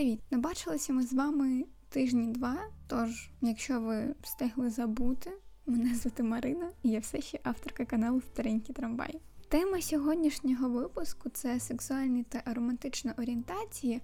Привіт! 0.00 0.20
Не 0.30 0.38
бачилися 0.38 0.92
ми 0.92 1.02
з 1.02 1.12
вами 1.12 1.64
тижні 1.88 2.26
два. 2.26 2.58
Тож, 2.86 3.30
якщо 3.40 3.80
ви 3.80 4.14
встигли 4.22 4.70
забути, 4.70 5.30
мене 5.66 5.94
звати 5.94 6.22
Марина, 6.22 6.70
і 6.82 6.90
я 6.90 7.00
все 7.00 7.20
ще 7.20 7.40
авторка 7.42 7.84
каналу 7.84 8.20
Старенький 8.20 8.74
трамвай. 8.74 9.20
Тема 9.48 9.80
сьогоднішнього 9.80 10.68
випуску 10.68 11.28
це 11.28 11.60
сексуальні 11.60 12.22
та 12.22 12.42
ароматичні 12.44 13.12
орієнтації. 13.18 14.00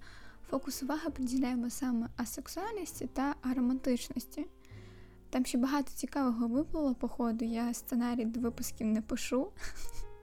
Фокус 0.49 0.83
уваги 0.83 1.09
приділяємо 1.09 1.69
саме 1.69 2.09
асексуальності 2.17 3.09
та 3.13 3.35
ароматичності. 3.41 4.45
Там 5.29 5.45
ще 5.45 5.57
багато 5.57 5.91
цікавого 5.91 6.47
виплило, 6.47 6.95
походу, 6.95 7.45
я 7.45 7.73
сценарій 7.73 8.25
до 8.25 8.39
випусків 8.39 8.87
не 8.87 9.01
пишу, 9.01 9.51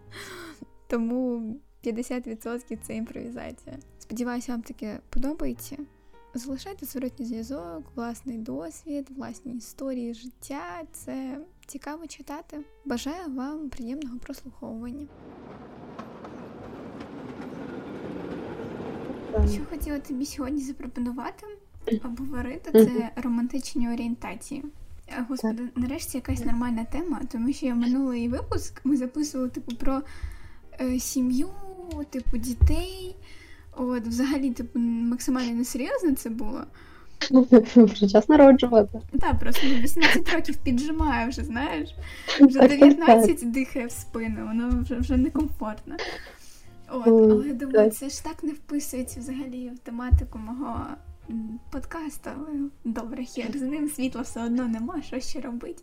тому 0.88 1.56
50% 1.84 2.78
це 2.82 2.96
імпровізація. 2.96 3.78
Сподіваюся, 4.04 4.52
вам 4.52 4.62
таке 4.62 4.98
подобається. 5.10 5.76
Залишайте 6.34 6.86
зворотній 6.86 7.26
зв'язок, 7.26 7.82
власний 7.94 8.38
досвід, 8.38 9.06
власні 9.16 9.56
історії 9.56 10.14
життя. 10.14 10.82
Це 10.92 11.38
цікаво 11.66 12.06
читати. 12.06 12.60
Бажаю 12.84 13.34
вам 13.34 13.68
приємного 13.68 14.18
прослуховування. 14.18 15.06
Що 19.52 19.64
хотіла 19.70 19.98
тобі 19.98 20.26
сьогодні 20.26 20.60
запропонувати, 20.60 21.46
обговорити, 22.04 22.72
це 22.72 23.10
романтичні 23.16 23.88
орієнтації. 23.88 24.64
Е, 25.08 25.26
Господи, 25.28 25.62
нарешті 25.76 26.18
якась 26.18 26.44
нормальна 26.44 26.84
тема, 26.84 27.20
тому 27.32 27.52
що 27.52 27.66
я 27.66 27.74
минулий 27.74 28.28
випуск 28.28 28.80
ми 28.84 28.96
записували 28.96 29.50
типу 29.50 29.76
про 29.76 30.02
е, 30.80 30.98
сім'ю, 30.98 31.48
типу 32.10 32.36
дітей. 32.36 33.16
От, 33.76 34.06
взагалі, 34.06 34.50
типу, 34.50 34.78
максимально 34.78 35.52
несерйозно 35.52 36.14
це 36.14 36.30
було. 36.30 36.64
Вже 37.76 38.08
час 38.08 38.28
народжувати. 38.28 39.00
Так, 39.20 39.38
просто 39.38 39.66
ну, 39.66 39.74
18 39.74 40.34
років 40.34 40.56
піджимає 40.56 41.28
вже, 41.28 41.44
знаєш. 41.44 41.90
Вже 42.40 42.68
19 42.68 43.50
дихає 43.50 43.86
в 43.86 43.90
спину, 43.90 44.46
воно 44.46 44.82
вже 44.82 44.94
вже 44.94 45.16
некомфортно. 45.16 45.96
От, 46.88 47.06
але 47.06 47.48
я 47.48 47.54
думаю, 47.54 47.90
це 47.90 48.08
ж 48.08 48.24
так 48.24 48.42
не 48.42 48.52
вписується 48.52 49.20
взагалі 49.20 49.70
в 49.74 49.78
тематику 49.78 50.38
мого 50.38 50.86
подкасту, 51.70 52.30
добре, 52.84 53.24
хер 53.24 53.58
з 53.58 53.62
ним 53.62 53.88
світла 53.88 54.22
все 54.22 54.44
одно 54.44 54.68
нема, 54.68 55.02
що 55.02 55.20
ще 55.20 55.40
робити. 55.40 55.82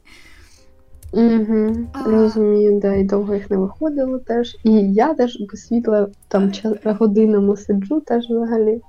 Угу, 1.13 1.75
Розумію, 2.05 2.79
да, 2.79 2.95
і 2.95 3.03
довго 3.03 3.33
їх 3.33 3.49
не 3.51 3.57
виходило 3.57 4.19
теж. 4.19 4.57
І 4.63 4.71
я 4.71 5.13
теж 5.13 5.37
без 5.51 5.67
світла 5.67 6.07
там 6.27 6.51
годинами 6.99 7.57
сиджу 7.57 7.99
теж 7.99 8.25
взагалі. 8.29 8.81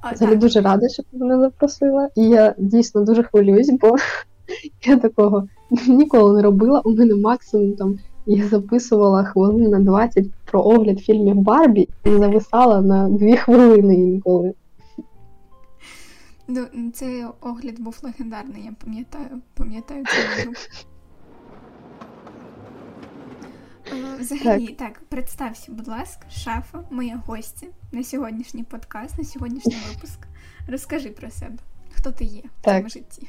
А, 0.00 0.12
взагалі 0.12 0.34
так. 0.34 0.40
дуже 0.40 0.60
рада, 0.60 0.88
що 0.88 1.02
ти 1.02 1.16
мене 1.16 1.38
запросила. 1.38 2.08
І 2.16 2.28
я 2.28 2.54
дійсно 2.58 3.04
дуже 3.04 3.22
хвилююсь, 3.22 3.70
бо 3.80 3.96
я 4.86 4.96
такого 4.96 5.48
ніколи 5.88 6.36
не 6.36 6.42
робила. 6.42 6.80
У 6.84 6.90
мене 6.90 7.14
максимум 7.14 7.72
там 7.72 7.98
я 8.26 8.48
записувала 8.48 9.24
хвилин 9.24 9.70
на 9.70 9.80
20 9.80 10.26
про 10.44 10.62
огляд 10.62 11.00
фільмів 11.00 11.36
Барбі 11.36 11.88
і 12.04 12.10
зависала 12.10 12.80
на 12.80 13.08
2 13.08 13.36
хвилини 13.36 13.94
інколи. 13.94 14.54
Ну, 16.48 16.66
цей 16.94 17.24
огляд 17.40 17.80
був 17.80 18.00
легендарний, 18.02 18.64
я 18.64 18.74
пам'ятаю, 18.84 19.40
пам'ятаю 19.54 20.04
цю 20.04 20.50
Взагалі, 24.20 24.66
так. 24.66 24.76
так, 24.76 25.00
представся, 25.08 25.72
будь 25.72 25.88
ласка, 25.88 26.26
шафа, 26.30 26.78
моя 26.90 27.22
гостя 27.26 27.66
на 27.92 28.04
сьогоднішній 28.04 28.62
подкаст, 28.62 29.18
на 29.18 29.24
сьогоднішній 29.24 29.76
випуск. 29.88 30.18
Розкажи 30.68 31.08
про 31.08 31.30
себе, 31.30 31.56
хто 31.92 32.10
ти 32.10 32.24
є 32.24 32.42
в 32.60 32.64
цьому 32.64 32.88
житті. 32.88 33.28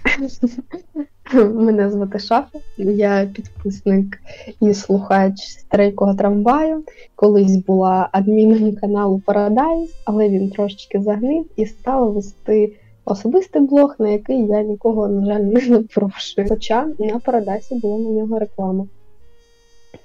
Мене 1.34 1.92
звати 1.92 2.20
Шафа, 2.20 2.60
я 2.78 3.26
підписник 3.26 4.22
і 4.62 4.74
слухач 4.74 5.42
старенького 5.42 6.14
трамваю. 6.14 6.84
Колись 7.16 7.56
була 7.56 8.10
адміном 8.12 8.76
каналу 8.76 9.22
Paradise, 9.28 9.90
але 10.06 10.30
він 10.30 10.50
трошечки 10.50 11.02
загнив 11.02 11.46
і 11.56 11.66
став 11.66 12.14
вести 12.14 12.74
особистий 13.06 13.62
блог, 13.62 13.96
на 14.00 14.10
який 14.10 14.46
я 14.46 14.64
нікого, 14.64 15.08
на 15.08 15.26
жаль, 15.26 15.40
не 15.54 15.60
запрошую. 15.60 16.48
Хоча 16.50 16.86
на 16.86 17.20
Paradise 17.20 17.80
була 17.80 17.98
на 17.98 18.10
нього 18.10 18.40
реклама. 18.40 18.88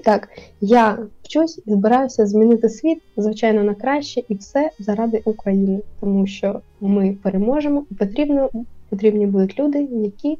Так, 0.05 0.29
я 0.61 0.99
вчусь 1.23 1.63
і 1.67 1.71
збираюся 1.71 2.27
змінити 2.27 2.69
світ, 2.69 3.03
звичайно, 3.17 3.63
на 3.63 3.75
краще, 3.75 4.23
і 4.29 4.35
все 4.35 4.71
заради 4.79 5.23
України, 5.25 5.81
тому 6.01 6.27
що 6.27 6.61
ми 6.81 7.17
переможемо, 7.23 7.85
і 7.91 7.95
потрібно, 7.95 8.51
потрібні 8.89 9.27
будуть 9.27 9.59
люди, 9.59 9.89
які 9.93 10.39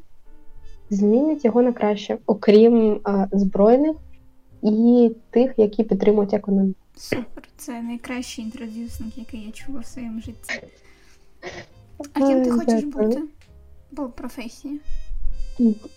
змінять 0.89 1.45
його 1.45 1.61
на 1.61 1.73
краще, 1.73 2.17
окрім 2.25 2.99
а, 3.03 3.27
збройних 3.31 3.95
і 4.63 5.11
тих, 5.29 5.53
які 5.57 5.83
підтримують 5.83 6.33
економіку. 6.33 6.79
Супер, 6.95 7.43
це 7.57 7.81
найкращий 7.81 8.45
інтродюсинг, 8.45 9.11
який 9.15 9.45
я 9.45 9.51
чула 9.51 9.79
в 9.79 9.85
своєму 9.85 10.21
житті. 10.21 10.61
А 12.13 12.19
ким 12.19 12.43
ти 12.43 12.51
хочеш 12.51 12.83
бути? 12.83 13.21
По 13.95 14.09
професії? 14.09 14.79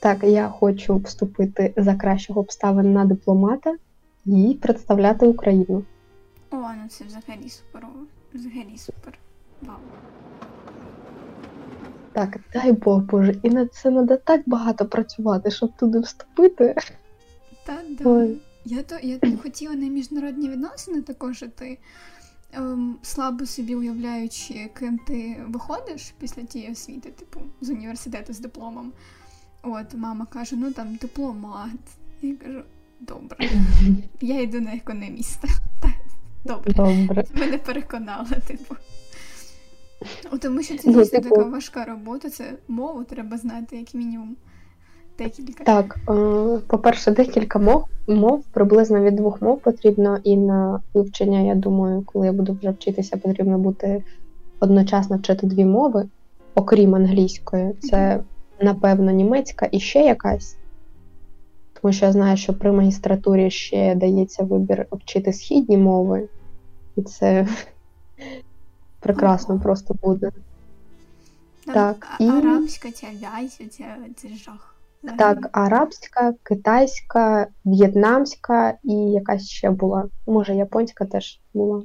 Так, 0.01 0.25
я 0.25 0.49
хочу 0.49 0.97
вступити 0.97 1.75
за 1.77 1.95
кращого 1.95 2.41
обставин 2.41 2.93
на 2.93 3.05
дипломата 3.05 3.77
і 4.27 4.59
представляти 4.63 5.27
Україну. 5.27 5.85
О, 6.51 6.57
ну 6.57 6.89
це 6.89 7.05
взагалі 7.05 7.49
суперово. 7.49 8.07
Взагалі 8.35 8.79
супер. 8.79 9.19
Вау. 9.63 9.77
Так, 12.13 12.39
дай 12.53 12.73
Бог 12.73 13.03
Боже, 13.03 13.35
і 13.43 13.51
на 13.51 13.67
це 13.67 13.83
треба 13.83 14.17
так 14.17 14.43
багато 14.47 14.87
працювати, 14.87 15.51
щоб 15.51 15.77
туди 15.77 16.01
вступити. 16.01 16.75
Так, 17.67 17.85
да. 18.01 18.29
Я 18.65 18.83
то 18.83 18.99
я 19.03 19.19
хотіла 19.43 19.75
на 19.75 19.89
міжнародні 19.89 20.49
відносини 20.49 21.03
також 21.03 21.45
ти 21.57 21.79
ем, 22.53 22.99
слабо 23.03 23.47
собі 23.47 23.75
уявляючи, 23.75 24.71
ким 24.79 24.99
ти 24.99 25.45
виходиш 25.49 26.15
після 26.19 26.43
тієї 26.43 26.73
освіти, 26.73 27.11
типу, 27.11 27.41
з 27.61 27.71
університету 27.71 28.33
з 28.33 28.39
дипломом. 28.41 28.93
От, 29.65 29.95
мама 29.95 30.27
каже, 30.27 30.57
ну 30.57 30.73
там 30.73 30.97
дипломат. 30.97 31.71
Я 32.23 32.37
кажу, 32.37 32.61
добре. 33.01 33.37
Я 34.21 34.41
йду 34.41 34.61
на 34.61 34.75
економіста. 34.75 35.49
Так, 36.45 36.65
добре. 36.67 36.73
Добре. 36.75 37.25
Мене 37.35 37.59
переконала, 37.59 38.31
типу. 38.47 38.75
О, 40.33 40.39
тому 40.39 40.63
що 40.63 40.79
це 40.79 40.91
ну, 40.91 40.99
дійсно 40.99 41.21
типу... 41.21 41.35
така 41.35 41.49
важка 41.49 41.85
робота, 41.85 42.31
це 42.31 42.53
мову 42.69 43.05
треба 43.05 43.37
знати, 43.37 43.77
як 43.77 43.95
мінімум. 43.95 44.37
Декілька. 45.19 45.65
Так, 45.65 45.99
е, 46.09 46.59
по-перше, 46.67 47.11
декілька 47.11 47.59
мов, 47.59 47.85
мов, 48.09 48.45
приблизно 48.53 49.01
від 49.01 49.17
двох 49.17 49.43
мов 49.43 49.61
потрібно, 49.61 50.19
і 50.25 50.37
на 50.37 50.81
вивчення, 50.95 51.41
я 51.41 51.55
думаю, 51.55 52.03
коли 52.07 52.27
я 52.27 52.33
буду 52.33 52.53
вже 52.53 52.71
вчитися, 52.71 53.17
потрібно 53.17 53.59
бути 53.59 54.05
одночасно 54.61 55.17
вчити 55.17 55.47
дві 55.47 55.65
мови, 55.65 56.09
окрім 56.55 56.95
англійської. 56.95 57.73
Це 57.73 58.21
напевно, 58.61 59.11
німецька 59.11 59.69
і 59.73 59.81
ще 59.81 60.01
якась. 60.01 60.57
Тому 61.81 61.93
що 61.93 62.07
я 62.07 62.13
знаю, 62.13 62.37
що 62.37 62.55
при 62.55 62.73
магістратурі 62.73 63.51
ще 63.51 63.95
дається 63.95 64.45
вибір 64.45 64.87
вчити 64.93 65.33
східні 65.33 65.77
мови, 65.77 66.29
і 66.97 67.03
це 67.03 67.49
прекрасно 69.01 69.61
просто 69.61 69.95
буде. 70.03 70.31
Так, 71.67 72.07
і... 72.21 72.29
Арабська 72.29 72.91
ця 72.91 73.07
вязь, 73.07 73.61
це 74.17 74.29
жах. 74.29 74.75
Так, 75.19 75.49
арабська, 75.53 76.35
китайська, 76.43 77.47
в'єтнамська 77.65 78.79
і 78.83 78.93
якась 78.93 79.49
ще 79.49 79.71
була. 79.71 80.09
Може, 80.27 80.55
японська 80.55 81.05
теж 81.05 81.41
була. 81.55 81.83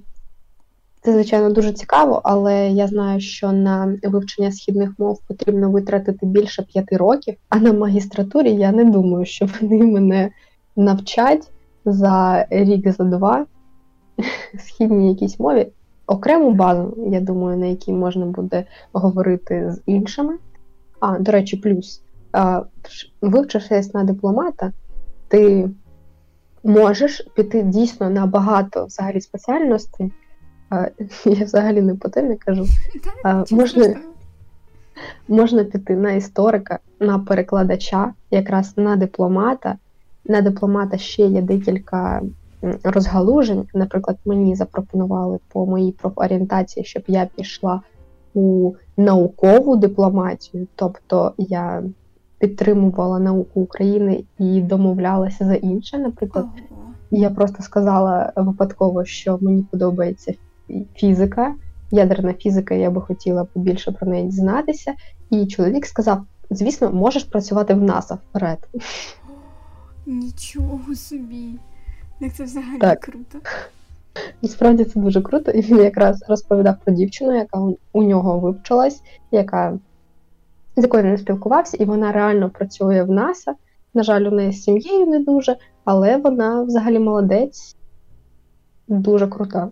Це, 1.02 1.14
звичайно, 1.14 1.50
дуже 1.50 1.74
цікаво, 1.74 2.22
але 2.24 2.70
я 2.70 2.88
знаю, 2.88 3.20
що 3.20 3.52
на 3.52 3.98
вивчення 4.04 4.52
східних 4.52 4.90
мов 5.00 5.22
потрібно 5.28 5.72
витратити 5.72 6.26
більше 6.26 6.64
п'яти 6.64 6.98
років, 6.98 7.36
а 7.50 7.60
на 7.60 7.74
магістратурі 7.74 8.52
я 8.52 8.72
не 8.72 8.86
думаю, 8.86 9.26
що 9.26 9.48
вони 9.62 9.86
мене 9.86 10.32
навчать 10.76 11.52
за 11.86 12.48
рік, 12.50 12.92
за 12.92 13.04
два 13.04 13.46
східній 14.60 15.10
якійсь 15.10 15.40
мові. 15.40 15.68
Окрему 16.08 16.52
базу, 16.52 16.98
я 17.12 17.22
думаю, 17.22 17.58
на 17.58 17.66
якій 17.66 17.94
можна 17.94 18.26
буде 18.26 18.66
говорити 18.94 19.72
з 19.72 19.82
іншими. 19.86 20.38
А, 21.00 21.20
до 21.20 21.32
речі, 21.32 21.58
плюс, 21.58 22.02
вивчившись 23.22 23.94
на 23.94 24.04
дипломата, 24.04 24.72
ти 25.28 25.70
можеш 26.64 27.28
піти 27.36 27.64
дійсно 27.64 28.10
на 28.10 28.26
багато 28.26 28.86
взагалі 28.86 29.22
спеціальностей. 29.22 30.12
Я 31.26 31.46
взагалі 31.46 31.82
не 31.82 31.96
по 31.96 32.10
темі 32.10 32.36
кажу. 32.36 32.66
А, 33.24 33.44
можна 33.52 33.96
можна 35.28 35.64
піти 35.64 35.96
на 35.96 36.12
історика, 36.12 36.80
на 37.00 37.20
перекладача, 37.20 38.14
якраз 38.32 38.74
на 38.78 38.96
дипломата. 38.96 39.76
На 40.26 40.42
дипломата 40.42 40.98
ще 40.98 41.26
є 41.26 41.42
декілька 41.42 42.22
розгалужень. 42.84 43.68
Наприклад, 43.74 44.18
мені 44.26 44.56
запропонували 44.56 45.40
по 45.54 45.66
моїй 45.66 45.92
профорієнтації, 45.92 46.86
щоб 46.86 47.04
я 47.08 47.28
пішла 47.36 47.82
у 48.34 48.74
наукову 48.98 49.78
дипломатію, 49.78 50.68
тобто 50.76 51.34
я 51.38 51.84
підтримувала 52.40 53.20
науку 53.20 53.62
України 53.62 54.24
і 54.40 54.62
домовлялася 54.62 55.46
за 55.46 55.56
інше. 55.56 55.98
Наприклад, 55.98 56.46
я 57.12 57.30
просто 57.30 57.64
сказала 57.64 58.34
випадково, 58.36 59.06
що 59.06 59.38
мені 59.42 59.66
подобається 59.72 60.34
фізика, 60.96 61.56
ядерна 61.92 62.34
фізика, 62.34 62.76
я 62.76 62.92
би 62.92 63.02
хотіла 63.02 63.46
побільше 63.46 63.92
про 63.92 64.08
неї 64.08 64.26
дізнатися. 64.28 64.94
І 65.30 65.46
чоловік 65.48 65.86
сказав: 65.86 66.22
звісно, 66.50 66.92
можеш 66.92 67.24
працювати 67.24 67.74
в 67.74 67.84
НАСА 67.84 68.16
вперед. 68.16 68.68
Нічого 70.06 70.96
собі. 70.96 71.50
Як 72.20 72.34
це 72.34 72.44
взагалі 72.44 72.80
Так. 72.80 73.00
круто. 73.00 73.40
Насправді 74.42 74.86
це 74.86 75.00
дуже 75.00 75.22
круто, 75.22 75.52
і 75.52 75.62
він 75.62 75.78
якраз 75.78 76.24
розповідав 76.28 76.76
про 76.86 76.94
дівчину, 76.94 77.36
яка 77.36 77.60
у- 77.60 77.78
у 77.94 78.04
нього 78.04 78.40
вивчилась, 78.40 79.02
яка 79.32 79.80
з 80.78 80.84
якою 80.84 81.04
він 81.04 81.18
спілкувався, 81.18 81.78
і 81.78 81.86
вона 81.86 82.12
реально 82.12 82.50
працює 82.50 83.04
в 83.04 83.12
НАСА. 83.12 83.56
На 83.94 84.04
жаль, 84.04 84.22
у 84.22 84.32
неї 84.32 84.52
з 84.54 84.64
сім'єю 84.64 85.06
не 85.06 85.20
дуже, 85.20 85.58
але 85.86 86.18
вона 86.18 86.62
взагалі 86.64 87.00
молодець, 87.00 87.76
дуже 88.88 89.28
крута. 89.28 89.70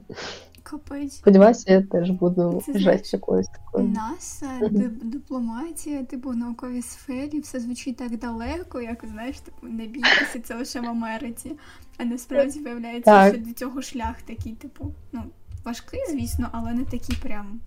Капець. 0.70 1.16
Сподіваюся, 1.16 1.74
я 1.74 1.82
теж 1.82 2.12
буду 2.12 2.64
Це 2.66 2.80
жесть 2.80 3.14
якоюсь 3.14 3.48
такою. 3.48 3.88
НАСА, 3.88 4.60
дипломатія, 5.04 6.04
типу, 6.04 6.30
в 6.30 6.36
науковій 6.36 6.82
сфері, 6.82 7.40
все 7.40 7.60
звучить 7.60 7.98
так 7.98 8.18
далеко, 8.18 8.82
як 8.82 9.06
знаєш, 9.14 9.40
типу, 9.40 9.68
не 9.68 9.86
бійтеся, 9.86 10.40
це 10.44 10.56
лише 10.56 10.82
в 10.82 10.86
Америці. 10.86 11.52
А 11.98 12.06
насправді 12.06 12.60
виявляється, 12.60 13.12
Так. 13.12 13.34
що 13.34 13.44
до 13.44 13.54
цього 13.54 13.82
шлях 13.82 14.22
такий, 14.22 14.54
типу, 14.54 14.92
ну, 15.12 15.24
важкий, 15.66 16.00
звісно, 16.10 16.50
але 16.52 16.74
не 16.74 16.84
такий 16.84 17.18
прям 17.22 17.60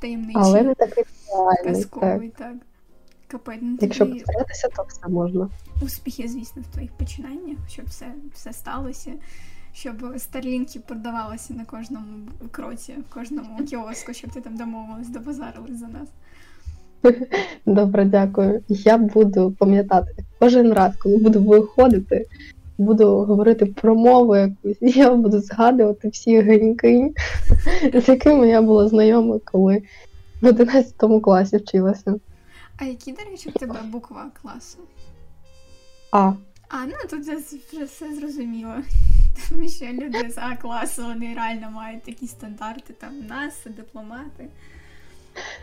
таємничий, 0.00 0.42
Але 0.42 0.62
не 0.62 0.74
такий 0.74 1.04
реальний. 1.62 1.84
Так. 1.84 2.22
так. 2.38 2.54
Капець, 3.26 3.58
ну 3.62 3.78
Якщо 3.80 4.06
тобі 4.06 4.20
постаратися, 4.20 4.68
то 4.68 4.82
все 4.88 5.08
можна. 5.08 5.48
успіхи, 5.82 6.28
звісно, 6.28 6.62
в 6.62 6.72
твоїх 6.72 6.92
починаннях, 6.92 7.58
щоб 7.68 7.86
все, 7.86 8.14
все 8.34 8.52
сталося. 8.52 9.12
Щоб 9.74 10.14
старлінки 10.18 10.80
продавалися 10.80 11.54
на 11.54 11.64
кожному 11.64 12.06
кроці, 12.50 12.94
в 13.10 13.14
кожному 13.14 13.64
кіоску, 13.70 14.12
щоб 14.12 14.30
ти 14.30 14.40
там 14.40 14.56
домовилась, 14.56 15.08
добазарились 15.08 15.78
за 15.78 15.86
нас. 15.86 16.08
Добре, 17.66 18.04
дякую. 18.04 18.62
Я 18.68 18.98
буду 18.98 19.56
пам'ятати 19.58 20.24
кожен 20.38 20.72
раз, 20.72 20.96
коли 20.96 21.16
буду 21.16 21.42
виходити, 21.42 22.26
буду 22.78 23.24
говорити 23.24 23.66
про 23.66 23.94
мову 23.94 24.36
якусь, 24.36 24.76
я 24.96 25.14
буду 25.14 25.40
згадувати 25.40 26.08
всі 26.08 26.40
геньки, 26.40 27.12
з 27.94 28.08
якими 28.08 28.48
я 28.48 28.62
була 28.62 28.88
знайома, 28.88 29.38
коли 29.44 29.82
в 30.42 30.46
11 30.46 30.94
класі 31.22 31.56
вчилася. 31.56 32.14
А 32.76 32.84
які, 32.84 33.12
до 33.12 33.30
речі, 33.30 33.48
в 33.48 33.52
тебе 33.52 33.76
буква 33.92 34.30
класу? 34.42 34.78
А, 36.12 36.32
А, 36.72 36.86
ну 36.86 36.92
тут 37.10 37.20
вже, 37.20 37.36
все 37.84 38.14
зрозуміло. 38.14 38.72
Тому 39.48 39.68
що 39.68 39.84
люди 39.84 40.30
з 40.30 40.38
А 40.38 40.56
класу 40.56 41.02
вони 41.02 41.34
реально 41.34 41.70
мають 41.70 42.02
такі 42.02 42.26
стандарти, 42.26 42.94
там 43.00 43.10
НАСА, 43.28 43.70
дипломати. 43.70 44.48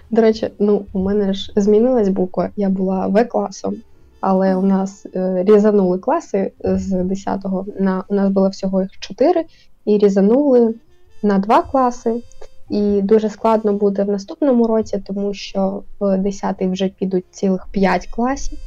до 0.09 0.21
речі, 0.21 0.49
ну 0.59 0.85
у 0.93 0.99
мене 0.99 1.33
ж 1.33 1.53
змінилась 1.55 2.09
буква, 2.09 2.49
я 2.55 2.69
була 2.69 3.07
В 3.07 3.25
класом, 3.25 3.75
але 4.21 4.55
у 4.55 4.61
нас 4.61 5.05
е, 5.15 5.43
різанули 5.43 5.99
класи 5.99 6.51
з 6.63 6.93
10-го. 6.93 7.65
На 7.79 8.03
у 8.07 8.15
нас 8.15 8.29
було 8.31 8.49
всього 8.49 8.81
їх 8.81 8.91
4, 8.99 9.45
і 9.85 9.97
різанули 9.97 10.75
на 11.23 11.39
2 11.39 11.61
класи. 11.61 12.23
І 12.69 13.01
дуже 13.01 13.29
складно 13.29 13.73
буде 13.73 14.03
в 14.03 14.09
наступному 14.09 14.67
році, 14.67 15.03
тому 15.07 15.33
що 15.33 15.83
в 15.99 16.03
10-й 16.03 16.67
вже 16.67 16.87
підуть 16.87 17.25
цілих 17.31 17.67
5 17.71 18.07
класів. 18.07 18.59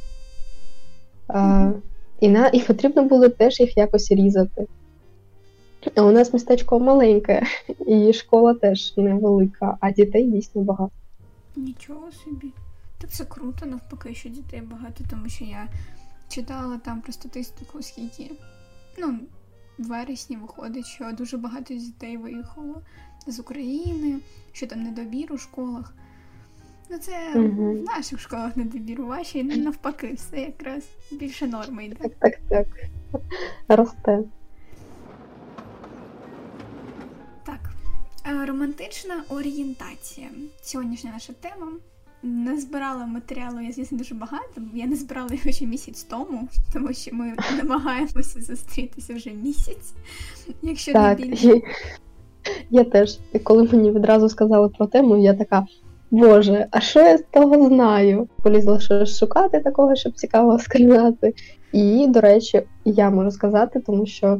Мгм. 1.29 1.81
І, 2.21 2.29
на, 2.29 2.47
і 2.47 2.59
потрібно 2.59 3.03
було 3.03 3.29
теж 3.29 3.59
їх 3.59 3.77
якось 3.77 4.11
різати. 4.11 4.67
А 5.95 6.01
у 6.01 6.11
нас 6.11 6.33
містечко 6.33 6.79
маленьке, 6.79 7.43
і 7.87 8.13
школа 8.13 8.53
теж 8.53 8.97
невелика, 8.97 9.77
а 9.79 9.91
дітей 9.91 10.27
дійсно 10.27 10.61
багато. 10.61 10.91
Нічого 11.55 12.11
собі. 12.11 12.51
Та 12.97 13.07
це 13.07 13.25
круто, 13.25 13.65
навпаки, 13.65 14.15
що 14.15 14.29
дітей 14.29 14.61
багато, 14.61 15.03
тому 15.09 15.29
що 15.29 15.45
я 15.45 15.67
читала 16.29 16.79
там 16.85 17.01
про 17.01 17.13
статистику, 17.13 17.81
скільки 17.81 18.31
ну, 18.97 19.19
в 19.79 19.87
вересні 19.87 20.37
виходить, 20.37 20.85
що 20.85 21.11
дуже 21.17 21.37
багато 21.37 21.73
дітей 21.73 22.17
виїхало 22.17 22.81
з 23.27 23.39
України, 23.39 24.19
що 24.51 24.67
там 24.67 24.83
недобір 24.83 25.33
у 25.33 25.37
школах. 25.37 25.93
Ну, 26.91 26.97
це 26.97 27.39
Мгм. 27.39 27.73
в 27.77 27.83
наших 27.83 28.19
школах 28.19 28.57
недобір, 28.57 29.01
у 29.01 29.05
вашій 29.07 29.43
навпаки, 29.43 30.13
все 30.15 30.39
якраз 30.39 30.83
більше 31.11 31.47
норми 31.47 31.85
йде. 31.85 31.95
Так, 31.95 32.11
так, 32.19 32.39
так. 32.49 32.67
Росте. 33.67 34.19
Так, 37.45 37.59
е, 38.27 38.45
романтична 38.45 39.23
орієнтація. 39.29 40.27
Сьогоднішня 40.61 41.11
наша 41.13 41.33
тема. 41.33 41.67
Не 42.23 42.57
збирала 42.57 43.05
матеріалу, 43.05 43.59
я 43.61 43.71
звісно 43.71 43.97
дуже 43.97 44.15
багато. 44.15 44.61
Я 44.73 44.85
не 44.85 44.95
збирала 44.95 45.29
його 45.31 45.51
ще 45.51 45.65
місяць 45.65 46.03
тому, 46.03 46.47
тому 46.73 46.93
що 46.93 47.15
ми 47.15 47.33
намагаємося 47.57 48.41
зустрітися 48.41 49.13
вже 49.13 49.29
місяць. 49.29 49.93
Якщо 50.61 50.93
Так, 50.93 51.19
не 51.19 51.25
більше. 51.25 51.47
і 51.55 51.63
я 52.69 52.83
теж, 52.83 53.19
коли 53.43 53.63
мені 53.63 53.91
відразу 53.91 54.29
сказали 54.29 54.69
про 54.69 54.87
тему, 54.87 55.17
я 55.17 55.33
така. 55.33 55.65
Боже, 56.11 56.67
а 56.71 56.79
що 56.79 56.99
я 56.99 57.17
з 57.17 57.23
того 57.31 57.67
знаю? 57.67 58.27
Полізла 58.43 58.79
щось 58.79 59.19
шукати 59.19 59.59
такого, 59.59 59.95
щоб 59.95 60.13
цікаво 60.13 60.59
сказати. 60.59 61.33
І, 61.71 62.07
до 62.07 62.21
речі, 62.21 62.61
я 62.85 63.09
можу 63.09 63.31
сказати, 63.31 63.79
тому 63.79 64.05
що 64.05 64.39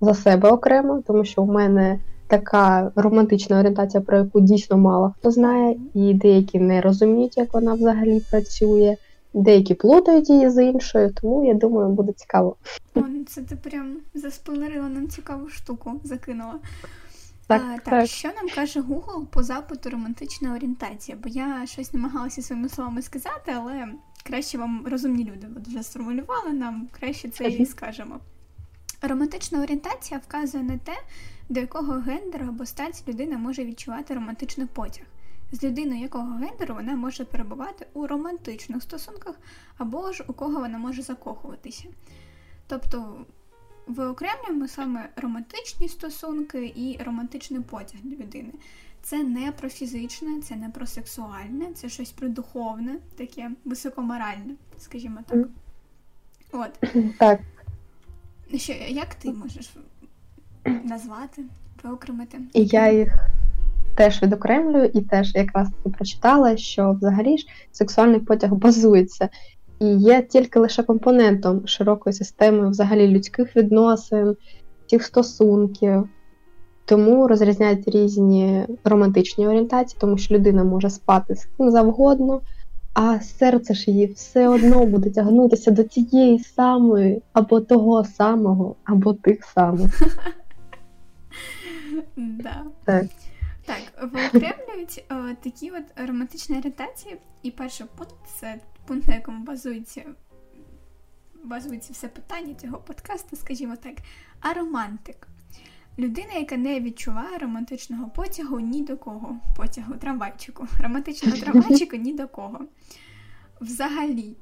за 0.00 0.14
себе 0.14 0.50
окремо, 0.50 1.02
тому 1.06 1.24
що 1.24 1.42
в 1.42 1.46
мене 1.46 1.98
така 2.26 2.92
романтична 2.96 3.58
орієнтація, 3.58 4.00
про 4.00 4.18
яку 4.18 4.40
дійсно 4.40 4.78
мало 4.78 5.14
хто 5.18 5.30
знає, 5.30 5.76
і 5.94 6.14
деякі 6.14 6.58
не 6.58 6.80
розуміють, 6.80 7.36
як 7.36 7.54
вона 7.54 7.74
взагалі 7.74 8.22
працює, 8.30 8.96
деякі 9.34 9.74
плутають 9.74 10.30
її 10.30 10.50
з 10.50 10.64
іншою, 10.64 11.12
тому 11.20 11.44
я 11.44 11.54
думаю, 11.54 11.88
буде 11.88 12.12
цікаво. 12.12 12.56
О, 12.94 13.00
це 13.28 13.40
ти 13.40 13.56
прям 13.56 13.96
заспойлерила 14.14 14.88
нам 14.88 15.08
цікаву 15.08 15.48
штуку, 15.48 15.90
закинула. 16.04 16.54
Так, 17.58 17.62
а, 17.70 17.74
так, 17.74 17.84
так. 17.84 18.06
що 18.06 18.28
нам 18.28 18.48
каже 18.54 18.80
Google 18.80 19.26
по 19.26 19.42
запиту 19.42 19.90
романтична 19.90 20.54
орієнтація? 20.54 21.18
Бо 21.22 21.28
я 21.28 21.66
щось 21.66 21.92
намагалася 21.92 22.42
своїми 22.42 22.68
словами 22.68 23.02
сказати, 23.02 23.52
але 23.56 23.88
краще 24.24 24.58
вам 24.58 24.86
розумні 24.86 25.24
люди 25.24 25.46
вже 25.66 25.82
сформулювали 25.82 26.52
нам, 26.52 26.88
краще 26.92 27.28
це 27.28 27.48
і 27.48 27.66
скажемо. 27.66 28.20
Романтична 29.02 29.62
орієнтація 29.62 30.20
вказує 30.28 30.64
на 30.64 30.78
те, 30.78 30.96
до 31.48 31.60
якого 31.60 31.92
гендеру 31.92 32.46
або 32.48 32.66
статі 32.66 33.02
людина 33.08 33.38
може 33.38 33.64
відчувати 33.64 34.14
романтичний 34.14 34.66
потяг. 34.66 35.04
З 35.52 35.62
людиною 35.62 36.00
якого 36.00 36.36
гендеру 36.36 36.74
вона 36.74 36.96
може 36.96 37.24
перебувати 37.24 37.86
у 37.92 38.06
романтичних 38.06 38.82
стосунках, 38.82 39.34
або 39.78 40.12
ж 40.12 40.24
у 40.28 40.32
кого 40.32 40.60
вона 40.60 40.78
може 40.78 41.02
закохуватися. 41.02 41.84
Тобто 42.66 43.26
виокремлюємо 43.86 44.68
саме 44.68 45.08
романтичні 45.16 45.88
стосунки 45.88 46.72
і 46.76 46.98
романтичний 47.04 47.60
потяг 47.60 48.00
до 48.02 48.16
людини. 48.16 48.52
Це 49.02 49.22
не 49.22 49.52
про 49.52 49.68
фізичне, 49.68 50.40
це 50.40 50.56
не 50.56 50.68
про 50.68 50.86
сексуальне, 50.86 51.66
це 51.74 51.88
щось 51.88 52.10
про 52.10 52.28
духовне, 52.28 52.96
таке 53.16 53.50
високоморальне, 53.64 54.54
скажімо 54.78 55.18
так. 55.26 55.38
От. 56.52 56.90
Так, 57.18 57.40
Що, 58.54 58.72
як 58.88 59.14
ти 59.14 59.32
можеш 59.32 59.70
назвати, 60.84 61.42
виокремити? 61.82 62.38
І 62.52 62.64
я 62.64 62.92
їх 62.92 63.16
теж 63.94 64.22
відокремлюю, 64.22 64.84
і 64.94 65.00
теж 65.00 65.34
якраз 65.34 65.68
прочитала, 65.96 66.56
що 66.56 66.92
взагалі 66.92 67.38
ж 67.38 67.46
сексуальний 67.72 68.20
потяг 68.20 68.52
базується 68.54 69.28
і 69.82 69.96
є 69.96 70.22
тільки 70.22 70.58
лише 70.58 70.82
компонентом 70.82 71.66
широкої 71.66 72.14
системи 72.14 72.70
взагалі 72.70 73.08
людських 73.08 73.56
відносин, 73.56 74.36
всіх 74.86 75.04
стосунків. 75.04 76.08
Тому 76.84 77.28
розрізняють 77.28 77.88
різні 77.88 78.66
романтичні 78.84 79.48
орієнтації, 79.48 79.98
тому 80.00 80.18
що 80.18 80.34
людина 80.34 80.64
може 80.64 80.90
спати 80.90 81.34
з 81.34 81.44
ким 81.44 81.70
завгодно, 81.70 82.40
а 82.94 83.20
серце 83.20 83.74
ж 83.74 83.90
її 83.90 84.06
все 84.06 84.48
одно 84.48 84.86
буде 84.86 85.10
тягнутися 85.10 85.70
до 85.70 85.82
тієї 85.82 86.38
самої, 86.38 87.22
або 87.32 87.60
того 87.60 88.04
самого, 88.04 88.76
або 88.84 89.14
тих 89.14 89.44
самих. 89.44 90.02
Да. 92.16 92.62
Так. 92.84 93.06
Так, 93.66 94.10
виокремлюють 94.12 95.04
е, 95.10 95.36
такі 95.42 95.70
от 95.70 96.08
романтичні 96.08 96.56
орієнтації. 96.56 97.16
І 97.42 97.50
перший 97.50 97.86
пункт 97.96 98.14
це 98.40 98.54
пункт, 98.86 99.08
на 99.08 99.14
якому 99.14 99.44
базується, 99.44 100.04
базується 101.44 101.92
все 101.92 102.08
питання 102.08 102.54
цього 102.54 102.78
подкасту, 102.78 103.36
скажімо 103.36 103.76
так. 103.76 103.94
А 104.40 104.52
романтик. 104.52 105.28
Людина, 105.98 106.32
яка 106.32 106.56
не 106.56 106.80
відчуває 106.80 107.38
романтичного 107.38 108.10
потягу 108.10 108.60
ні 108.60 108.82
до 108.82 108.96
кого. 108.96 109.36
Потягу 109.56 109.94
трамвайчику. 109.94 110.66
Романтичного 110.80 111.36
трамвайчику 111.40 111.96
ні 111.96 112.12
до 112.12 112.28
кого. 112.28 112.60
Взагалі, 113.60 114.36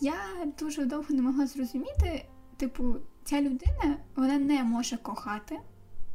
я 0.00 0.14
дуже 0.58 0.84
довго 0.84 1.14
не 1.14 1.22
могла 1.22 1.46
зрозуміти, 1.46 2.26
типу, 2.56 2.96
ця 3.24 3.40
людина 3.40 3.96
вона 4.16 4.38
не 4.38 4.64
може 4.64 4.96
кохати. 4.96 5.58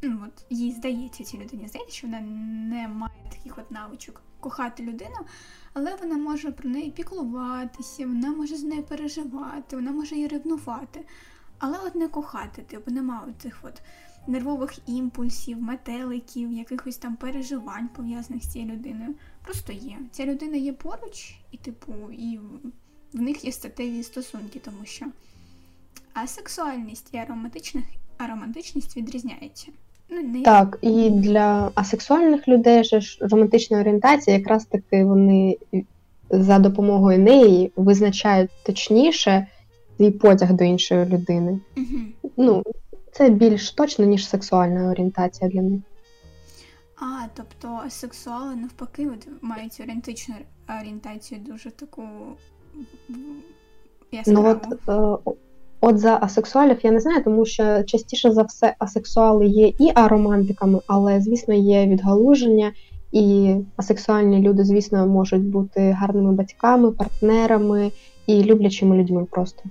Ну, 0.02 0.18
от 0.26 0.44
їй 0.50 0.72
здається, 0.72 1.24
цій 1.24 1.38
людині 1.38 1.68
здається, 1.68 1.96
що 1.96 2.06
вона 2.06 2.20
не 2.70 2.88
має 2.88 3.30
таких 3.30 3.58
от 3.58 3.70
навичок 3.70 4.22
кохати 4.40 4.82
людину, 4.82 5.16
але 5.72 5.96
вона 5.96 6.16
може 6.16 6.52
про 6.52 6.70
неї 6.70 6.90
піклуватися, 6.90 8.06
вона 8.06 8.30
може 8.30 8.56
з 8.56 8.62
нею 8.62 8.82
переживати, 8.82 9.76
вона 9.76 9.92
може 9.92 10.14
її 10.14 10.28
ревнувати. 10.28 11.06
Але 11.58 11.78
от 11.86 11.94
не 11.94 12.08
кохати, 12.08 12.62
типу, 12.62 12.90
немає 12.90 13.34
цих 13.38 13.58
от 13.62 13.82
нервових 14.26 14.78
імпульсів, 14.86 15.62
метеликів, 15.62 16.52
якихось 16.52 16.96
там 16.96 17.16
переживань 17.16 17.88
пов'язаних 17.88 18.44
з 18.44 18.52
цією 18.52 18.72
людиною. 18.72 19.14
Просто 19.44 19.72
є. 19.72 19.98
Ця 20.10 20.26
людина 20.26 20.56
є 20.56 20.72
поруч, 20.72 21.34
і, 21.50 21.56
типу, 21.56 21.94
і 22.12 22.40
в 23.12 23.20
них 23.20 23.44
є 23.44 23.52
статеві 23.52 24.02
стосунки, 24.02 24.58
тому 24.58 24.84
що 24.84 25.06
асексуальність 26.14 27.14
і 27.14 27.18
ароматичність 28.18 28.96
відрізняються. 28.96 29.72
Ну. 30.12 30.42
Так, 30.42 30.78
і 30.82 31.10
для 31.10 31.70
асексуальних 31.74 32.48
людей 32.48 32.84
ж 32.84 33.18
романтична 33.20 33.80
орієнтація, 33.80 34.36
якраз 34.36 34.64
таки 34.64 35.04
вони 35.04 35.56
за 36.30 36.58
допомогою 36.58 37.18
неї 37.18 37.72
визначають 37.76 38.50
точніше 38.66 39.46
свій 39.96 40.10
потяг 40.10 40.52
до 40.52 40.64
іншої 40.64 41.04
людини. 41.04 41.60
Угу. 41.76 42.30
Ну, 42.36 42.62
це 43.12 43.30
більш 43.30 43.70
точно, 43.70 44.04
ніж 44.04 44.28
сексуальна 44.28 44.90
орієнтація 44.90 45.50
для 45.50 45.62
них. 45.62 45.80
А, 46.96 47.26
тобто 47.34 47.90
сексуали 47.90 48.56
навпаки 48.56 49.06
от, 49.06 49.28
мають 49.42 49.80
орієнтичну 49.80 50.34
орієнтацію 50.80 51.40
дуже 51.40 51.70
таку 51.70 52.02
яскраву. 54.12 54.42
Ну, 54.42 54.60
от, 54.88 55.26
е, 55.26 55.32
От 55.84 55.98
за 55.98 56.18
асексуалів 56.22 56.78
я 56.82 56.90
не 56.90 57.00
знаю, 57.00 57.24
тому 57.24 57.46
що 57.46 57.82
частіше 57.82 58.32
за 58.32 58.42
все 58.42 58.74
асексуали 58.78 59.46
є 59.46 59.72
і 59.78 59.92
аромантиками, 59.94 60.80
але, 60.86 61.20
звісно, 61.20 61.54
є 61.54 61.86
відгалуження, 61.86 62.72
і 63.12 63.54
асексуальні 63.76 64.40
люди, 64.40 64.64
звісно, 64.64 65.06
можуть 65.06 65.42
бути 65.42 65.90
гарними 65.90 66.32
батьками, 66.32 66.90
партнерами 66.90 67.92
і 68.26 68.44
люблячими 68.44 68.96
людьми 68.96 69.24
просто. 69.30 69.62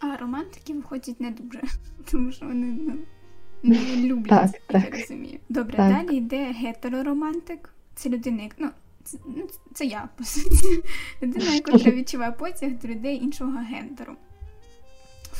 А 0.00 0.16
романтики 0.16 0.74
виходять 0.74 1.20
не 1.20 1.30
дуже, 1.30 1.60
тому 2.10 2.32
що 2.32 2.46
вони 2.46 2.78
ну, 3.62 3.74
не 3.96 4.08
люблять, 4.08 4.52
так, 4.52 4.60
я 4.72 4.80
так. 4.80 5.00
розумію. 5.00 5.38
Добре, 5.48 5.76
так. 5.76 5.92
далі 5.92 6.16
йде 6.16 6.54
гетероромантик. 6.60 7.74
Це 7.94 8.08
людина, 8.08 8.42
як 8.42 8.52
ну, 8.58 8.68
це, 9.04 9.18
ну, 9.26 9.42
це 9.74 9.84
я, 9.84 10.08
по 10.18 10.24
суті. 10.24 10.82
Людина, 11.22 11.54
яка 11.54 11.72
відчуває 11.90 12.32
потяг 12.32 12.70
до 12.82 12.88
людей 12.88 13.16
іншого 13.16 13.52
гендеру. 13.70 14.12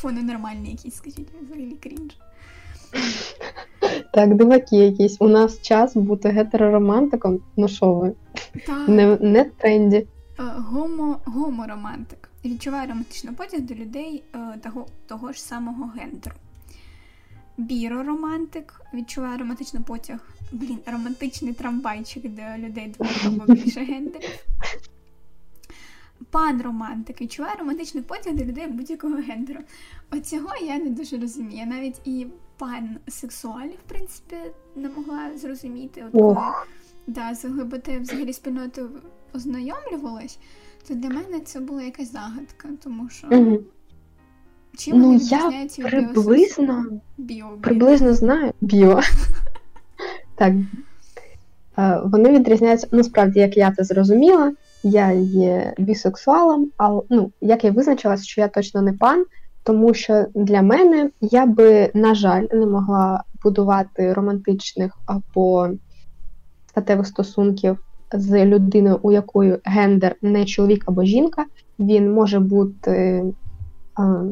Фони 0.05 0.23
нормальні 0.23 0.69
якісь, 0.69 0.95
скажіть, 0.95 1.27
взагалі 1.41 1.71
крінж. 1.71 2.17
Так, 4.13 4.35
диваки 4.35 4.75
якісь. 4.75 5.17
У 5.19 5.27
нас 5.27 5.61
час 5.61 5.95
бути 5.95 6.29
гетероромантиком. 6.29 7.39
Ну 7.57 7.67
що 7.67 7.93
ви? 7.93 8.13
Так. 8.65 8.87
Не 8.87 9.17
не 9.21 9.43
тренді. 9.43 9.97
Е, 9.97 10.07
гомо, 10.57 11.19
Гоморомантик. 11.25 12.29
Відчуває 12.45 12.87
романтичний 12.87 13.33
потяг 13.33 13.61
до 13.61 13.73
людей 13.73 14.23
е, 14.35 14.59
того 14.63 14.85
того 15.07 15.31
ж 15.31 15.41
самого 15.41 15.91
гендеру. 15.95 16.35
Біроромантик 17.57 18.81
відчуває 18.93 19.37
романтичний 19.37 19.83
потяг. 19.83 20.19
Блін, 20.51 20.79
романтичний 20.85 21.53
трамвайчик 21.53 22.23
до 22.23 22.41
людей 22.57 22.87
двох 22.87 23.25
або 23.25 23.53
більше 23.53 23.79
гендерів. 23.79 24.45
Пан 26.29 26.61
романтик 26.61 27.21
відчуває 27.21 27.55
романтичний 27.59 28.03
потяг 28.03 28.33
до 28.33 28.43
людей 28.43 28.67
будь-якого 28.67 29.15
гендеру. 29.15 29.59
От 30.11 30.27
цього 30.27 30.49
я 30.61 30.79
не 30.79 30.89
дуже 30.89 31.17
розумію. 31.17 31.59
Я 31.59 31.65
навіть 31.65 32.07
і 32.07 32.27
пан 32.57 32.97
сексуалів, 33.07 33.77
в 33.85 33.89
принципі, 33.89 34.35
не 34.75 34.89
могла 34.89 35.37
зрозуміти. 35.37 36.05
От 36.07 36.11
коли 36.11 36.37
да, 37.07 37.35
з 37.35 37.45
ЛГБТ 37.45 37.87
взагалі 37.87 38.33
спільнотою 38.33 38.89
ознайомлювалась, 39.33 40.39
то 40.87 40.93
для 40.93 41.09
мене 41.09 41.39
це 41.45 41.59
була 41.59 41.83
якась 41.83 42.11
загадка, 42.11 42.69
тому 42.83 43.09
що. 43.09 43.27
Угу. 43.31 43.59
Чим 44.77 44.97
ну, 44.97 45.13
я 45.13 45.67
приблизно 45.83 46.85
біо, 47.17 47.57
приблизно 47.61 48.13
знаю 48.13 48.53
біо. 48.61 49.01
Так. 50.37 50.53
Вони 52.03 52.31
відрізняються, 52.31 52.87
насправді, 52.91 53.39
як 53.39 53.57
я 53.57 53.71
це 53.71 53.83
зрозуміла, 53.83 54.53
я 54.85 55.11
є 55.11 55.73
бісексуалом, 55.77 56.71
але 56.77 57.01
ну, 57.09 57.31
як 57.41 57.63
я 57.63 57.71
визначилася, 57.71 58.23
що 58.23 58.41
я 58.41 58.47
точно 58.47 58.81
не 58.81 58.93
пан, 58.93 59.25
тому 59.63 59.93
що 59.93 60.25
для 60.35 60.61
мене 60.61 61.09
я 61.21 61.45
би, 61.45 61.91
на 61.93 62.15
жаль, 62.15 62.45
не 62.53 62.65
могла 62.65 63.23
будувати 63.43 64.13
романтичних 64.13 64.97
або 65.05 65.69
статевих 66.69 67.07
стосунків 67.07 67.77
з 68.13 68.45
людиною, 68.45 68.99
у 69.01 69.11
якої 69.11 69.57
гендер 69.63 70.15
не 70.21 70.45
чоловік 70.45 70.83
або 70.87 71.03
жінка. 71.03 71.45
Він 71.79 72.13
може 72.13 72.39
бути 72.39 73.23
а, 73.95 74.23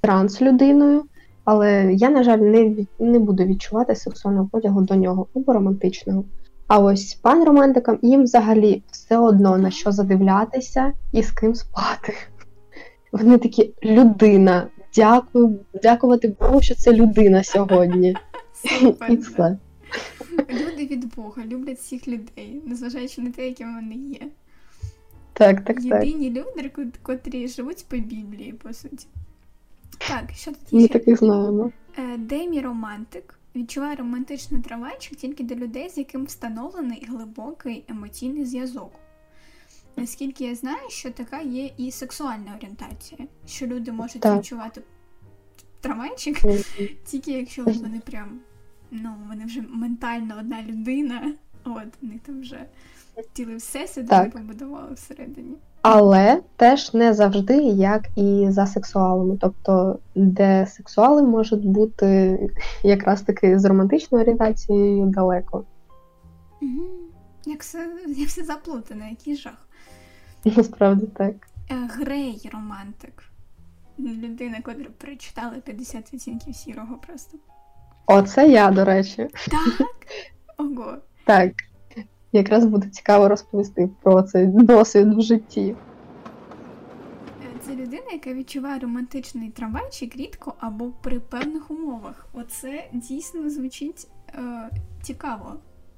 транслюдиною, 0.00 1.02
але 1.44 1.92
я, 1.94 2.10
на 2.10 2.22
жаль, 2.22 2.38
не 2.38 2.86
не 2.98 3.18
буду 3.18 3.44
відчувати 3.44 3.94
сексуального 3.94 4.48
потягу 4.52 4.82
до 4.82 4.94
нього 4.94 5.26
або 5.36 5.52
романтичного. 5.52 6.24
А 6.72 6.78
ось 6.78 7.14
пан 7.14 7.44
романтикам 7.44 7.98
їм 8.02 8.22
взагалі 8.22 8.82
все 8.90 9.18
одно 9.18 9.58
на 9.58 9.70
що 9.70 9.92
задивлятися 9.92 10.92
і 11.12 11.22
з 11.22 11.30
ким 11.30 11.54
спати. 11.54 12.14
Вони 13.12 13.38
такі 13.38 13.74
людина. 13.84 14.66
Дякую, 14.94 15.60
дякувати 15.82 16.36
Богу, 16.40 16.62
що 16.62 16.74
це 16.74 16.92
людина 16.92 17.44
сьогодні. 17.44 18.16
І 19.08 19.16
все. 19.16 19.58
Люди 20.50 20.86
від 20.86 21.14
Бога 21.14 21.42
люблять 21.46 21.78
всіх 21.78 22.08
людей, 22.08 22.62
незважаючи 22.66 23.20
на 23.20 23.30
те, 23.30 23.48
якими 23.48 23.74
вони 23.74 23.94
є. 23.94 24.28
Так, 25.32 25.64
так, 25.64 25.84
Єдині 25.84 26.30
люди, 26.30 26.70
котрі 27.02 27.48
живуть 27.48 27.86
по 27.88 27.96
Біблії, 27.96 28.52
по 28.52 28.72
суті. 28.72 29.06
Так, 30.08 30.24
що 30.34 30.50
тут 30.50 30.72
є? 30.72 30.80
Ми 30.80 30.88
таких 30.88 31.18
знаємо. 31.18 31.70
Е, 31.98 32.16
Демі 32.16 32.60
романтик 32.60 33.38
відчуває 33.56 33.96
романтичний 33.96 34.62
трамвайчик 34.62 35.18
тільки 35.18 35.44
до 35.44 35.54
людей, 35.54 35.88
з 35.88 35.98
яким 35.98 36.24
встановлений 36.24 37.06
глибокий 37.08 37.84
емоційний 37.88 38.44
зв'язок. 38.44 38.92
Наскільки 39.96 40.44
я 40.44 40.54
знаю, 40.54 40.90
що 40.90 41.10
така 41.10 41.40
є 41.40 41.70
і 41.76 41.90
сексуальна 41.90 42.54
орієнтація, 42.56 43.28
що 43.46 43.66
люди 43.66 43.92
можуть 43.92 44.22
так. 44.22 44.38
відчувати 44.38 44.82
трамвайчик, 45.80 46.38
тільки 47.04 47.32
якщо 47.32 47.64
вони 47.64 48.00
прям, 48.00 48.40
ну, 48.90 49.14
вони 49.28 49.44
вже 49.44 49.62
ментально 49.68 50.36
одна 50.38 50.62
людина, 50.62 51.34
от, 51.64 51.88
вони 52.02 52.20
там 52.26 52.40
вже 52.40 52.66
цілий 53.32 53.56
всесвіт 53.56 54.08
побудували 54.32 54.94
всередині. 54.94 55.56
Але 55.82 56.40
теж 56.56 56.94
не 56.94 57.14
завжди, 57.14 57.56
як 57.62 58.08
і 58.16 58.46
за 58.50 58.66
сексуалами. 58.66 59.38
Тобто, 59.40 59.98
де 60.14 60.66
сексуали 60.66 61.22
можуть 61.22 61.66
бути 61.66 62.38
якраз 62.82 63.22
таки 63.22 63.58
з 63.58 63.64
романтичною 63.64 64.22
орієнтацією 64.22 65.06
далеко. 65.06 65.64
Угу. 66.62 66.82
Як 67.46 67.60
все 67.60 67.90
як 68.06 68.28
все 68.28 68.44
заплутане, 68.44 69.10
який 69.10 69.36
жах. 69.36 69.68
Насправді 70.44 71.06
так. 71.06 71.34
Е, 71.70 71.88
Грей 71.90 72.50
романтик. 72.52 73.22
Людина, 73.98 74.60
котра 74.62 74.86
прочитала 74.98 75.50
50 75.50 76.14
відцінків 76.14 76.54
сірого 76.54 76.98
просто. 77.06 77.38
Оце 78.06 78.48
я, 78.48 78.70
до 78.70 78.84
речі. 78.84 79.28
Так? 79.50 79.88
Ого. 80.58 80.96
Так. 81.24 81.52
Якраз 82.32 82.64
буде 82.64 82.88
цікаво 82.88 83.28
розповісти 83.28 83.90
про 84.02 84.22
цей 84.22 84.46
досвід 84.46 85.18
в 85.18 85.20
житті. 85.20 85.74
Це 87.60 87.72
людина, 87.72 88.02
яка 88.12 88.32
відчуває 88.34 88.78
романтичний 88.78 89.50
трамвайчик 89.50 90.16
рідко 90.16 90.54
або 90.58 90.90
при 91.02 91.20
певних 91.20 91.70
умовах. 91.70 92.26
Оце 92.32 92.84
дійсно 92.92 93.50
звучить 93.50 94.08
е, 94.34 94.40
цікаво. 95.02 95.54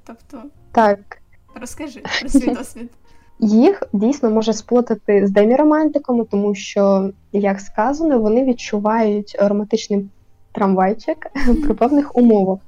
Тобто, 0.06 0.42
так. 0.72 1.18
розкажи 1.54 2.02
про 2.20 2.28
свій 2.28 2.54
досвід. 2.54 2.90
Їх 3.38 3.82
дійсно 3.92 4.30
може 4.30 4.52
сплутати 4.52 5.26
з 5.26 5.30
деміромантиками, 5.30 6.24
тому 6.24 6.54
що, 6.54 7.10
як 7.32 7.60
сказано, 7.60 8.18
вони 8.18 8.44
відчувають 8.44 9.36
романтичний 9.40 10.08
трамвайчик 10.52 11.30
при 11.64 11.74
певних 11.74 12.16
умовах. 12.16 12.58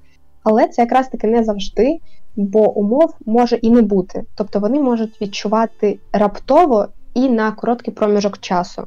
Але 0.43 0.69
це 0.69 0.83
якраз 0.83 1.09
таки 1.09 1.27
не 1.27 1.45
завжди, 1.45 1.99
бо 2.37 2.73
умов 2.73 3.15
може 3.27 3.57
і 3.57 3.71
не 3.71 3.83
бути. 3.83 4.25
Тобто 4.35 4.61
вони 4.61 4.81
можуть 4.81 5.21
відчувати 5.21 5.99
раптово 6.13 6.89
і 7.15 7.29
на 7.29 7.53
короткий 7.53 7.95
проміжок 7.95 8.39
часу. 8.39 8.83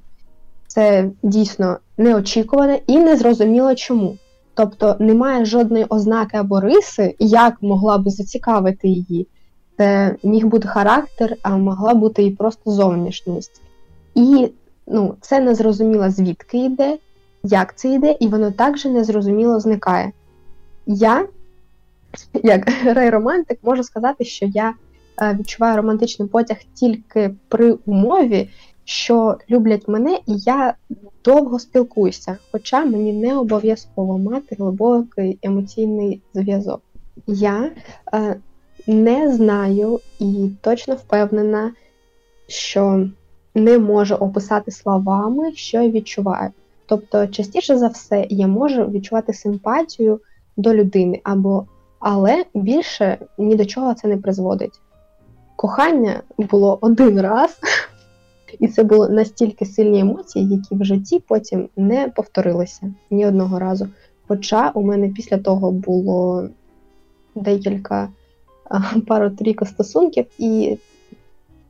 Це 0.68 1.10
дійсно 1.24 1.78
неочікуване 1.98 2.80
і 2.88 2.98
незрозуміло 2.98 3.76
чому. 3.76 4.18
Тобто 4.54 4.96
немає 5.00 5.46
жодної 5.46 5.86
ознаки 5.90 6.38
або 6.38 6.60
риси, 6.60 7.16
як 7.20 7.62
могла 7.62 7.98
би 7.98 8.12
зацікавити 8.12 8.88
її. 8.88 9.28
Це 9.78 10.16
міг 10.24 10.46
бути 10.46 10.68
характер, 10.68 11.36
а 11.42 11.58
могла 11.58 11.94
бути 11.94 12.24
і 12.24 12.32
просто 12.32 12.72
зовнішність. 12.72 13.62
І 14.16 14.52
ну, 14.88 15.16
це 15.22 15.40
незрозуміло, 15.40 16.10
звідки 16.10 16.66
йде, 16.66 16.98
як 17.44 17.78
це 17.78 17.94
йде, 17.94 18.18
і 18.20 18.28
воно 18.28 18.52
також 18.52 18.86
незрозуміло 18.86 19.60
зникає. 19.60 20.12
Я, 20.86 21.28
як 22.44 22.70
рей-романтик, 22.86 23.60
можу 23.64 23.84
сказати, 23.84 24.26
що 24.26 24.46
я 24.46 24.74
е, 25.22 25.38
відчуваю 25.40 25.78
романтичний 25.78 26.28
потяг 26.28 26.58
тільки 26.74 27.36
при 27.48 27.72
умові, 27.72 28.50
що 28.84 29.38
люблять 29.50 29.88
мене, 29.88 30.20
і 30.26 30.38
я 30.38 30.74
довго 31.26 31.60
спілкуюся, 31.60 32.38
хоча 32.52 32.86
мені 32.86 33.14
не 33.14 33.38
обов'язково 33.38 34.18
мати 34.18 34.56
глибокий 34.60 35.40
емоційний 35.42 36.22
зв'язок. 36.34 36.82
Я 37.28 37.72
е, 38.14 38.36
не 38.88 39.34
знаю 39.34 40.00
і 40.20 40.50
точно 40.62 40.96
впевнена, 40.96 41.74
що 42.48 43.08
не 43.56 43.78
можу 43.78 44.16
описати 44.16 44.72
словами, 44.72 45.56
що 45.56 45.82
я 45.82 45.90
відчуваю. 45.90 46.52
Тобто, 46.86 47.28
частіше 47.28 47.78
за 47.78 47.88
все, 47.88 48.28
я 48.30 48.48
можу 48.48 48.86
відчувати 48.86 49.34
симпатію 49.34 50.20
до 50.58 50.74
людини, 50.74 51.22
або 51.24 51.66
але 52.00 52.46
більше 52.54 53.18
ні 53.38 53.56
до 53.56 53.66
чого 53.66 53.94
це 53.94 54.08
не 54.08 54.18
призводить. 54.18 54.82
Кохання 55.56 56.22
було 56.38 56.78
один 56.82 57.22
раз, 57.22 57.60
і 58.60 58.68
це 58.68 58.84
були 58.84 59.10
настільки 59.10 59.66
сильні 59.66 60.00
емоції, 60.00 60.48
які 60.48 60.76
в 60.76 60.84
житті 60.84 61.24
потім 61.28 61.70
не 61.78 62.08
повторилися 62.08 62.94
ні 63.12 63.28
одного 63.28 63.60
разу. 63.60 63.88
Хоча 64.28 64.70
у 64.70 64.82
мене 64.82 65.10
після 65.10 65.38
того 65.38 65.72
було 65.72 66.50
декілька 67.36 68.10
пару 69.08 69.30
трійко 69.30 69.66
стосунків, 69.66 70.26
і 70.38 70.78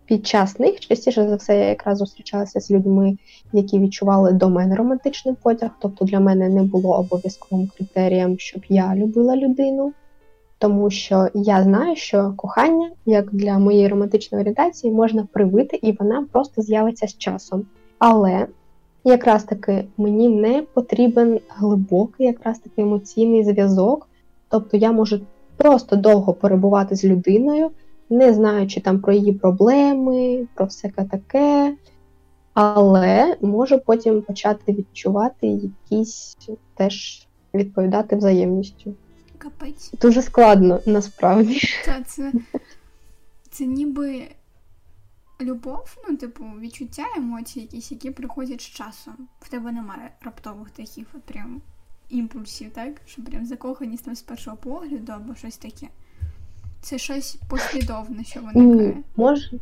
під 0.05 0.27
час 0.27 0.59
них 0.59 0.79
частіше 0.79 1.29
за 1.29 1.36
все 1.36 1.57
я 1.57 1.65
якраз 1.65 1.98
зустрічалася 1.98 2.59
з 2.59 2.71
людьми, 2.71 3.17
які 3.53 3.79
відчували 3.79 4.31
до 4.31 4.50
мене 4.50 4.75
романтичний 4.75 5.36
потяг. 5.43 5.69
Тобто 5.81 6.05
для 6.05 6.19
мене 6.19 6.50
не 6.50 6.63
було 6.63 6.93
обов'язковим 6.93 7.69
критерієм, 7.77 8.39
щоб 8.39 8.65
я 8.69 8.95
любила 8.95 9.36
людину. 9.36 9.93
Тому 10.59 10.89
що 10.89 11.27
я 11.33 11.63
знаю, 11.63 11.95
що 11.95 12.33
кохання, 12.37 12.91
як 13.05 13.33
для 13.33 13.59
моєї 13.59 13.87
романтичної 13.87 14.41
орієнтації, 14.41 14.93
можна 14.93 15.27
привити, 15.33 15.79
і 15.81 15.91
вона 15.91 16.27
просто 16.31 16.61
з'явиться 16.61 17.07
з 17.07 17.17
часом. 17.17 17.65
Але 17.99 18.47
якраз 19.03 19.43
таки 19.43 19.85
мені 19.97 20.29
не 20.29 20.63
потрібен 20.73 21.39
глибокий, 21.49 22.25
якраз 22.27 22.59
таки 22.59 22.81
емоційний 22.81 23.43
зв'язок. 23.43 24.07
Тобто 24.49 24.77
я 24.77 24.91
можу 24.91 25.19
просто 25.57 25.95
довго 25.95 26.33
перебувати 26.33 26.95
з 26.95 27.05
людиною, 27.05 27.71
не 28.09 28.33
знаючи 28.33 28.81
там 28.81 28.99
про 28.99 29.13
її 29.13 29.33
проблеми, 29.33 30.47
про 30.55 30.65
всяке 30.65 31.03
таке, 31.03 31.75
але 32.53 33.37
можу 33.41 33.79
потім 33.85 34.21
почати 34.21 34.73
відчувати 34.73 35.47
якісь 35.47 36.37
теж 36.75 37.27
відповідати 37.53 38.15
взаємністю. 38.15 38.93
Капець. 39.39 39.91
Дуже 40.01 40.22
складно 40.22 40.79
насправді. 40.86 41.62
Та 41.86 42.03
це, 42.03 42.31
це 43.51 43.65
ніби 43.65 44.27
любов, 45.41 45.98
ну, 46.10 46.17
типу, 46.17 46.43
відчуття 46.60 47.03
емоцій, 47.17 47.60
якісь, 47.60 47.91
які 47.91 48.12
приходять 48.12 48.62
з 48.62 48.65
часом. 48.65 49.13
В 49.39 49.50
тебе 49.50 49.72
немає 49.72 50.12
раптових 50.22 50.69
таких 50.69 51.08
от 51.13 51.22
прям 51.22 51.62
імпульсів, 52.10 52.72
так? 52.72 53.01
Що 53.05 53.24
прям 53.24 53.46
закоханість 53.46 54.05
там 54.05 54.15
з 54.15 54.22
першого 54.22 54.58
погляду 54.58 55.12
або 55.12 55.36
щось 55.36 55.58
таке. 55.58 55.88
Це 56.81 56.98
щось 56.98 57.38
послідовне, 57.50 58.24
що 58.24 58.41
виникає. 58.41 59.03
Може. 59.15 59.60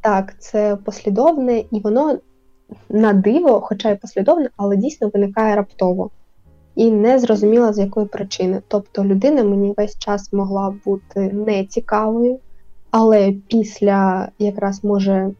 Так, 0.00 0.34
це 0.38 0.76
послідовне, 0.76 1.58
і 1.58 1.80
воно 1.80 2.18
на 2.88 3.12
диво, 3.12 3.60
хоча 3.60 3.90
й 3.90 3.96
послідовне, 3.96 4.50
але 4.56 4.76
дійсно 4.76 5.08
виникає 5.08 5.56
раптово. 5.56 6.10
І 6.76 6.90
не 6.90 7.18
зрозуміла, 7.18 7.72
з 7.72 7.78
якої 7.78 8.06
причини. 8.06 8.62
Тобто 8.68 9.04
людина 9.04 9.44
мені 9.44 9.74
весь 9.76 9.98
час 9.98 10.32
могла 10.32 10.74
бути 10.84 11.20
нецікавою, 11.32 12.38
але 12.90 13.32
після 13.48 14.28
якраз 14.38 14.84
може 14.84 15.30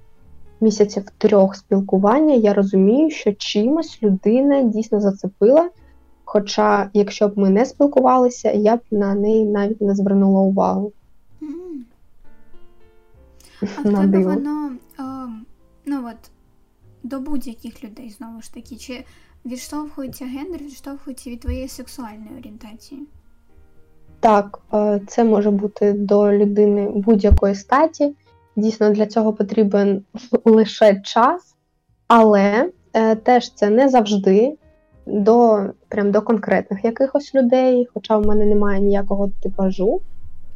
місяців 0.60 1.04
трьох 1.18 1.56
спілкування 1.56 2.34
я 2.34 2.54
розумію, 2.54 3.10
що 3.10 3.32
чимось 3.32 4.02
людина 4.02 4.62
дійсно 4.62 5.00
зацепила. 5.00 5.70
Хоча, 6.24 6.90
якщо 6.94 7.28
б 7.28 7.38
ми 7.38 7.50
не 7.50 7.66
спілкувалися, 7.66 8.50
я 8.50 8.76
б 8.76 8.80
на 8.90 9.14
неї 9.14 9.44
навіть 9.44 9.80
не 9.80 9.94
звернула 9.94 10.40
увагу. 10.40 10.92
Mm. 11.42 11.80
А 13.76 13.80
в 13.88 13.94
тебе 13.94 14.18
воно 14.18 14.70
о, 14.98 15.02
ну 15.86 16.08
от, 16.08 16.30
до 17.02 17.20
будь-яких 17.20 17.84
людей 17.84 18.10
знову 18.18 18.42
ж 18.42 18.54
таки, 18.54 18.76
чи 18.76 19.04
відштовхується 19.46 20.24
гендер, 20.24 20.60
відштовхується 20.60 21.30
від 21.30 21.40
твоєї 21.40 21.68
сексуальної 21.68 22.30
орієнтації? 22.38 23.00
Так, 24.20 24.58
е, 24.74 25.00
це 25.06 25.24
може 25.24 25.50
бути 25.50 25.92
до 25.92 26.32
людини 26.32 26.88
будь-якої 26.94 27.54
статі. 27.54 28.14
Дійсно, 28.56 28.90
для 28.90 29.06
цього 29.06 29.32
потрібен 29.32 30.04
лише 30.44 31.00
час, 31.04 31.54
але 32.08 32.70
е, 32.92 33.16
теж 33.16 33.54
це 33.54 33.70
не 33.70 33.88
завжди 33.88 34.56
до 35.06 35.60
прям 35.88 36.10
до 36.10 36.22
конкретних 36.22 36.84
якихось 36.84 37.34
людей, 37.34 37.88
хоча 37.94 38.16
в 38.18 38.26
мене 38.26 38.44
немає 38.46 38.80
ніякого 38.80 39.30
типажу. 39.42 40.00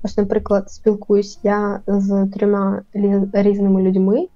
Ось, 0.02 0.16
наприклад, 0.16 0.70
спілкуюсь 0.70 1.38
я 1.42 1.80
з 1.86 2.26
трьома 2.34 2.82
різними 3.32 3.82
людьми. 3.82 4.26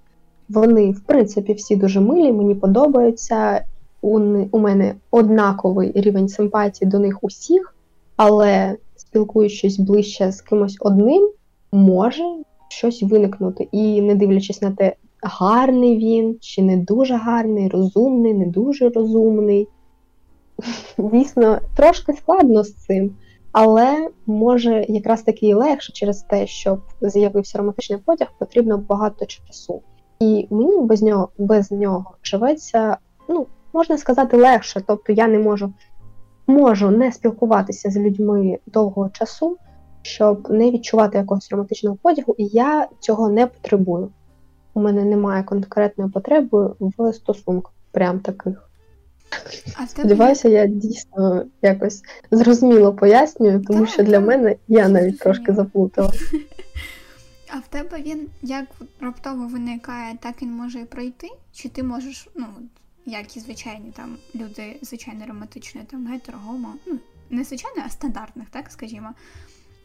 Вони, 0.49 0.91
в 0.91 1.01
принципі, 1.01 1.53
всі 1.53 1.77
дуже 1.77 2.01
милі, 2.01 2.33
мені 2.33 2.55
подобаються. 2.55 3.65
У, 4.53 4.59
мене 4.59 4.95
однаковий 5.11 5.93
рівень 5.95 6.29
симпатії 6.29 6.91
до 6.91 6.99
них 6.99 7.19
усіх, 7.23 7.75
але 8.17 8.77
спілкуючись 8.97 9.79
ближче 9.79 10.33
з 10.33 10.41
кимось 10.41 10.77
одним, 10.81 11.31
може 11.73 12.23
щось 12.69 13.03
виникнути. 13.03 13.69
І 13.73 14.03
не 14.03 14.15
дивлячись 14.15 14.63
на 14.63 14.71
те, 14.71 14.97
гарний 15.23 15.99
він 15.99 16.37
чи 16.41 16.63
не 16.63 16.77
дуже 16.77 17.17
гарний, 17.17 17.69
розумний, 17.69 18.35
не 18.35 18.47
дуже 18.47 18.89
розумний. 18.89 19.69
Дійсно, 20.99 21.59
трошки 21.77 22.13
складно 22.13 22.65
з 22.65 22.75
цим, 22.75 23.17
але 23.53 24.11
може 24.27 24.87
якраз 24.89 25.23
таки 25.23 25.47
і 25.47 25.55
легше 25.55 25.93
через 25.93 26.23
те, 26.23 26.47
щоб 26.47 26.81
з'явився 27.01 27.59
романтичний 27.59 27.99
потяг, 28.05 28.29
потрібно 28.39 28.79
багато 28.79 29.27
часу. 29.27 29.83
І 30.21 30.47
мені 30.51 30.81
без 30.81 31.03
нього 31.03 31.29
без 31.39 31.71
нього 31.73 32.11
живеться, 32.23 32.97
ну, 33.29 33.47
можна 33.75 33.99
сказати, 33.99 34.37
легше. 34.37 34.83
Тобто 34.87 35.13
я 35.13 35.29
не 35.29 35.39
можу 35.39 35.73
можу 36.47 36.91
не 36.91 37.13
спілкуватися 37.13 37.91
з 37.91 37.97
людьми 37.97 38.59
довгого 38.67 39.11
часу, 39.11 39.57
щоб 40.03 40.51
не 40.51 40.71
відчувати 40.71 41.19
якогось 41.19 41.51
романтичного 41.51 41.97
потягу, 42.03 42.35
і 42.39 42.47
я 42.47 42.89
цього 43.01 43.29
не 43.29 43.47
потребую. 43.47 44.11
У 44.75 44.81
мене 44.81 45.05
немає 45.05 45.43
конкретної 45.43 46.11
потреби 46.11 46.75
в 46.81 47.13
стосунках, 47.13 47.73
прям 47.93 48.21
таких. 48.21 48.71
А 49.83 49.87
Сподіваюся, 49.87 50.49
я 50.49 50.67
дійсно 50.67 51.45
якось 51.63 52.03
зрозуміло 52.31 52.93
пояснюю, 52.93 53.63
тому 53.63 53.81
так, 53.81 53.89
що 53.89 54.03
для 54.03 54.21
мене 54.21 54.57
я 54.69 54.89
навіть 54.89 55.19
трошки 55.19 55.55
заплутала. 55.55 56.13
А 57.57 57.57
в 57.57 57.69
тебе 57.69 58.03
він 58.07 58.29
як 58.43 58.65
раптово 59.01 59.47
виникає, 59.47 60.19
так 60.21 60.43
він 60.43 60.53
може 60.53 60.81
і 60.81 60.85
пройти? 60.85 61.29
Чи 61.53 61.69
ти 61.69 61.83
можеш, 61.83 62.29
ну, 62.37 62.47
як 63.07 63.37
і 63.37 63.41
звичайні 63.41 63.93
там 63.97 64.17
люди, 64.35 64.77
звичайно, 64.83 65.27
романтичної, 65.27 65.87
там 65.91 66.07
гетеро, 66.07 66.39
гомо, 66.45 66.75
ну, 66.87 66.99
не 67.31 67.45
звичайно, 67.45 67.83
а 67.87 67.91
стандартних, 67.91 68.49
так 68.51 68.71
скажімо, 68.71 69.09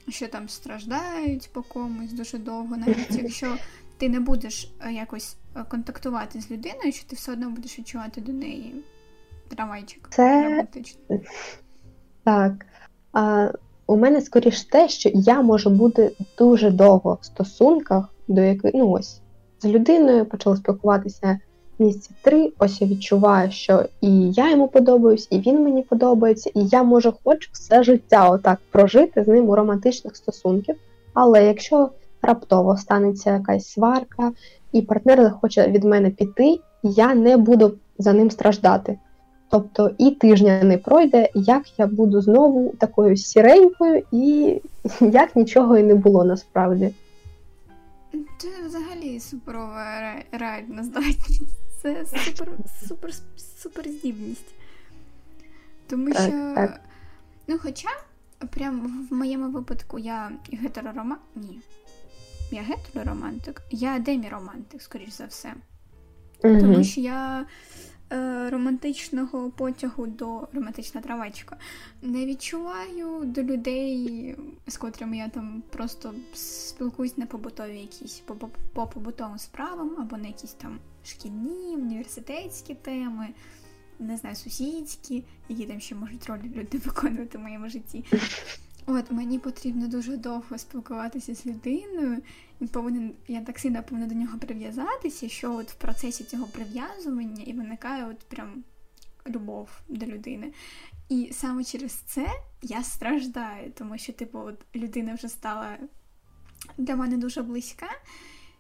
що 0.10 0.28
там 0.28 0.50
страждають 0.50 1.50
по 1.54 1.64
комусь 1.64 2.14
дуже 2.14 2.38
довго, 2.38 2.78
навіть 2.78 3.22
якщо 3.24 3.58
ти 3.98 4.10
не 4.10 4.20
будеш 4.20 4.72
е, 4.82 4.94
якось 4.94 5.36
е, 5.56 5.64
контактувати 5.64 6.42
з 6.42 6.52
людиною, 6.52 6.92
що 6.92 7.08
ти 7.08 7.16
все 7.16 7.32
одно 7.32 7.50
будеш 7.50 7.80
відчувати 7.80 8.22
до 8.22 8.32
неї 8.32 8.76
трамвайчик. 9.56 10.08
Це 10.12 10.68
так. 12.24 12.66
А, 13.14 13.52
У 13.88 13.98
мене 13.98 14.22
скоріш 14.22 14.62
те, 14.62 14.90
що 14.90 15.10
я 15.14 15.42
можу 15.42 15.70
бути 15.70 16.12
дуже 16.38 16.72
довго 16.72 17.18
в 17.22 17.26
стосунках, 17.26 18.14
до 18.28 18.42
яких 18.42 18.72
ну 18.74 18.90
ось 18.90 19.22
з 19.62 19.66
людиною 19.66 20.26
почала 20.26 20.58
спілкуватися 20.58 21.40
місяці 21.80 22.12
три. 22.22 22.52
Ось 22.60 22.82
я 22.82 22.88
відчуваю, 22.88 23.52
що 23.52 23.86
і 24.02 24.32
я 24.32 24.52
йому 24.52 24.68
подобаюсь, 24.68 25.28
і 25.32 25.40
він 25.40 25.64
мені 25.64 25.82
подобається, 25.82 26.52
і 26.56 26.66
я 26.66 26.84
можу 26.84 27.14
хоч 27.24 27.50
все 27.52 27.84
життя 27.84 28.30
отак 28.30 28.60
прожити 28.72 29.24
з 29.24 29.28
ним 29.28 29.50
у 29.50 29.56
романтичних 29.56 30.16
стосунках. 30.16 30.76
Але 31.14 31.46
якщо 31.46 31.90
раптово 32.22 32.78
станеться 32.78 33.34
якась 33.34 33.68
сварка, 33.68 34.32
і 34.72 34.82
партнер 34.82 35.22
захоче 35.24 35.68
від 35.68 35.84
мене 35.84 36.10
піти, 36.10 36.60
я 36.84 37.16
не 37.16 37.38
буду 37.38 37.74
за 37.98 38.14
ним 38.14 38.32
страждати. 38.32 38.98
Тобто 39.52 39.92
і 39.98 40.12
тижня 40.12 40.64
не 40.64 40.78
пройде, 40.78 41.30
як 41.36 41.80
я 41.80 41.88
буду 41.88 42.22
знову 42.22 42.74
такою 42.80 43.18
сіренькою, 43.18 44.04
і 44.12 44.58
як 45.02 45.36
нічого 45.36 45.78
і 45.78 45.84
не 45.84 45.96
було 45.96 46.24
насправді. 46.24 46.94
Це 48.38 48.48
взагалі 48.68 49.20
суперова 49.20 49.84
реальна 50.32 50.84
здатність. 50.84 51.69
Це 51.82 52.06
супер, 52.06 52.50
супер, 52.88 53.14
супер 53.38 53.88
здібність. 53.88 54.56
Тому 55.88 56.12
Так, 56.12 56.22
що, 56.22 56.32
так. 56.56 56.82
ну, 57.48 57.60
хоча, 57.60 57.90
прям 58.50 59.08
в 59.12 59.14
моєму 59.14 59.50
випадку 59.50 60.00
я 60.00 60.32
гетеророман... 60.52 61.18
Ні. 61.36 61.60
Я 62.52 62.62
гетероромантик, 62.62 63.62
я 63.72 64.00
деміромантик, 64.00 64.82
скоріш 64.82 65.10
за 65.10 65.26
все. 65.26 65.54
Тому 66.42 66.84
що 66.84 67.02
я 67.02 67.46
е, 68.12 68.50
романтичного 68.50 69.52
потягу 69.52 70.08
до 70.08 70.48
романтична 70.54 71.02
травачка 71.02 71.58
не 72.02 72.26
відчуваю 72.26 73.26
до 73.26 73.44
людей, 73.44 74.36
з 74.68 74.78
котрими 74.78 75.18
я 75.18 75.30
там 75.30 75.64
просто 75.70 76.14
спілкуюсь 76.34 77.18
на 77.18 77.26
побутові 77.26 77.80
якісь 77.80 78.22
по 78.74 78.88
побутовим 78.88 79.38
справам 79.38 79.96
або 80.00 80.18
на 80.18 80.28
якісь 80.28 80.54
там 80.54 80.80
шкільні, 81.10 81.76
університетські 81.76 82.76
теми, 82.76 83.28
не 84.00 84.18
знаю, 84.18 84.36
сусідські, 84.36 85.24
які 85.50 85.66
там 85.66 85.80
ще 85.80 85.96
можуть 85.96 86.28
ролі 86.28 86.52
люди 86.56 86.78
виконувати 86.86 87.38
в 87.38 87.42
моєму 87.42 87.70
житті. 87.70 88.06
От 88.86 89.12
мені 89.12 89.40
потрібно 89.40 89.88
дуже 89.88 90.18
довго 90.18 90.58
спілкуватися 90.58 91.36
з 91.36 91.46
людиною, 91.46 92.22
він 92.62 92.68
повинен, 92.68 93.14
я 93.28 93.42
так 93.42 93.60
сильно 93.60 93.84
повинна 93.84 94.08
до 94.08 94.16
нього 94.16 94.40
прив'язатися, 94.40 95.30
що 95.30 95.56
от 95.56 95.72
в 95.72 95.76
процесі 95.76 96.24
цього 96.24 96.48
прив'язування 96.48 97.44
і 97.44 97.54
виникає 97.54 98.06
от 98.06 98.20
прям 98.20 98.64
любов 99.28 99.70
до 99.90 100.06
людини. 100.06 100.54
І 101.10 101.30
саме 101.34 101.64
через 101.64 101.92
це 101.92 102.28
я 102.62 102.84
страждаю, 102.84 103.72
тому 103.72 103.98
що, 103.98 104.14
типу, 104.14 104.40
от 104.40 104.66
людина 104.76 105.14
вже 105.14 105.30
стала 105.30 105.78
для 106.78 106.96
мене 106.96 107.18
дуже 107.18 107.42
близька, 107.42 107.88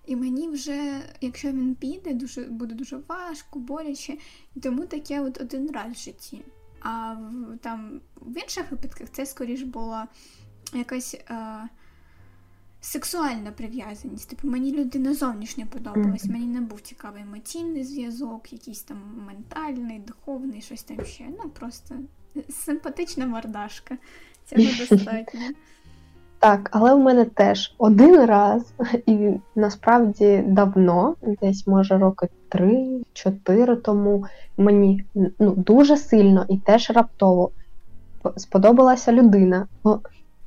і 0.09 0.15
мені 0.15 0.49
вже, 0.49 1.01
якщо 1.21 1.47
він 1.47 1.75
піде, 1.75 2.13
дуже 2.13 2.43
буде 2.43 2.75
дуже 2.75 2.97
важко, 3.07 3.59
боляче. 3.59 4.17
І 4.55 4.59
тому 4.59 4.85
таке 4.85 5.21
от 5.21 5.41
один 5.41 5.71
раз 5.71 5.93
в 5.93 5.99
житті. 5.99 6.41
А 6.79 7.13
в, 7.13 7.57
там 7.57 8.01
в 8.15 8.41
інших 8.41 8.71
випадках 8.71 9.09
це 9.11 9.25
скоріш 9.25 9.61
була 9.61 10.07
якась 10.73 11.13
е, 11.13 11.69
сексуальна 12.81 13.51
прив'язаність. 13.51 14.29
Типу, 14.29 14.47
мені 14.47 14.71
людина 14.71 15.13
зовнішньо 15.13 15.67
подобалась, 15.67 16.25
мені 16.25 16.47
не 16.47 16.61
був 16.61 16.81
цікавий 16.81 17.21
емоційний 17.21 17.83
зв'язок, 17.83 18.53
якийсь 18.53 18.83
там 18.83 19.23
ментальний, 19.27 19.99
духовний, 19.99 20.61
щось 20.61 20.83
там 20.83 21.05
ще. 21.05 21.25
Ну, 21.43 21.49
просто 21.49 21.95
симпатична 22.49 23.27
мордашка. 23.27 23.97
Цього 24.45 24.61
достатньо. 24.79 25.49
Так, 26.39 26.69
але 26.71 26.93
в 26.93 26.99
мене 26.99 27.25
теж 27.25 27.75
один 27.77 28.25
раз, 28.25 28.73
і 29.05 29.31
насправді 29.55 30.43
давно, 30.47 31.15
десь 31.41 31.67
може 31.67 31.97
роки 31.97 32.27
три-чотири 32.49 33.75
тому, 33.75 34.25
мені 34.57 35.05
ну, 35.39 35.51
дуже 35.51 35.97
сильно 35.97 36.45
і 36.49 36.57
теж 36.57 36.89
раптово 36.89 37.51
сподобалася 38.37 39.11
людина. 39.11 39.67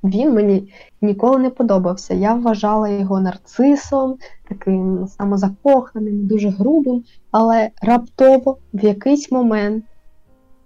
Він 0.04 0.34
мені 0.34 0.72
ніколи 1.02 1.38
не 1.38 1.50
подобався. 1.50 2.14
Я 2.14 2.34
вважала 2.34 2.88
його 2.88 3.20
нарцисом, 3.20 4.16
таким 4.48 5.06
самозакоханим, 5.06 6.26
дуже 6.26 6.48
грубим, 6.48 7.04
але 7.30 7.70
раптово 7.82 8.58
в 8.74 8.84
якийсь 8.84 9.32
момент 9.32 9.84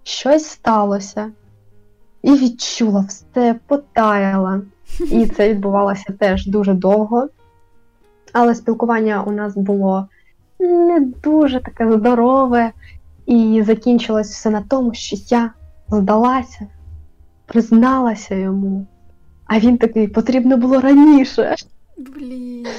щось 0.03 0.45
сталося 0.45 1.31
і 2.21 2.31
відчула 2.31 2.99
все, 2.99 3.59
потаяла. 3.67 4.61
І 4.99 5.27
це 5.27 5.49
відбувалося 5.49 6.13
теж 6.19 6.47
дуже 6.47 6.73
довго. 6.73 7.27
Але 8.33 8.55
спілкування 8.55 9.23
у 9.23 9.31
нас 9.31 9.57
було 9.57 10.07
не 10.59 10.99
дуже 11.23 11.59
таке 11.59 11.91
здорове, 11.91 12.71
і 13.25 13.63
закінчилось 13.65 14.29
все 14.29 14.49
на 14.49 14.61
тому, 14.61 14.93
що 14.93 15.15
я 15.29 15.51
здалася, 15.87 16.67
призналася 17.45 18.35
йому. 18.35 18.87
А 19.45 19.59
він 19.59 19.77
такий 19.77 20.07
потрібно 20.07 20.57
було 20.57 20.81
раніше. 20.81 21.55
Блін. 21.97 22.65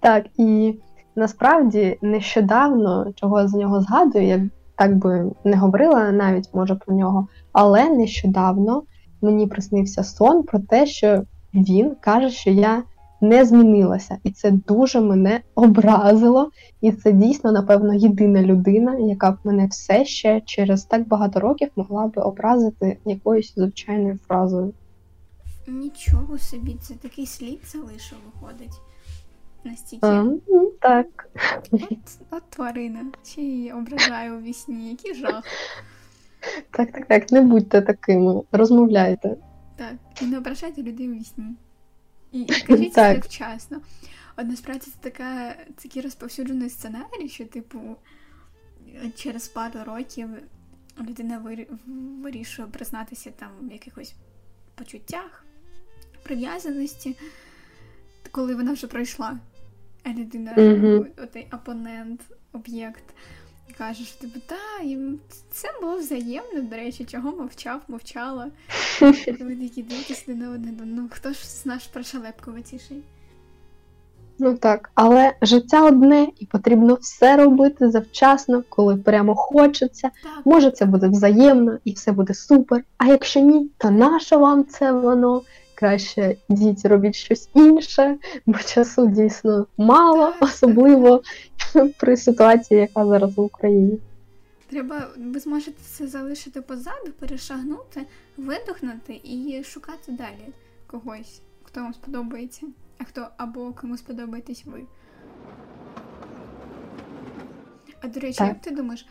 Так, 0.00 0.26
і 0.36 0.78
насправді 1.16 1.98
нещодавно, 2.02 3.12
чого 3.14 3.40
я 3.40 3.48
з 3.48 3.54
нього 3.54 3.80
згадую, 3.80 4.26
я 4.26 4.48
так 4.76 4.96
би 4.96 5.24
не 5.44 5.56
говорила 5.56 6.12
навіть 6.12 6.54
може 6.54 6.74
про 6.74 6.94
нього, 6.94 7.28
але 7.52 7.90
нещодавно 7.90 8.82
мені 9.22 9.46
приснився 9.46 10.04
сон 10.04 10.42
про 10.42 10.58
те, 10.58 10.86
що 10.86 11.22
він 11.54 11.94
каже, 12.00 12.30
що 12.30 12.50
я 12.50 12.82
не 13.20 13.44
змінилася, 13.44 14.18
і 14.24 14.30
це 14.30 14.50
дуже 14.50 15.00
мене 15.00 15.40
образило. 15.54 16.50
І 16.80 16.92
це 16.92 17.12
дійсно, 17.12 17.52
напевно, 17.52 17.94
єдина 17.94 18.42
людина, 18.42 18.98
яка 18.98 19.30
б 19.30 19.38
мене 19.44 19.66
все 19.66 20.04
ще 20.04 20.40
через 20.40 20.84
так 20.84 21.08
багато 21.08 21.40
років 21.40 21.68
могла 21.76 22.06
би 22.06 22.22
образити 22.22 22.98
якоюсь 23.04 23.54
звичайною 23.54 24.18
фразою. 24.28 24.72
Нічого 25.68 26.38
собі, 26.38 26.76
це 26.80 26.94
такий 26.94 27.26
слід 27.26 27.60
залишив, 27.66 28.18
виходить. 28.34 28.80
Настільки. 29.64 30.06
А, 30.06 30.22
ну, 30.48 30.72
так. 30.80 31.28
От, 31.72 31.98
от 32.30 32.42
тварина. 32.50 33.00
Чи 33.22 33.40
її 33.40 33.72
ображаю 33.72 34.36
у 34.36 34.40
вісні, 34.40 34.90
який 34.90 35.14
жах. 35.14 35.44
Так, 36.70 36.92
так, 36.92 37.06
так, 37.08 37.32
не 37.32 37.40
будьте 37.42 37.80
такими, 37.82 38.42
розмовляйте. 38.52 39.36
Так, 39.76 39.94
і 40.22 40.24
не 40.26 40.38
ображайте 40.38 40.82
людей 40.82 41.08
у 41.08 41.12
вісні. 41.12 41.44
І, 42.32 42.40
і 42.40 42.46
кажіть 42.66 42.92
Так. 42.92 43.22
це 43.22 43.28
вчасно. 43.28 43.80
От 44.36 44.46
насправді 44.46 44.80
це 44.86 44.90
така, 45.00 45.54
такий 45.82 46.02
розповсюджений 46.02 46.70
сценарій, 46.70 47.28
що, 47.28 47.44
типу, 47.44 47.80
через 49.16 49.48
пару 49.48 49.80
років 49.86 50.28
людина 51.00 51.38
вирі- 51.46 51.66
вирішує 52.22 52.68
признатися 52.68 53.30
там 53.38 53.48
в 53.62 53.72
якихось 53.72 54.14
почуттях, 54.74 55.44
прив'язаності, 56.22 57.16
коли 58.30 58.54
вона 58.54 58.72
вже 58.72 58.86
пройшла. 58.86 59.38
А 60.04 60.08
людина, 60.10 60.52
Мгм. 60.56 61.06
отей 61.22 61.48
опонент, 61.52 62.20
об'єкт, 62.52 63.04
каже, 63.78 64.04
що 64.04 64.20
типу, 64.20 64.40
та, 64.46 64.84
їм 64.84 65.18
це 65.50 65.68
було 65.80 65.96
взаємно, 65.96 66.62
до 66.62 66.76
речі, 66.76 67.04
чого 67.04 67.32
мовчав, 67.32 67.80
мовчала. 67.88 68.50
Ви 69.40 69.56
такі 69.56 69.82
дивитесь 69.82 70.24
один 70.28 70.38
на 70.38 70.50
один. 70.50 70.80
Ну 70.84 71.08
хто 71.12 71.32
ж 71.32 71.50
з 71.50 71.66
наш 71.66 71.86
прошелепкуватіший? 71.86 73.02
Ну 74.38 74.54
так, 74.54 74.90
але 74.94 75.32
життя 75.42 75.84
одне, 75.84 76.26
і 76.38 76.46
потрібно 76.46 76.94
все 76.94 77.36
робити 77.36 77.90
завчасно, 77.90 78.62
коли 78.68 78.96
прямо 78.96 79.34
хочеться. 79.34 80.10
Так, 80.22 80.46
Може, 80.46 80.70
це 80.70 80.84
буде 80.84 81.08
взаємно 81.08 81.78
і 81.84 81.92
все 81.92 82.12
буде 82.12 82.34
супер. 82.34 82.84
А 82.98 83.06
якщо 83.06 83.40
ні, 83.40 83.70
то 83.78 83.90
нащо 83.90 84.38
вам 84.38 84.64
це 84.64 84.92
воно? 84.92 85.42
Краще 85.78 86.36
йдіть, 86.48 86.86
робіть 86.86 87.14
щось 87.14 87.48
інше, 87.54 88.18
бо 88.46 88.58
часу 88.58 89.06
дійсно 89.06 89.66
мало, 89.76 90.34
особливо 90.40 91.22
при 91.98 92.16
ситуації, 92.16 92.80
яка 92.80 93.06
зараз 93.06 93.36
в 93.36 93.40
Україні. 93.40 93.98
треба, 94.70 95.08
ви 95.16 95.40
зможете 95.40 95.82
це 95.82 96.06
залишити 96.06 96.62
позаду, 96.62 97.12
перешагнути, 97.18 98.06
видохнути 98.36 99.20
і 99.24 99.62
шукати 99.64 100.12
далі 100.12 100.52
когось, 100.86 101.40
хто 101.62 101.80
вам 101.80 101.94
сподобається, 101.94 102.66
а 102.98 103.04
хто 103.04 103.28
або 103.36 103.72
кому 103.72 103.96
сподобаєтесь 103.96 104.64
ви. 104.66 104.82
А 108.00 108.08
до 108.08 108.20
речі, 108.20 108.38
Так. 108.38 108.48
як 108.48 108.60
ти 108.60 108.70
думаєш, 108.70 109.06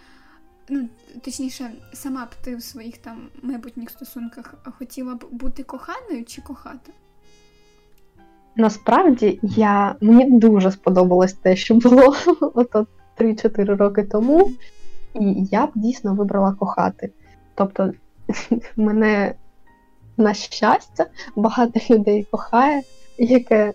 ну 0.70 0.90
точніше, 1.26 1.72
сама 1.94 2.26
б 2.26 2.30
ти 2.44 2.56
в 2.56 2.64
своїх 2.64 2.98
там 2.98 3.30
майбутніх 3.42 3.90
стосунках 3.90 4.56
хотіла 4.78 5.16
б 5.16 5.26
бути 5.32 5.64
коханою 5.64 6.26
чи 6.26 6.42
кохати? 6.42 6.92
Насправді 8.56 9.40
я 9.44 9.96
мені 10.02 10.40
дуже 10.40 10.72
сподобалось 10.72 11.34
те, 11.34 11.56
що 11.56 11.76
було 11.76 12.16
ото 12.54 12.88
3-4 13.18 13.76
роки 13.76 14.04
тому, 14.04 14.52
і 15.14 15.46
я 15.52 15.66
б 15.66 15.72
дійсно 15.76 16.16
вибрала 16.16 16.54
кохати. 16.54 17.12
Тобто, 17.56 17.92
мене 18.76 19.34
на 20.18 20.34
щастя 20.34 21.06
багато 21.36 21.80
людей 21.90 22.28
кохає, 22.32 22.82
яке 23.18 23.74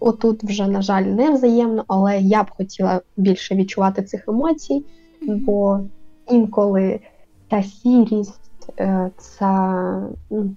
отут 0.00 0.44
вже, 0.44 0.66
на 0.66 0.82
жаль, 0.82 1.02
не 1.02 1.30
взаємно, 1.30 1.84
але 1.88 2.20
я 2.20 2.42
б 2.42 2.50
хотіла 2.50 3.00
більше 3.16 3.54
відчувати 3.54 4.02
цих 4.02 4.28
емоцій, 4.28 4.84
бо 5.20 5.80
інколи 6.30 7.00
та 7.48 7.62
сірість, 7.62 8.70
е, 8.78 9.10
ця, 9.18 10.02
ну, 10.30 10.56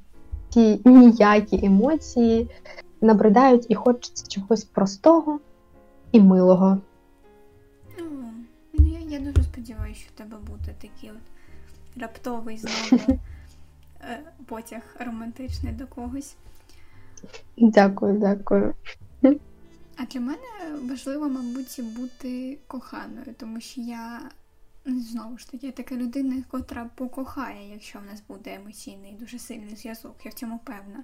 ті 0.50 0.82
ніякі 0.86 1.66
емоції 1.66 2.50
набридають 3.02 3.66
і 3.70 3.76
хочеться 3.76 4.28
чогось 4.28 4.64
простого 4.64 5.40
і 6.12 6.22
милого. 6.22 6.78
О, 8.00 8.02
ну, 8.74 8.88
я, 8.88 9.00
я 9.00 9.20
дуже 9.20 9.44
сподіваюся, 9.44 10.00
що 10.00 10.10
в 10.16 10.18
тебе 10.18 10.38
буде 10.38 10.74
такий 10.82 11.12
от 11.12 12.02
раптовий 12.02 12.58
знову 12.58 13.04
е, 14.02 14.20
потяг 14.46 14.82
романтичний 15.00 15.74
до 15.74 15.88
когось. 15.88 16.36
Дякую, 17.58 18.20
дякую. 18.20 18.74
А 19.98 20.06
для 20.06 20.20
мене 20.20 20.38
важливо, 20.90 21.30
мабуть, 21.30 21.82
бути 21.96 22.58
коханою, 22.68 23.36
тому 23.38 23.62
що 23.62 23.82
я 23.82 24.20
ну, 24.22 24.30
знову 24.86 25.38
ж 25.38 25.52
таки 25.52 25.72
така 25.72 25.96
людина, 25.96 26.44
котра 26.48 26.90
покохає, 26.96 27.72
якщо 27.72 28.00
в 28.00 28.06
нас 28.06 28.24
буде 28.28 28.56
емоційний 28.56 29.14
дуже 29.20 29.40
сильний 29.40 29.76
зв'язок, 29.76 30.16
я 30.24 30.32
в 30.32 30.34
цьому 30.34 30.60
певна. 30.66 31.04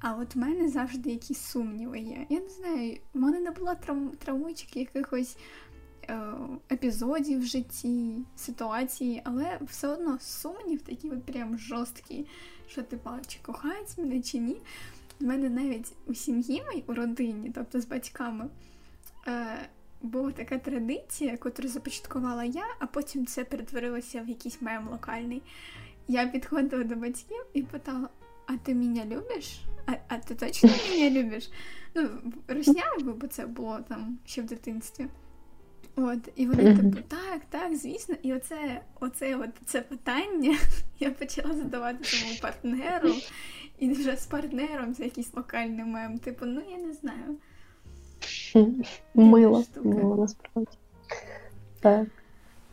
А 0.00 0.14
от 0.14 0.34
в 0.34 0.38
мене 0.38 0.68
завжди 0.68 1.10
якісь 1.10 1.40
сумніви 1.40 1.98
є. 1.98 2.26
Я 2.28 2.40
не 2.40 2.48
знаю, 2.48 2.98
в 3.14 3.18
мене 3.18 3.40
не 3.40 3.50
було 3.50 3.74
трав... 3.74 4.16
травмочок 4.16 4.76
якихось 4.76 5.36
е... 6.08 6.22
епізодів 6.72 7.40
в 7.40 7.44
житті, 7.44 8.24
ситуації, 8.36 9.22
але 9.24 9.58
все 9.62 9.88
одно 9.88 10.18
сумнів 10.20 10.82
такий 10.82 11.10
от 11.10 11.24
прям 11.24 11.58
жорсткий, 11.58 12.26
що 12.68 12.82
типа, 12.82 13.20
чи 13.26 13.38
кохають 13.42 13.98
мене, 13.98 14.22
чи 14.22 14.38
ні. 14.38 14.56
В 15.20 15.24
мене 15.24 15.48
навіть 15.48 15.92
у 16.06 16.14
сім'ї 16.14 16.62
моїй, 16.66 16.84
у 16.86 16.94
родині, 16.94 17.52
тобто 17.54 17.80
з 17.80 17.86
батьками, 17.86 18.48
е, 19.26 19.68
була 20.02 20.32
така 20.32 20.58
традиція, 20.58 21.30
яку 21.30 21.68
започаткувала 21.68 22.44
я, 22.44 22.66
а 22.78 22.86
потім 22.86 23.26
це 23.26 23.44
перетворилося 23.44 24.22
в 24.22 24.28
якийсь 24.28 24.62
мем 24.62 24.88
локальний. 24.88 25.42
Я 26.08 26.26
підходила 26.26 26.84
до 26.84 26.96
батьків 26.96 27.44
і 27.54 27.62
питала: 27.62 28.08
А 28.46 28.56
ти 28.56 28.74
мене 28.74 29.04
любиш? 29.04 29.60
А 29.86 29.92
а 30.08 30.18
ти 30.18 30.34
точно 30.34 30.70
мене 30.90 31.22
любиш? 31.22 31.50
Ну, 31.94 32.08
росняю, 32.48 33.14
бо 33.20 33.26
це 33.26 33.46
було 33.46 33.78
там 33.88 34.18
ще 34.24 34.42
в 34.42 34.44
дитинстві. 34.44 35.06
От, 35.96 36.18
і 36.36 36.46
вони 36.46 36.76
типу, 36.76 36.98
так, 37.08 37.42
так, 37.50 37.76
звісно. 37.76 38.16
І 38.22 38.34
оце 38.34 38.82
оце 39.00 39.36
от 39.36 39.50
це 39.64 39.80
питання 39.80 40.58
я 40.98 41.10
почала 41.10 41.54
задавати 41.54 42.04
своєму 42.04 42.40
партнеру. 42.40 43.14
І 43.78 43.90
вже 43.90 44.16
з 44.16 44.26
партнером 44.26 44.94
це 44.94 45.04
якийсь 45.04 45.34
локальний 45.34 45.84
мем. 45.84 46.18
Типу, 46.18 46.46
ну 46.46 46.62
я 46.70 46.76
не 46.76 46.92
знаю. 46.92 47.36
Мило 49.14 49.64
було 49.82 50.16
насправді. 50.16 50.78
Так. 51.80 52.08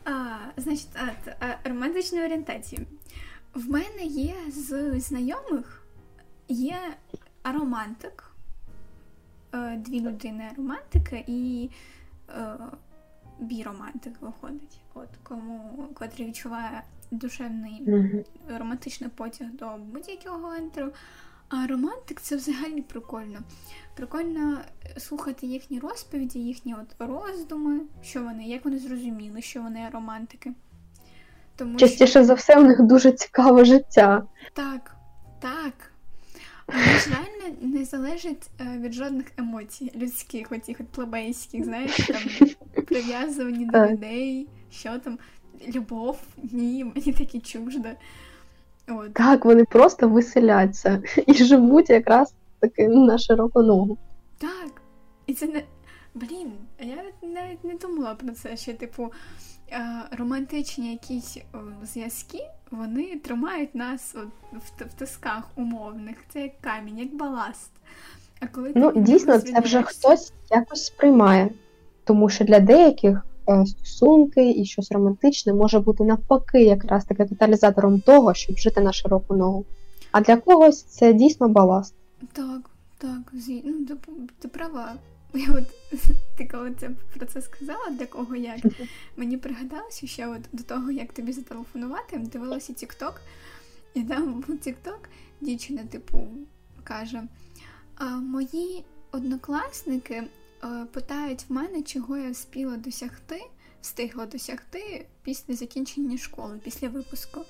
А, 0.05 0.35
Значить, 0.57 0.89
а, 0.95 1.45
а, 1.45 1.69
романтичної 1.69 2.25
орієнтації. 2.25 2.87
В 3.53 3.69
мене 3.69 4.03
є 4.03 4.35
з 4.49 4.99
знайомих 4.99 5.83
є 6.47 6.77
романтик, 7.43 8.31
е, 9.53 9.77
дві 9.77 9.99
людини 9.99 10.51
романтики 10.57 11.23
і 11.27 11.69
е, 12.29 12.55
біромантик 13.39 14.13
виходить. 14.21 14.79
От 14.93 15.09
кому 15.23 15.87
котрий 15.93 16.27
відчуває 16.27 16.83
душевний 17.11 17.83
романтичний 18.57 19.09
потяг 19.09 19.47
до 19.51 19.77
будь-якого 19.77 20.47
гендеру. 20.47 20.91
А 21.55 21.67
романтик 21.67 22.21
це 22.21 22.35
взагалі 22.35 22.81
прикольно. 22.81 23.39
Прикольно 23.95 24.57
слухати 24.97 25.47
їхні 25.47 25.79
розповіді, 25.79 26.39
їхні 26.39 26.75
от 26.75 26.95
роздуми, 26.99 27.79
що 28.03 28.23
вони, 28.23 28.43
як 28.43 28.65
вони 28.65 28.79
зрозуміли, 28.79 29.41
що 29.41 29.61
вони 29.61 29.89
романтики. 29.93 30.51
Тому 31.55 31.77
Частіше 31.77 32.07
що... 32.07 32.23
за 32.23 32.33
все, 32.33 32.59
у 32.59 32.63
них 32.63 32.81
дуже 32.81 33.11
цікаве 33.11 33.65
життя. 33.65 34.23
Так, 34.53 34.95
так. 35.39 35.73
Вони 36.67 36.99
ж 36.99 37.09
реально 37.09 37.57
не 37.61 37.85
залежать 37.85 38.49
е, 38.59 38.77
від 38.77 38.93
жодних 38.93 39.25
емоцій, 39.37 39.91
людських, 39.95 40.51
оцих 40.51 40.77
от 40.79 40.87
плебейських, 40.87 41.65
знаєш, 41.65 41.97
там 41.97 42.49
прив'язувані 42.85 43.65
до 43.65 43.87
людей, 43.87 44.47
що 44.71 44.99
там 44.99 45.19
любов, 45.75 46.19
ні, 46.51 46.83
мені 46.83 47.13
такі 47.13 47.39
чуждо. 47.39 47.89
От. 48.87 49.13
Так, 49.13 49.45
вони 49.45 49.65
просто 49.65 50.09
виселяться 50.09 51.03
і 51.27 51.33
живуть 51.33 51.89
якраз 51.89 52.33
таки 52.59 52.87
на 52.87 53.17
широку 53.17 53.61
ногу. 53.61 53.97
Так. 54.37 54.81
І 55.25 55.33
це 55.33 55.47
не. 55.47 55.63
Блін, 56.15 56.51
я 56.79 57.03
навіть 57.21 57.63
не 57.63 57.73
думала 57.73 58.15
про 58.15 58.29
це, 58.29 58.57
що, 58.57 58.73
типу, 58.73 59.11
романтичні 60.11 60.91
якісь 60.91 61.37
зв'язки, 61.83 62.39
вони 62.71 63.19
тримають 63.19 63.75
нас 63.75 64.15
в, 64.51 64.85
в 64.85 64.93
тисках 64.93 65.43
умовних. 65.55 66.17
Це 66.29 66.41
як 66.41 66.61
камінь, 66.61 66.99
як 66.99 67.15
баласт. 67.15 67.71
А 68.39 68.47
коли 68.47 68.71
Ну, 68.75 68.91
дійсно, 68.95 69.39
це 69.39 69.59
вже 69.59 69.81
хтось 69.81 70.33
якось 70.51 70.85
сприймає. 70.85 71.49
Тому 72.03 72.29
що 72.29 72.45
для 72.45 72.59
деяких 72.59 73.25
стосунки 73.65 74.51
і 74.51 74.65
щось 74.65 74.91
романтичне 74.91 75.53
може 75.53 75.79
бути 75.79 76.03
навпаки, 76.03 76.63
якраз 76.63 77.05
таки 77.05 77.25
каталізатором 77.25 78.01
того, 78.01 78.33
щоб 78.33 78.57
жити 78.57 78.81
на 78.81 78.93
широку 78.93 79.35
ногу. 79.35 79.65
А 80.11 80.21
для 80.21 80.37
когось 80.37 80.83
це 80.83 81.13
дійсно 81.13 81.49
баласт. 81.49 81.95
Так, 82.33 82.69
так, 82.97 83.33
ну, 83.63 83.85
ти, 83.85 83.95
ти 84.39 84.47
права. 84.47 84.93
Я 85.33 85.53
от 85.53 85.99
ти 86.37 86.47
коли 86.51 86.71
це 86.79 86.89
про 87.17 87.25
це 87.25 87.41
сказала, 87.41 87.89
для 87.99 88.05
кого 88.05 88.35
як 88.35 88.59
мені 89.17 89.37
пригадалося, 89.37 90.07
що 90.07 90.31
от 90.31 90.41
до 90.51 90.63
того, 90.63 90.91
як 90.91 91.13
тобі 91.13 91.31
зателефонувати, 91.31 92.17
дивилася 92.17 92.73
TikTok, 92.73 93.13
і 93.93 94.03
там 94.03 94.33
був 94.33 94.55
TikTok, 94.55 94.99
дівчина, 95.41 95.81
типу, 95.91 96.27
каже: 96.83 97.23
а 97.95 98.05
мої 98.05 98.83
однокласники 99.11 100.15
Е, 100.15 100.27
питають 100.91 101.45
в 101.49 101.53
мене, 101.53 101.81
чого 101.81 102.17
я 102.17 102.31
встигла 102.31 102.77
досягти, 102.77 103.41
встигла 103.81 104.25
досягти 104.25 105.05
після 105.23 105.53
закінчення 105.53 106.17
школи, 106.17 106.59
після 106.63 106.89
випуску. 106.89 107.41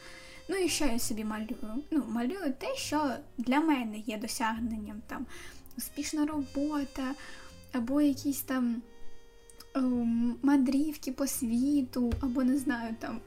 Ну 0.50 0.56
і 0.56 0.70
що 0.70 0.86
я 0.86 1.00
собі 1.00 1.24
малюю? 1.24 1.84
Ну, 1.92 2.04
малюю 2.10 2.54
те, 2.60 2.76
що 2.76 3.14
для 3.38 3.60
мене 3.60 3.98
є 3.98 4.18
досягненням 4.18 5.02
там 5.08 5.26
успішна 5.78 6.26
робота, 6.26 7.16
або 7.72 8.02
якісь 8.02 8.42
там 8.42 8.82
ем, 9.76 10.36
мандрівки 10.42 11.12
по 11.12 11.28
світу, 11.28 12.14
або 12.22 12.44
не 12.44 12.58
знаю 12.58 12.96
там 13.00 13.20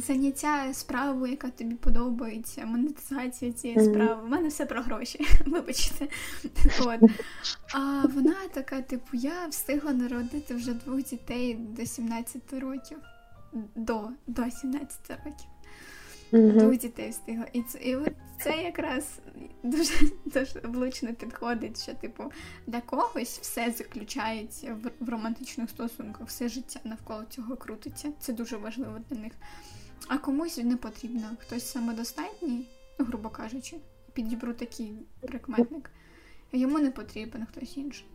заняття 0.00 0.74
справою, 0.74 1.32
яка 1.32 1.50
тобі 1.50 1.74
подобається, 1.74 2.66
монетизація 2.66 3.52
цієї 3.52 3.78
mm-hmm. 3.78 3.90
справи. 3.92 4.22
У 4.24 4.28
мене 4.28 4.48
все 4.48 4.66
про 4.66 4.82
гроші, 4.82 5.26
вибачте. 5.46 6.08
От. 6.80 7.00
А 7.74 8.06
вона 8.14 8.36
така, 8.52 8.82
типу, 8.82 9.08
я 9.12 9.46
встигла 9.46 9.92
народити 9.92 10.54
вже 10.54 10.72
двох 10.72 11.02
дітей 11.02 11.54
до 11.54 11.86
17 11.86 12.52
років. 12.52 12.98
До 13.74 14.08
до 14.26 14.50
17 14.50 14.98
років. 15.10 15.46
Mm-hmm. 16.32 16.58
Двох 16.58 16.78
дітей 16.78 17.10
встигла. 17.10 17.46
І 17.52 17.62
це 17.62 17.78
і 17.78 17.96
от 17.96 18.12
це 18.40 18.62
якраз 18.62 19.18
дуже 19.62 19.94
дуже 20.24 20.60
влучно 20.64 21.14
підходить, 21.14 21.82
що, 21.82 21.94
типу, 21.94 22.32
для 22.66 22.80
когось 22.80 23.38
все 23.38 23.70
заключається 23.70 24.76
в, 24.82 25.04
в 25.04 25.08
романтичних 25.08 25.70
стосунках, 25.70 26.26
все 26.26 26.48
життя 26.48 26.80
навколо 26.84 27.24
цього 27.30 27.56
крутиться. 27.56 28.12
Це 28.20 28.32
дуже 28.32 28.56
важливо 28.56 28.98
для 29.10 29.20
них. 29.20 29.32
А 30.08 30.18
комусь 30.18 30.58
не 30.64 30.76
потрібно. 30.76 31.26
Хтось 31.38 31.70
самодостатній, 31.70 32.68
грубо 32.98 33.28
кажучи, 33.28 33.76
підібру 34.12 34.52
такий 34.52 34.92
прикметник. 35.20 35.90
Йому 36.52 36.78
не 36.78 36.90
потрібен 36.90 37.46
хтось 37.52 37.76
інший. 37.76 38.06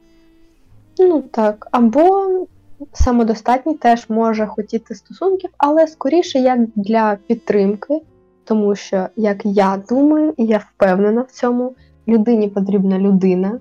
Ну 1.00 1.22
так. 1.22 1.68
Або 1.72 2.48
самодостатній 2.94 3.74
теж 3.74 4.10
може 4.10 4.48
хотіти 4.48 4.96
стосунків, 4.96 5.50
але 5.58 5.88
скоріше 5.88 6.40
як 6.40 6.60
для 6.76 7.18
підтримки, 7.28 8.02
тому 8.44 8.76
що, 8.76 9.08
як 9.16 9.46
я 9.46 9.84
думаю, 9.90 10.34
і 10.38 10.46
я 10.46 10.58
впевнена 10.58 11.22
в 11.22 11.32
цьому, 11.32 11.76
людині 12.08 12.50
потрібна 12.50 13.00
людина. 13.00 13.60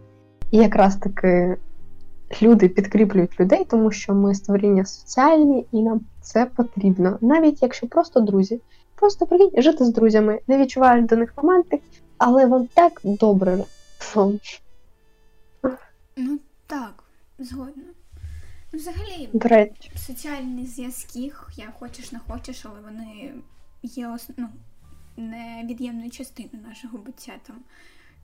І 0.50 0.56
якраз 0.56 0.96
таки 0.96 1.56
люди 2.42 2.68
підкріплюють 2.68 3.40
людей, 3.40 3.66
тому 3.70 3.90
що 3.90 4.14
ми 4.14 4.34
створіння 4.34 4.84
соціальні 4.84 5.66
і 5.72 5.82
нам 5.82 6.00
це 6.20 6.46
потрібно, 6.46 7.18
навіть 7.20 7.62
якщо 7.62 7.86
просто 7.86 8.20
друзі. 8.20 8.60
Просто 8.94 9.26
прикинь, 9.26 9.62
жити 9.62 9.84
з 9.84 9.88
друзями, 9.88 10.40
не 10.46 10.58
відчуваєш 10.58 11.06
до 11.06 11.16
них 11.16 11.32
романтик, 11.36 11.82
але 12.18 12.46
вам 12.46 12.68
так 12.74 13.00
добре. 13.04 13.58
Ну 16.16 16.38
так, 16.66 17.04
згодна. 17.38 17.82
Ну, 18.72 18.78
Взагалі, 18.78 19.28
соціальні 19.96 20.66
зв'язки, 20.66 21.32
я 21.56 21.72
хочеш 21.78 22.12
не 22.12 22.18
хочеш, 22.28 22.66
але 22.66 22.80
вони 22.84 23.32
є 23.82 24.08
ос... 24.08 24.28
ну, 24.36 24.48
невід'ємною 25.16 26.10
частиною 26.10 26.66
нашого 26.68 26.98
буття. 26.98 27.32
Там 27.46 27.56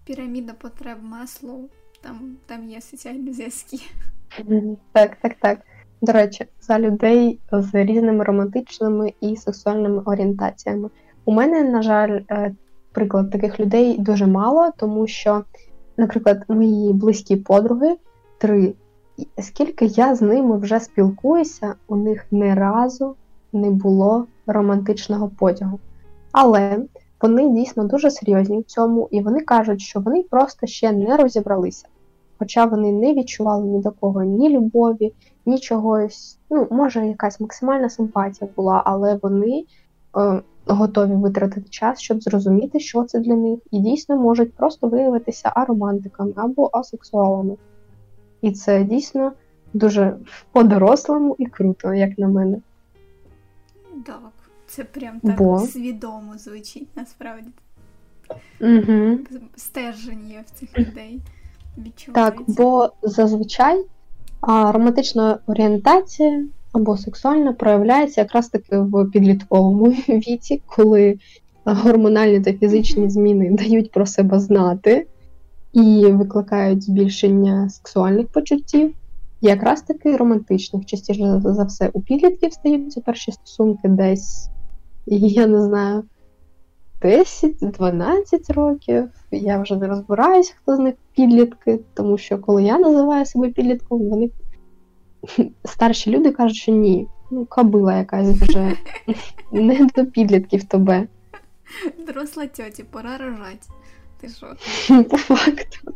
Піраміда 0.05 0.53
потреб 0.53 1.03
масло, 1.03 1.65
там, 2.01 2.37
там 2.47 2.69
є 2.69 2.81
соціальні 2.81 3.33
зв'язки. 3.33 3.79
Так, 4.93 5.17
так, 5.23 5.35
так. 5.41 5.59
До 6.01 6.13
речі, 6.13 6.47
за 6.61 6.79
людей 6.79 7.41
з 7.53 7.85
різними 7.85 8.25
романтичними 8.25 9.13
і 9.21 9.37
сексуальними 9.37 10.03
орієнтаціями. 10.05 10.91
У 11.25 11.33
мене, 11.33 11.65
на 11.65 11.83
жаль, 11.83 12.21
е, 12.31 12.55
приклад 12.93 13.31
таких 13.31 13.61
людей 13.61 13.99
дуже 13.99 14.27
мало, 14.27 14.71
тому 14.77 15.07
що, 15.07 15.45
наприклад, 15.97 16.45
мої 16.49 16.93
близькі 16.93 17.37
подруги, 17.37 17.97
три 18.39 18.75
скільки 19.39 19.85
я 19.85 20.15
з 20.15 20.23
ними 20.23 20.59
вже 20.59 20.81
спілкуюся, 20.81 21.75
у 21.87 21.97
них 21.97 22.27
ні 22.31 22.55
разу 22.55 23.15
не 23.53 23.71
було 23.71 24.27
романтичного 24.47 25.29
потягу. 25.29 25.79
Але 26.33 26.79
вони 27.21 27.49
дійсно 27.49 27.85
дуже 27.85 28.11
серйозні 28.11 28.61
в 28.61 28.65
цьому, 28.65 29.09
і 29.11 29.21
вони 29.21 29.41
кажуть, 29.41 29.81
що 29.81 30.01
вони 30.01 30.23
просто 30.23 30.67
ще 30.67 30.93
не 30.93 31.17
розібралися. 31.17 31.87
Хоча 32.39 32.65
вони 32.65 32.93
не 32.93 33.15
відчували 33.15 33.65
ні 33.67 33.83
до 33.83 33.91
кого 33.91 34.23
ні 34.25 34.49
любові, 34.49 35.13
ні 35.47 35.59
чогось. 35.59 36.39
Ну, 36.51 36.67
може, 36.71 37.07
якась 37.07 37.41
максимальна 37.41 37.89
симпатія 37.89 38.51
була, 38.57 38.83
але 38.85 39.19
вони 39.23 39.65
е, 40.17 40.43
готові 40.67 41.15
витратити 41.15 41.69
час, 41.69 42.01
щоб 42.01 42.23
зрозуміти, 42.23 42.81
що 42.81 43.05
це 43.05 43.19
для 43.19 43.35
них, 43.35 43.59
і 43.71 43.79
дійсно 43.79 44.17
можуть 44.17 44.55
просто 44.55 44.89
виявитися 44.89 45.53
аромантиками 45.55 46.33
або 46.37 46.71
асексуалами. 46.73 47.57
І 48.41 48.53
це 48.53 48.85
дійсно 48.85 49.33
дуже 49.73 50.17
по-дорослому 50.53 51.37
і 51.39 51.47
круто, 51.47 51.95
як 51.95 52.19
на 52.19 52.29
мене. 52.29 52.59
Так, 54.07 54.33
це 54.69 54.85
прям 54.85 55.21
так 55.21 55.39
Бо... 55.39 55.59
свідомо 55.59 56.39
звучить 56.39 56.89
насправді. 56.97 57.49
Угу. 58.61 59.19
Стерження 59.57 60.45
в 60.47 60.59
цих 60.59 60.79
людей. 60.79 61.21
Так, 62.13 62.43
бо 62.47 62.93
зазвичай 63.03 63.85
а, 64.41 64.73
романтична 64.73 65.39
орієнтація 65.47 66.45
або 66.73 66.97
сексуальна 66.97 67.53
проявляється 67.53 68.21
якраз 68.21 68.49
таки 68.49 68.79
в 68.79 69.11
підлітковому 69.11 69.87
віці, 70.09 70.63
коли 70.67 71.19
гормональні 71.65 72.41
та 72.41 72.53
фізичні 72.53 73.11
зміни 73.11 73.51
дають 73.51 73.91
про 73.91 74.07
себе 74.07 74.41
знати 74.41 75.07
і 75.73 76.07
викликають 76.07 76.83
збільшення 76.83 77.71
сексуальних 77.71 78.27
почуттів. 78.29 78.95
Якраз 79.41 79.83
таки 79.83 80.17
романтичних, 80.17 80.87
частіше 80.87 81.41
за 81.45 81.65
все, 81.65 81.91
у 81.93 82.01
підлітків 82.01 82.53
стаються 82.53 83.01
перші 83.01 83.33
стосунки 83.33 83.89
десь, 83.89 84.51
я 85.17 85.47
не 85.47 85.63
знаю, 85.63 86.05
10-12 87.03 88.53
років. 88.53 89.09
Я 89.31 89.61
вже 89.61 89.77
не 89.77 89.87
розбираюсь, 89.87 90.55
хто 90.63 90.77
з 90.77 90.79
них 90.79 90.95
підлітки, 91.15 91.81
тому 91.95 92.19
що 92.19 92.39
коли 92.39 92.63
я 92.63 92.79
називаю 92.79 93.27
себе 93.27 93.49
підлітком, 93.49 94.09
вони 94.09 94.31
старші 95.65 96.11
люди 96.11 96.33
кажуть, 96.33 96.57
що 96.57 96.73
ні, 96.73 97.09
ну, 97.31 97.47
кабила 97.47 97.99
якась 97.99 98.29
вже 98.29 98.77
не 99.53 99.89
до 99.97 100.07
підлітків 100.07 100.65
тебе. 100.65 101.09
Доросла 102.07 102.47
тьоті, 102.47 102.85
пора 102.85 103.19
рожати. 103.19 103.69
Ти 104.21 104.29
що? 104.29 104.57
По 105.11 105.17
факту. 105.17 105.93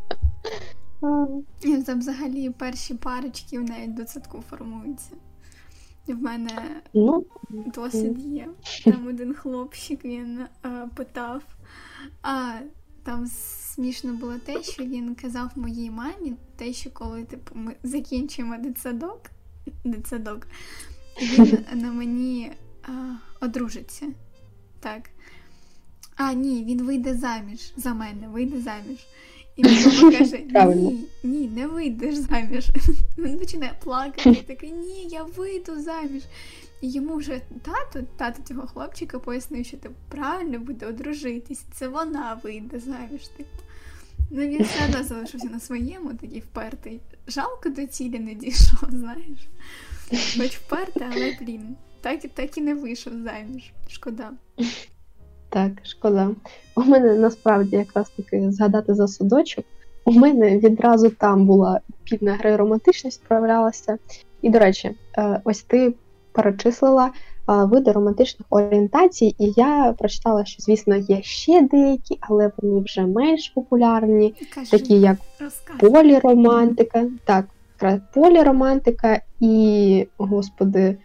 Взагалі 1.97 2.49
перші 2.49 2.93
парочки 2.93 3.59
навіть 3.59 3.93
до 3.93 4.05
садку 4.05 4.43
формуються. 4.49 5.11
В 6.07 6.21
мене 6.21 6.81
ну, 6.93 7.25
досвід 7.49 8.19
є. 8.19 8.49
Там 8.83 9.07
один 9.07 9.33
хлопчик 9.33 10.05
він 10.05 10.45
а, 10.61 10.87
питав, 10.95 11.43
а 12.21 12.53
там 13.03 13.27
смішно 13.27 14.13
було 14.13 14.33
те, 14.45 14.63
що 14.63 14.83
він 14.83 15.15
казав 15.15 15.51
моїй 15.55 15.91
мамі, 15.91 16.33
те, 16.55 16.73
що 16.73 16.91
коли 16.91 17.23
типу, 17.23 17.55
ми 17.55 17.75
закінчимо 17.83 18.57
дитсадок, 18.57 19.21
дитсадок 19.83 20.47
він 21.21 21.65
на 21.81 21.91
мені 21.91 22.51
а, 22.83 23.15
одружиться. 23.45 24.05
Так. 24.79 25.09
А, 26.15 26.33
ні, 26.33 26.63
він 26.63 26.83
вийде 26.83 27.13
заміж 27.13 27.73
за 27.77 27.93
мене, 27.93 28.27
вийде 28.27 28.61
заміж. 28.61 29.07
І 29.55 29.63
мама 29.63 30.11
каже: 30.17 30.39
Ні, 30.75 31.05
ні, 31.23 31.47
не 31.47 31.67
вийдеш 31.67 32.15
заміж. 32.15 32.69
Він 33.17 33.39
починає 33.39 33.73
плакати 33.83 34.29
і 34.29 34.35
такий, 34.35 34.71
ні, 34.71 35.07
я 35.09 35.23
вийду 35.23 35.79
заміж. 35.81 36.23
І 36.81 36.91
йому 36.91 37.15
вже 37.15 37.41
тато, 37.61 38.07
тато 38.17 38.43
цього 38.43 38.67
хлопчика 38.67 39.19
пояснив, 39.19 39.65
що 39.65 39.77
типу, 39.77 39.95
правильно 40.09 40.59
буде 40.59 40.85
одружитись, 40.85 41.65
це 41.73 41.87
вона 41.87 42.39
вийде 42.43 42.79
заміж. 42.79 43.27
Типу. 43.27 43.49
Ну 44.31 44.41
він 44.41 44.63
все 44.63 44.85
одно 44.85 45.03
залишився 45.03 45.47
на 45.47 45.59
своєму, 45.59 46.13
такий 46.13 46.39
впертий. 46.39 47.01
Жалко 47.27 47.69
до 47.69 47.87
цілі 47.87 48.19
не 48.19 48.33
дійшов, 48.33 48.79
знаєш. 48.89 49.47
Хоч 50.37 50.57
впертий, 50.57 51.07
але 51.11 51.37
блін, 51.41 51.75
так, 52.01 52.21
так 52.33 52.57
і 52.57 52.61
не 52.61 52.73
вийшов 52.73 53.13
заміж. 53.13 53.71
Шкода. 53.89 54.31
Так, 55.53 55.71
шкода. 55.83 56.29
У 56.75 56.81
мене 56.81 57.13
насправді 57.13 57.75
якраз 57.75 58.09
таки 58.09 58.51
згадати 58.51 58.93
за 58.93 59.07
судочок. 59.07 59.65
У 60.05 60.11
мене 60.11 60.57
відразу 60.57 61.09
там 61.09 61.45
була 61.45 61.79
підна 62.03 62.33
гра 62.33 62.57
романтичність 62.57 63.23
проявлялася. 63.23 63.97
І, 64.41 64.49
до 64.49 64.59
речі, 64.59 64.91
е, 65.17 65.41
ось 65.43 65.63
ти 65.63 65.93
перечислила 66.31 67.11
види 67.47 67.91
романтичних 67.91 68.47
орієнтацій, 68.49 69.35
і 69.39 69.53
я 69.55 69.95
прочитала, 69.99 70.45
що, 70.45 70.63
звісно, 70.63 70.95
є 70.95 71.21
ще 71.21 71.61
деякі, 71.61 72.17
але 72.19 72.51
вони 72.57 72.81
вже 72.81 73.01
менш 73.01 73.49
популярні, 73.49 74.35
Кажи, 74.55 74.71
такі 74.71 74.99
як 74.99 75.17
поліромантика, 75.79 77.05
так, 77.25 77.45
поліромантика 78.13 79.21
і, 79.39 80.07
господи, 80.17 80.97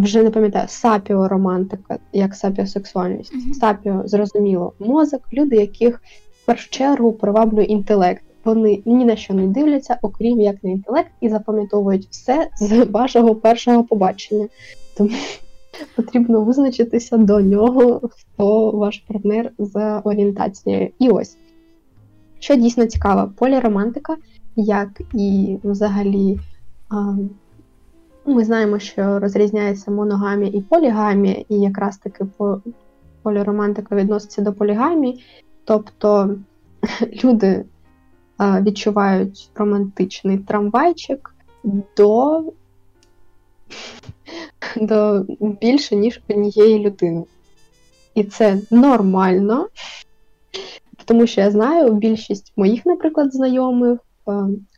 вже 0.00 0.22
не 0.22 0.30
пам'ятаю, 0.30 0.68
сапіоромантика, 0.68 1.98
як 2.12 2.34
сапіосексуальність. 2.34 3.34
Мгм. 3.34 3.54
Сапіо, 3.54 4.02
зрозуміло, 4.04 4.72
мозок, 4.78 5.22
люди, 5.32 5.56
яких 5.56 6.02
в 6.42 6.46
першу 6.46 6.70
чергу 6.70 7.12
приваблює 7.12 7.64
інтелект. 7.64 8.22
Вони 8.44 8.82
ні 8.84 9.04
на 9.04 9.16
що 9.16 9.34
не 9.34 9.46
дивляться, 9.46 9.98
окрім 10.02 10.40
як 10.40 10.64
на 10.64 10.70
інтелект, 10.70 11.10
і 11.20 11.28
запам'ятовують 11.28 12.06
все 12.10 12.48
з 12.60 12.84
вашого 12.84 13.34
першого 13.34 13.84
побачення. 13.84 14.48
Тому 14.96 15.10
потрібно 15.96 16.40
визначитися 16.40 17.16
до 17.16 17.40
нього, 17.40 18.00
хто 18.10 18.70
ваш 18.70 18.98
партнер 18.98 19.52
за 19.58 20.00
орієнтацією. 20.04 20.90
І 20.98 21.08
ось, 21.08 21.36
що 22.38 22.56
дійсно 22.56 22.86
цікаво, 22.86 23.32
поліромантика, 23.36 24.16
як 24.56 25.00
і 25.14 25.58
взагалі. 25.64 26.38
А, 28.26 28.30
ми 28.30 28.44
знаємо, 28.44 28.78
що 28.78 29.18
розрізняється 29.18 29.90
моногамія 29.90 30.52
і 30.54 30.60
полігамія, 30.60 31.44
і 31.48 31.54
якраз 31.54 31.96
таки 31.96 32.26
поліромантика 33.22 33.96
відноситься 33.96 34.42
до 34.42 34.52
полігамії, 34.52 35.24
тобто 35.64 36.36
люди 37.24 37.64
відчувають 38.40 39.50
романтичний 39.54 40.38
трамвайчик 40.38 41.34
до 41.96 42.42
до 44.76 45.24
більше, 45.40 45.96
ніж 45.96 46.20
однієї 46.28 46.78
людини. 46.78 47.24
І 48.14 48.24
це 48.24 48.58
нормально, 48.70 49.68
тому 51.04 51.26
що 51.26 51.40
я 51.40 51.50
знаю, 51.50 51.92
більшість 51.92 52.52
моїх, 52.56 52.86
наприклад, 52.86 53.34
знайомих 53.34 53.98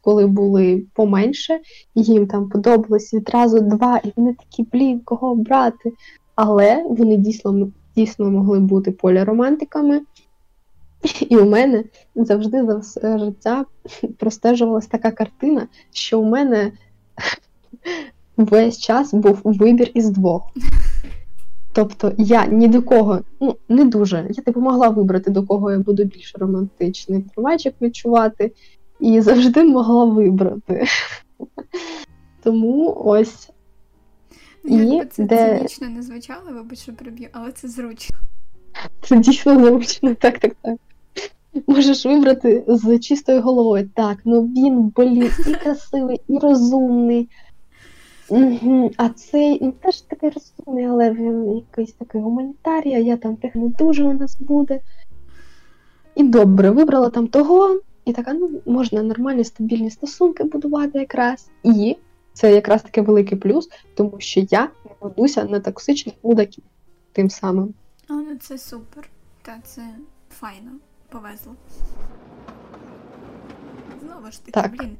коли 0.02 0.26
були 0.26 0.84
поменше, 0.94 1.60
їм 1.94 2.26
там 2.26 2.48
подобалось 2.48 3.14
відразу 3.14 3.60
два, 3.60 4.00
і 4.04 4.12
вони 4.16 4.34
такі, 4.34 4.66
блін, 4.72 5.00
кого 5.00 5.34
брати. 5.34 5.92
Але 6.34 6.84
вони 6.88 7.16
дійсно 7.16 7.68
дійсно 7.96 8.30
могли 8.30 8.60
бути 8.60 8.92
поліромантиками. 8.92 10.00
І 11.28 11.36
у 11.36 11.50
мене 11.50 11.84
завжди 12.14 12.64
за 12.64 12.76
все 12.76 13.18
життя 13.18 13.64
простежувалась 14.18 14.86
така 14.86 15.10
картина, 15.10 15.68
що 15.92 16.20
у 16.20 16.24
мене 16.24 16.72
весь 18.36 18.78
час 18.78 19.14
був 19.14 19.40
вибір 19.44 19.90
із 19.94 20.10
двох. 20.10 20.52
Тобто 21.72 22.12
я 22.18 22.46
ні 22.46 22.68
до 22.68 22.82
кого, 22.82 23.20
ну 23.40 23.56
не 23.68 23.84
дуже. 23.84 24.26
Я 24.30 24.42
типу 24.42 24.60
могла 24.60 24.88
вибрати, 24.88 25.30
до 25.30 25.42
кого 25.42 25.70
я 25.70 25.78
буду 25.78 26.04
більш 26.04 26.34
романтичний 26.38 27.22
тривайчик 27.22 27.74
відчувати, 27.80 28.52
і 29.00 29.20
завжди 29.20 29.64
могла 29.64 30.04
вибрати. 30.04 30.84
Тому 32.42 33.02
ось. 33.04 33.50
Ну, 34.64 34.82
Якби 34.82 35.06
це 35.06 35.24
де... 35.24 35.56
цинічно 35.56 35.88
не 35.88 36.02
звучало, 36.02 36.52
вибач, 36.52 36.78
що 36.78 36.92
приб'ю, 36.92 37.28
але 37.32 37.52
це 37.52 37.68
зручно. 37.68 38.16
Це 39.02 39.16
дійсно 39.16 39.64
зручно, 39.64 40.14
так, 40.14 40.38
так, 40.38 40.56
так. 40.62 40.76
Можеш 41.66 42.06
вибрати 42.06 42.64
з 42.68 42.98
чистою 42.98 43.42
головою. 43.42 43.90
Так, 43.94 44.18
ну 44.24 44.42
він, 44.42 44.92
блін, 44.96 45.30
і 45.46 45.54
красивий, 45.54 46.20
і 46.28 46.38
розумний. 46.38 47.28
Угу. 48.28 48.90
А 48.96 49.08
цей 49.08 49.62
він 49.62 49.72
теж 49.72 50.00
такий 50.00 50.30
розумний, 50.30 50.84
але 50.84 51.12
він 51.12 51.56
якийсь 51.56 51.92
такий 51.92 52.20
гуманітарій, 52.20 52.94
а 52.94 52.98
я 52.98 53.16
там 53.16 53.36
тих 53.36 53.54
не 53.54 53.68
дуже 53.68 54.04
у 54.04 54.12
нас 54.12 54.40
буде. 54.40 54.80
І 56.14 56.22
добре, 56.22 56.70
вибрала 56.70 57.10
там 57.10 57.26
того, 57.26 57.80
і 58.06 58.12
така, 58.12 58.32
ну, 58.32 58.50
можна 58.66 59.02
нормальні 59.02 59.44
стабільні 59.44 59.90
стосунки 59.90 60.44
будувати 60.44 60.98
якраз. 60.98 61.50
І 61.62 61.96
це 62.32 62.54
якраз 62.54 62.82
таки 62.82 63.02
великий 63.02 63.38
плюс, 63.38 63.68
тому 63.94 64.16
що 64.18 64.40
я 64.50 64.62
не 64.62 64.90
ведуся 65.00 65.44
на 65.44 65.60
токсичних 65.60 66.14
мудаків 66.22 66.64
тим 67.12 67.30
самим. 67.30 67.74
А, 68.08 68.12
ну 68.12 68.36
це 68.36 68.58
супер. 68.58 69.08
Та 69.42 69.58
це 69.64 69.82
файно, 70.30 70.70
повезло. 71.08 71.54
Знову 74.00 74.30
ж 74.30 74.44
таки, 74.44 74.50
так. 74.50 74.76
блін. 74.76 74.96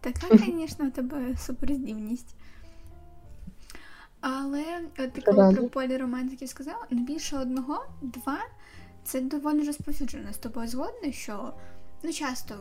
Така, 0.00 0.36
звісно, 0.36 0.86
у 0.86 0.90
тебе 0.90 1.36
суперздібність. 1.36 2.34
Але 4.20 4.64
от 4.98 5.12
ти 5.12 5.20
коли 5.20 5.54
про 5.54 5.64
поліромантиків 5.64 6.48
сказала, 6.48 6.86
не 6.90 7.00
більше 7.00 7.38
одного, 7.38 7.84
два 8.02 8.38
це 9.04 9.20
доволі 9.20 9.66
розповсюджено 9.66 10.32
з 10.32 10.38
тобою 10.38 10.68
згодно, 10.68 11.12
що 11.12 11.52
ну 12.02 12.12
часто 12.12 12.54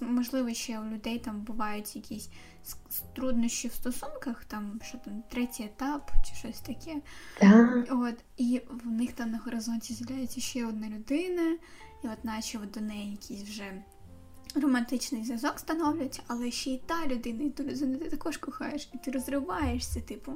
можливо 0.00 0.54
ще 0.54 0.80
у 0.80 0.84
людей 0.84 1.18
там 1.18 1.40
бувають 1.40 1.96
якісь 1.96 2.28
труднощі 3.14 3.68
в 3.68 3.72
стосунках, 3.72 4.44
там 4.44 4.80
що 4.82 4.98
там 4.98 5.22
третій 5.28 5.62
етап 5.62 6.10
чи 6.24 6.34
щось 6.34 6.60
таке. 6.60 6.96
Да. 7.40 7.84
От, 7.90 8.14
І 8.36 8.62
в 8.84 8.90
них 8.90 9.12
там 9.12 9.30
на 9.30 9.38
горизонті 9.44 9.94
з'являється 9.94 10.40
ще 10.40 10.66
одна 10.66 10.86
людина, 10.88 11.56
і 12.04 12.08
от 12.08 12.24
наче 12.24 12.58
до 12.74 12.80
неї 12.80 13.10
якийсь 13.10 13.42
вже 13.42 13.72
романтичний 14.62 15.24
зв'язок 15.24 15.58
становлять, 15.58 16.22
але 16.26 16.50
ще 16.50 16.70
й 16.70 16.80
та 16.86 17.06
людина, 17.06 17.44
і 17.44 17.50
ту 17.50 17.62
людину 17.62 17.98
ти 17.98 18.10
також 18.10 18.36
кохаєш, 18.36 18.88
і 18.94 18.98
ти 18.98 19.10
розриваєшся, 19.10 20.00
типу. 20.00 20.32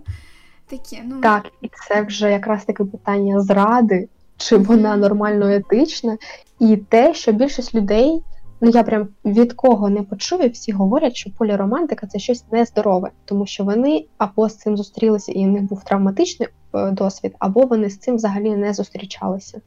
таке. 0.67 1.03
ну... 1.05 1.21
Так, 1.21 1.51
і 1.61 1.71
це 1.89 2.03
вже 2.03 2.31
якраз 2.31 2.65
таке 2.65 2.85
питання 2.85 3.41
зради, 3.41 4.09
чи 4.37 4.57
вона 4.57 4.97
нормально 4.97 5.49
етична, 5.49 6.19
і 6.59 6.77
те, 6.77 7.15
що 7.15 7.33
більшість 7.33 7.75
людей. 7.75 8.23
Ну, 8.61 8.71
я 8.71 8.83
прям 8.83 9.09
від 9.25 9.53
кого 9.53 9.91
не 9.91 10.03
почув, 10.03 10.45
і 10.45 10.49
всі 10.49 10.73
говорять, 10.73 11.17
що 11.17 11.31
поліромантика 11.31 12.07
це 12.07 12.19
щось 12.19 12.45
нездорове, 12.53 13.11
тому 13.25 13.47
що 13.47 13.65
вони 13.65 14.07
або 14.19 14.49
з 14.49 14.57
цим 14.57 14.77
зустрілися 14.77 15.33
і 15.33 15.45
в 15.45 15.49
них 15.49 15.63
був 15.63 15.85
травматичний 15.85 16.49
е, 16.75 16.91
досвід, 16.91 17.35
або 17.39 17.67
вони 17.67 17.91
з 17.91 17.99
цим 17.99 18.17
взагалі 18.17 18.57
не 18.57 18.75
зустрічалися. 18.75 19.61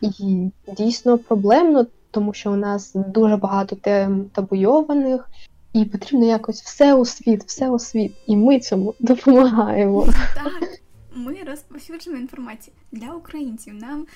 І 0.00 0.50
дійсно 0.76 1.18
проблемно, 1.18 1.86
тому 2.10 2.34
що 2.34 2.52
у 2.52 2.56
нас 2.56 2.92
дуже 2.94 3.36
багато 3.36 3.76
тем 3.76 4.24
табуйованих, 4.32 5.30
і 5.72 5.84
потрібно 5.84 6.26
якось 6.26 6.62
все 6.62 6.94
у 6.94 7.04
світ, 7.04 7.44
все 7.44 7.70
у 7.70 7.78
світ. 7.78 8.12
І 8.26 8.36
ми 8.36 8.60
цьому 8.60 8.94
допомагаємо. 9.00 10.06
Так, 10.34 10.80
ми 11.14 11.36
розповсюджуємо 11.46 12.22
інформацію 12.22 12.74
для 12.92 13.08
українців. 13.08 13.74
Нам 13.74 14.06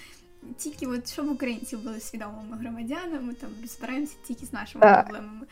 тільки 0.59 0.87
от 0.87 1.13
щоб 1.13 1.31
українці 1.31 1.77
були 1.77 2.01
свідомими 2.01 2.57
громадянами, 2.57 3.35
там 3.35 3.51
розбираємося 3.63 4.15
тільки 4.27 4.47
з 4.47 4.53
нашими 4.53 4.83
так. 4.83 5.05
проблемами. 5.05 5.47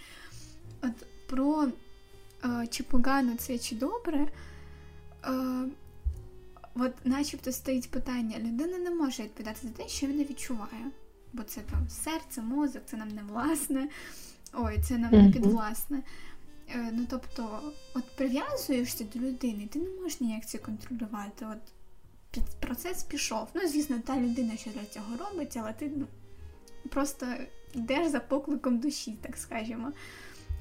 От 0.83 1.07
про 1.27 1.69
е, 2.45 2.67
чи 2.67 2.83
погано 2.83 3.37
це 3.37 3.59
чи 3.59 3.77
добре. 3.77 4.27
Е, 5.25 5.65
От 6.81 6.93
начебто 7.05 7.53
стоїть 7.53 7.91
питання, 7.91 8.39
людина 8.39 8.79
не 8.79 8.91
може 8.91 9.23
відповідати 9.23 9.59
за 9.63 9.69
те, 9.69 9.89
що 9.89 10.07
вона 10.07 10.25
відчуває. 10.25 10.91
Бо 11.33 11.43
це 11.43 11.61
там 11.61 11.89
серце, 11.89 12.43
мозок, 12.43 12.83
це 12.87 12.97
нам 12.97 13.09
не 13.09 13.23
власне, 13.23 13.89
ой, 14.53 14.79
це 14.89 14.99
нам 14.99 15.13
не 15.13 15.33
підвласне. 15.33 16.03
Е, 16.75 16.91
ну 16.93 17.07
тобто, 17.11 17.73
от 17.95 18.17
прив'язуєшся 18.17 19.05
до 19.15 19.21
людини, 19.21 19.69
ти 19.73 19.79
не 19.79 19.89
можеш 19.89 20.21
ніяк 20.21 20.47
це 20.47 20.59
контролювати. 20.59 21.47
От 21.47 21.59
процес 22.61 23.03
пішов. 23.03 23.49
Ну, 23.55 23.69
звісно, 23.69 23.99
та 24.07 24.17
людина, 24.17 24.57
що 24.57 24.71
для 24.71 24.85
цього 24.85 25.17
робить, 25.17 25.57
але 25.57 25.73
ти 25.73 25.93
ну, 25.97 26.07
просто 26.89 27.27
йдеш 27.75 28.09
за 28.09 28.21
покликом 28.21 28.79
душі, 28.79 29.19
так 29.23 29.37
скажімо. 29.37 29.93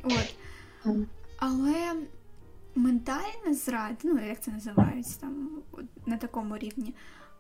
От. 0.03 0.36
Але 1.39 1.93
ментальна 2.76 3.53
зрада, 3.53 3.97
ну 4.03 4.26
як 4.28 4.43
це 4.43 4.51
називається 4.51 5.20
там 5.20 5.49
на 6.05 6.18
такому 6.18 6.57
рівні, 6.57 6.93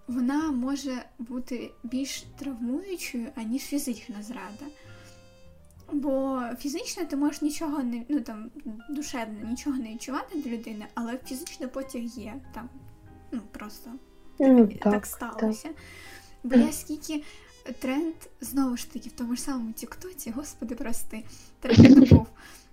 вона 0.07 0.51
може 0.51 1.05
бути 1.19 1.71
більш 1.83 2.21
травмуючою, 2.21 3.27
аніж 3.35 3.61
фізична 3.61 4.23
зрада. 4.23 4.65
Бо 5.91 6.41
фізично 6.59 7.05
ти 7.05 7.15
можеш 7.15 7.41
нічого 7.41 7.83
не 7.83 8.05
ну 8.09 8.21
там 8.21 8.51
душевно 8.89 9.49
нічого 9.49 9.77
не 9.77 9.93
відчувати 9.93 10.41
до 10.41 10.49
людини, 10.49 10.87
але 10.93 11.17
фізично 11.17 11.67
потяг 11.67 12.01
є 12.01 12.41
там. 12.53 12.69
Ну 13.31 13.41
просто 13.51 13.91
mm, 14.39 14.79
так, 14.79 14.93
так 14.93 15.05
сталося. 15.05 15.67
Так. 15.67 15.75
Бо 16.43 16.55
я 16.55 16.71
скільки 16.71 17.23
тренд 17.79 18.15
знову 18.41 18.77
ж 18.77 18.93
таки 18.93 19.09
в 19.09 19.11
тому 19.11 19.35
ж 19.35 19.41
самому 19.41 19.71
Тіктоці, 19.71 20.31
господи, 20.31 20.75
прости, 20.75 21.23
тренд 21.59 22.09
був. 22.09 22.27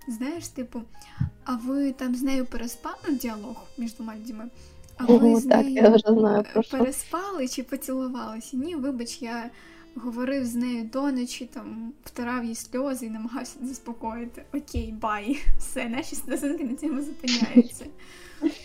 Знаєш, 0.07 0.47
типу, 0.47 0.81
а 1.43 1.55
ви 1.55 1.91
там 1.91 2.15
з 2.15 2.21
нею 2.21 2.45
переспали 2.45 3.15
діалог 3.21 3.55
між 3.77 3.93
двома 3.93 4.15
людьми? 4.15 4.49
А 4.97 5.05
ви 5.05 5.33
О, 5.33 5.39
з 5.39 5.43
так, 5.43 5.65
нею 5.65 5.75
я 5.75 5.89
вже 5.89 6.19
знаю, 6.19 6.45
що. 6.61 6.77
переспали 6.77 7.47
чи 7.47 7.63
поцілувалися? 7.63 8.57
Ні, 8.57 8.75
вибач, 8.75 9.21
я 9.21 9.49
говорив 9.95 10.45
з 10.45 10.55
нею 10.55 10.89
до 10.93 11.11
ночі, 11.11 11.49
там 11.53 11.93
втирав 12.03 12.45
їй 12.45 12.55
сльози 12.55 13.05
і 13.05 13.09
намагався 13.09 13.59
заспокоїти. 13.61 14.45
Окей, 14.53 14.95
бай. 15.01 15.39
Все, 15.59 15.89
наші 15.89 16.15
стосунки 16.15 16.63
на 16.63 16.75
цьому 16.75 17.01
зупиняються. 17.01 17.85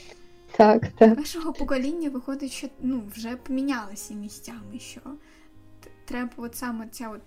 Так, 0.56 0.88
так. 0.88 1.18
Нашого 1.18 1.52
покоління 1.52 2.10
виходить, 2.10 2.52
що 2.52 2.68
ну, 2.80 3.02
вже 3.16 3.36
помінялися 3.36 4.14
місцями, 4.14 4.78
що 4.78 5.00
треба 6.04 6.30
от 6.36 6.56
саме 6.56 6.86
ця 6.90 7.08
от 7.08 7.20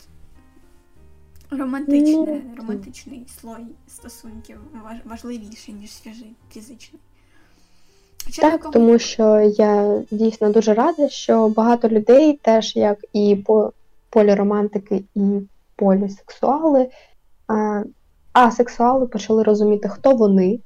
романтичне, 1.60 2.42
ну, 2.46 2.56
романтичний 2.58 3.26
слой 3.42 3.66
стосунків 3.88 4.58
важливіший, 5.06 5.74
ніж 5.74 5.92
свіжий 5.92 6.36
фізичний. 6.52 7.02
Хоча 8.26 8.42
так, 8.42 8.52
такого... 8.52 8.74
тому 8.74 9.00
що 9.00 9.40
я 9.58 10.04
дійсно 10.12 10.50
дуже 10.52 10.74
рада, 10.74 11.10
що 11.10 11.50
багато 11.50 11.90
людей, 11.90 12.34
теж 12.34 12.76
як 12.76 12.98
і 13.14 13.36
по 13.36 13.74
поліромантики, 14.10 15.04
і 15.16 15.40
полісексуали, 15.76 16.90
а, 17.48 17.84
асексуали 18.34 19.08
почали 19.08 19.44
розуміти, 19.44 19.90
хто 19.90 20.16
вони, 20.16 20.60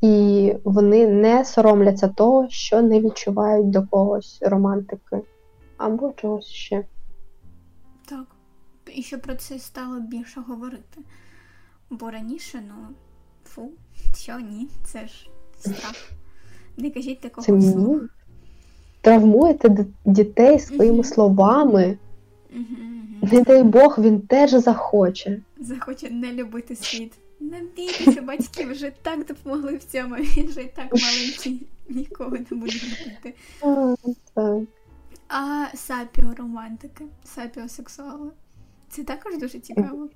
і 0.00 0.54
вони 0.64 1.06
не 1.06 1.44
соромляться 1.44 2.08
того, 2.08 2.46
що 2.50 2.82
не 2.82 3.00
відчувають 3.00 3.70
до 3.70 3.82
когось 3.82 4.38
романтики 4.42 5.20
або 5.76 6.12
чогось 6.16 6.46
ще. 6.46 6.84
Так. 8.08 8.26
І 8.94 9.02
що 9.02 9.18
про 9.18 9.34
це 9.34 9.58
стало 9.58 10.00
більше 10.00 10.40
говорити. 10.40 11.00
Бо 11.90 12.10
раніше, 12.10 12.62
ну, 12.68 12.94
фу, 13.44 13.70
що 14.16 14.38
ні, 14.40 14.68
це 14.84 15.06
ж 15.06 15.30
страх. 15.58 16.10
Не 16.76 16.90
кажіть 16.90 17.20
такого 17.20 17.46
Це 17.46 17.72
слова. 17.72 18.00
Травмуєте 19.00 19.86
дітей 20.04 20.58
своїми 20.58 20.98
uh-huh. 20.98 21.04
словами. 21.14 21.98
Uh-huh. 22.56 23.32
Не 23.32 23.42
дай 23.42 23.62
Бог, 23.62 23.98
він 23.98 24.20
теж 24.20 24.50
захоче. 24.50 25.40
Захоче 25.58 26.10
не 26.10 26.32
любити 26.32 26.76
світ. 26.76 27.12
Не 27.40 27.62
бійтеся, 27.76 28.22
батьки 28.22 28.64
вже 28.64 28.92
так 29.02 29.26
допомогли 29.26 29.76
в 29.76 29.84
цьому. 29.84 30.14
Він 30.14 30.46
вже 30.46 30.62
і 30.62 30.68
так 30.68 30.92
маленький, 30.92 31.66
нікого 31.88 32.30
не 32.30 32.56
буде 32.56 32.72
любити. 32.72 33.34
А 35.28 35.66
сапіоромантики, 35.74 37.04
сапіосексуали. 37.24 38.30
Це 38.88 39.04
також 39.04 39.38
дуже 39.38 39.60
цікаво. 39.60 40.08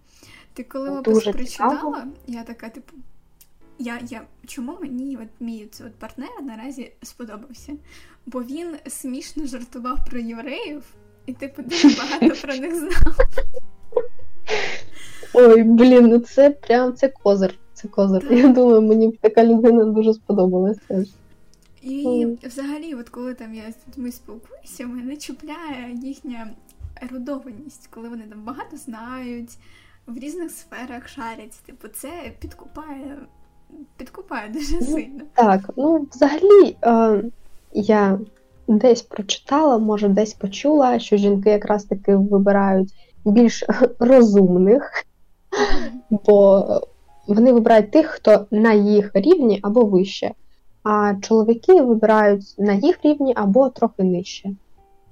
Ти 0.53 0.64
коли 0.64 0.91
опис 0.91 1.25
прочитала, 1.25 2.07
я 2.27 2.43
така, 2.43 2.68
типу, 2.68 2.97
я, 3.79 4.01
я, 4.09 4.23
чому 4.47 4.79
мені 4.81 5.16
от 5.16 5.29
мій 5.41 5.68
це 5.70 5.85
от 5.85 5.95
партнер 5.95 6.31
наразі 6.43 6.93
сподобався? 7.03 7.73
Бо 8.27 8.43
він 8.43 8.77
смішно 8.87 9.47
жартував 9.47 9.99
про 10.11 10.18
євреїв, 10.18 10.85
і 11.27 11.33
типу 11.33 11.62
дуже 11.62 11.89
багато 11.89 12.31
про 12.43 12.57
них 12.57 12.75
знав. 12.77 13.18
Ой, 15.35 15.62
блін, 15.62 16.07
ну 16.07 16.18
це 16.18 16.51
прям 16.51 16.95
це 16.95 17.09
козир. 17.09 17.55
Це 17.72 17.89
козир. 17.89 18.33
Я 18.33 18.49
думаю, 18.49 18.83
мені 18.83 19.09
б 19.09 19.16
така 19.20 19.45
людина 19.45 19.85
дуже 19.85 20.14
сподобалася. 20.14 21.05
І 21.83 22.26
mm. 22.26 22.49
взагалі, 22.49 22.95
от 22.95 23.09
коли 23.09 23.35
там 23.35 23.55
я 23.55 23.62
з 23.62 23.89
людьми 23.89 24.12
спілкуюся, 24.12 24.87
мене 24.87 25.16
чіпляє 25.16 25.99
їхня 26.03 26.51
ерудованість, 27.03 27.87
коли 27.87 28.09
вони 28.09 28.22
там 28.22 28.43
багато 28.45 28.76
знають, 28.76 29.51
в 30.07 30.18
різних 30.18 30.51
сферах 30.51 31.09
шарять. 31.09 31.61
Типу, 31.66 31.89
це 31.89 32.11
підкупає 32.41 33.18
підкупає 33.97 34.49
дуже 34.49 34.76
ну, 34.80 34.87
сильно. 34.87 35.24
Так, 35.35 35.70
ну 35.76 36.07
взагалі 36.12 36.76
е, 36.85 37.24
я 37.72 38.18
десь 38.68 39.03
прочитала, 39.03 39.78
може 39.78 40.09
десь 40.09 40.35
почула, 40.35 40.99
що 40.99 41.16
жінки 41.16 41.51
якраз 41.51 41.85
таки 41.85 42.16
вибирають 42.16 42.93
більш 43.24 43.64
розумних, 43.99 45.05
бо 46.11 46.67
вони 47.27 47.53
вибирають 47.53 47.91
тих, 47.91 48.07
хто 48.07 48.47
на 48.51 48.73
їх 48.73 49.11
рівні 49.15 49.61
або 49.63 49.85
вище, 49.85 50.31
а 50.83 51.15
чоловіки 51.23 51.83
вибирають 51.83 52.55
на 52.59 52.73
їх 52.73 52.99
рівні 53.05 53.33
або 53.37 53.69
трохи 53.69 54.03
нижче. 54.03 54.51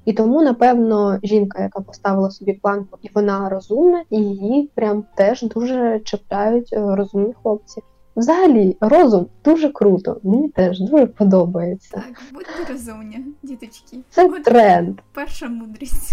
І 0.05 0.13
тому, 0.13 0.43
напевно, 0.43 1.19
жінка, 1.23 1.63
яка 1.63 1.81
поставила 1.81 2.31
собі 2.31 2.53
планку, 2.53 2.99
і 3.03 3.11
вона 3.15 3.49
розумна, 3.49 4.05
і 4.11 4.17
її 4.17 4.71
прям 4.75 5.05
теж 5.15 5.43
дуже 5.43 6.01
чіпляють 6.05 6.73
е, 6.73 6.95
розумні 6.95 7.35
хлопці. 7.43 7.83
Взагалі, 8.17 8.77
розум 8.81 9.27
дуже 9.45 9.69
круто, 9.69 10.21
мені 10.23 10.49
теж 10.49 10.81
дуже 10.81 11.07
подобається. 11.07 11.91
Так, 11.91 12.23
будьте 12.33 12.73
розумні, 12.73 13.25
діточки. 13.43 13.97
Це 14.11 14.25
От 14.25 14.45
тренд. 14.45 14.99
Перша 15.13 15.49
мудрість. 15.49 16.13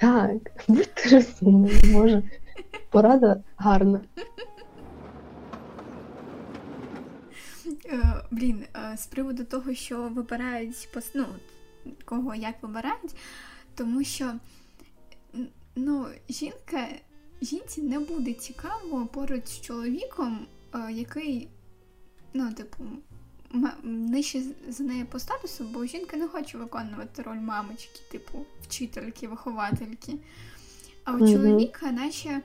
Так, 0.00 0.30
будьте 0.68 1.08
розумні, 1.12 1.72
може. 1.92 2.22
Порада 2.90 3.42
гарна. 3.56 4.00
Е, 7.84 8.24
блін, 8.30 8.64
е, 8.76 8.96
з 8.96 9.06
приводу 9.06 9.44
того, 9.44 9.74
що 9.74 10.08
вибирають 10.08 10.88
ну, 11.14 11.26
кого 12.04 12.34
як 12.34 12.62
вибирають, 12.62 13.14
тому 13.74 14.04
що 14.04 14.32
ну, 15.76 16.06
жінка 16.28 16.88
жінці 17.42 17.82
не 17.82 17.98
буде 17.98 18.32
цікаво 18.32 19.06
поруч 19.06 19.46
з 19.46 19.60
чоловіком, 19.60 20.46
е, 20.74 20.92
який, 20.92 21.48
ну, 22.34 22.52
типу, 22.52 22.84
нижче 23.82 24.42
за 24.68 24.84
неї 24.84 25.04
по 25.04 25.18
статусу, 25.18 25.64
бо 25.64 25.86
жінка 25.86 26.16
не 26.16 26.28
хоче 26.28 26.58
виконувати 26.58 27.22
роль 27.22 27.36
мамочки, 27.36 28.00
типу, 28.10 28.46
вчительки, 28.62 29.28
виховательки. 29.28 30.12
А 31.04 31.12
у 31.12 31.18
mm-hmm. 31.18 31.32
чоловіка 31.32 31.90
наче 31.90 32.40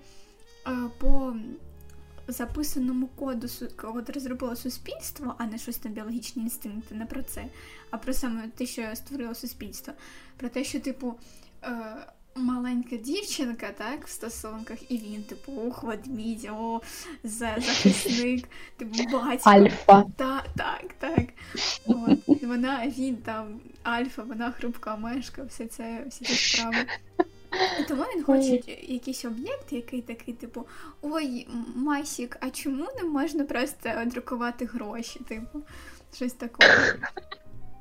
по 0.97 1.33
записаному 2.27 3.07
коду, 3.07 3.47
коли 3.75 4.03
розробило 4.13 4.55
суспільство, 4.55 5.35
а 5.37 5.45
не 5.45 5.57
щось 5.57 5.77
там 5.77 5.91
біологічні 5.91 6.43
інстинкти, 6.43 6.95
не 6.95 7.05
про 7.05 7.23
це, 7.23 7.45
а 7.89 7.97
про 7.97 8.13
саме 8.13 8.47
те, 8.55 8.65
що 8.65 8.95
створило 8.95 9.35
суспільство. 9.35 9.93
Про 10.37 10.49
те, 10.49 10.63
що, 10.63 10.79
типу, 10.79 11.15
е, 11.63 11.95
маленька 12.35 12.97
дівчинка, 12.97 13.71
так, 13.77 14.07
в 14.07 14.09
стосунках, 14.09 14.91
і 14.91 14.97
він, 14.97 15.23
типу, 15.23 15.51
ух, 15.51 15.83
ведмідь, 15.83 16.49
о, 16.51 16.81
захисник, 17.23 18.47
типу, 18.77 19.03
батько. 19.11 19.49
Альфа. 19.49 20.03
Так, 20.17 20.45
так, 20.55 20.93
так. 20.99 21.25
От. 21.85 22.43
Вона, 22.43 22.87
він 22.87 23.15
там, 23.17 23.59
альфа, 23.83 24.23
вона 24.23 24.51
хрупка 24.51 24.95
мешка, 24.95 25.43
все 25.43 25.67
це, 25.67 26.05
всі 26.09 26.25
ці 26.25 26.33
справи. 26.33 26.77
І 27.79 27.83
тому 27.83 28.03
він 28.15 28.23
хоче 28.23 28.61
якийсь 28.87 29.25
об'єкт, 29.25 29.73
який 29.73 30.01
такий, 30.01 30.33
типу, 30.33 30.65
ой, 31.01 31.47
Масік, 31.75 32.37
а 32.39 32.49
чому 32.49 32.85
не 32.97 33.09
можна 33.09 33.43
просто 33.43 33.89
друкувати 34.05 34.65
гроші? 34.65 35.19
Типу, 35.27 35.61
щось 36.15 36.33
таке. 36.33 36.65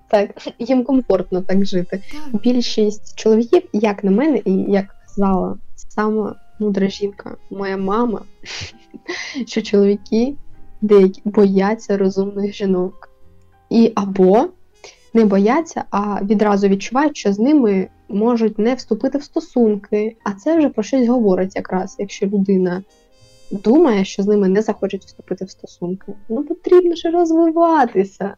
Так, 0.08 0.30
їм 0.58 0.84
комфортно 0.84 1.42
так 1.42 1.66
жити. 1.66 2.02
Так. 2.12 2.42
Більшість 2.42 3.18
чоловіків, 3.18 3.62
як 3.72 4.04
на 4.04 4.10
мене, 4.10 4.42
і 4.44 4.52
як 4.52 4.86
казала 5.02 5.58
сама 5.76 6.36
мудра 6.58 6.88
жінка, 6.88 7.36
моя 7.50 7.76
мама, 7.76 8.22
що 9.46 9.62
чоловіки 9.62 10.36
деякі 10.80 11.22
бояться 11.24 11.98
розумних 11.98 12.54
жінок. 12.54 13.08
І 13.70 13.92
або 13.94 14.48
не 15.14 15.24
бояться, 15.24 15.84
а 15.90 16.24
відразу 16.24 16.68
відчувають, 16.68 17.16
що 17.16 17.32
з 17.32 17.38
ними 17.38 17.88
можуть 18.08 18.58
не 18.58 18.74
вступити 18.74 19.18
в 19.18 19.22
стосунки. 19.22 20.16
А 20.24 20.32
це 20.32 20.58
вже 20.58 20.68
про 20.68 20.82
щось 20.82 21.08
говорить 21.08 21.56
якраз, 21.56 21.96
якщо 21.98 22.26
людина 22.26 22.82
думає, 23.50 24.04
що 24.04 24.22
з 24.22 24.26
ними 24.26 24.48
не 24.48 24.62
захочуть 24.62 25.04
вступити 25.04 25.44
в 25.44 25.50
стосунки. 25.50 26.12
Ну 26.28 26.44
потрібно 26.44 26.94
ж 26.94 27.10
розвиватися. 27.10 28.34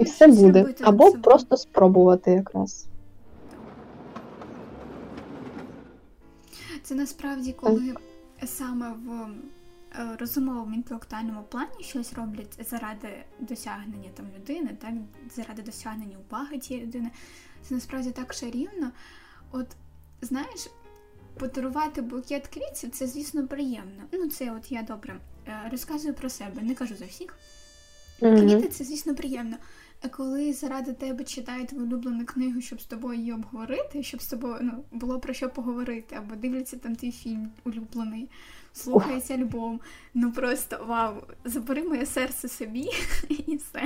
І 0.00 0.04
все 0.04 0.26
буде. 0.26 0.74
Або 0.80 1.12
просто 1.12 1.56
спробувати 1.56 2.30
якраз. 2.30 2.86
Це 6.82 6.94
насправді, 6.94 7.54
коли 7.60 7.94
саме 8.44 8.86
в 8.90 9.28
розумовому 10.18 10.74
інтелектуальному 10.74 11.42
плані 11.42 11.82
щось 11.84 12.12
роблять 12.12 12.58
заради 12.70 13.24
досягнення 13.40 14.10
там 14.14 14.26
людини, 14.36 14.76
так 14.80 14.94
заради 15.36 15.62
досягнення 15.62 16.16
уваги 16.28 16.58
тієї 16.58 16.86
людини. 16.86 17.10
Це 17.62 17.74
насправді 17.74 18.10
так 18.10 18.34
шарівно. 18.34 18.90
От 19.50 19.66
знаєш, 20.22 20.70
подарувати 21.38 22.00
букет 22.00 22.46
квітів 22.46 22.90
це, 22.90 23.06
звісно, 23.06 23.46
приємно. 23.46 24.02
Ну, 24.12 24.28
це 24.28 24.52
от 24.52 24.72
я 24.72 24.82
добре 24.82 25.20
е, 25.46 25.68
розказую 25.70 26.14
про 26.14 26.30
себе, 26.30 26.62
не 26.62 26.74
кажу 26.74 26.96
за 26.96 27.06
всіх. 27.06 27.38
Квіти 28.18 28.68
це, 28.68 28.84
звісно, 28.84 29.14
приємно. 29.14 29.56
А 30.02 30.08
коли 30.08 30.52
заради 30.52 30.92
тебе 30.92 31.24
читають 31.24 31.72
улюблену 31.72 32.24
книгу, 32.26 32.60
щоб 32.60 32.80
з 32.80 32.84
тобою 32.84 33.18
її 33.18 33.32
обговорити, 33.32 34.02
щоб 34.02 34.22
з 34.22 34.26
тобою 34.26 34.58
ну, 34.60 34.84
було 34.90 35.20
про 35.20 35.34
що 35.34 35.48
поговорити, 35.48 36.14
або 36.14 36.34
дивляться 36.36 36.76
там 36.76 36.96
твій 36.96 37.12
фільм 37.12 37.50
улюблений, 37.64 38.30
слухається 38.72 39.34
альбом. 39.34 39.80
Ну 40.14 40.32
просто 40.32 40.76
вау, 40.88 41.12
забери 41.44 41.82
моє 41.82 42.06
серце 42.06 42.48
собі 42.48 42.86
і 43.28 43.56
все. 43.56 43.80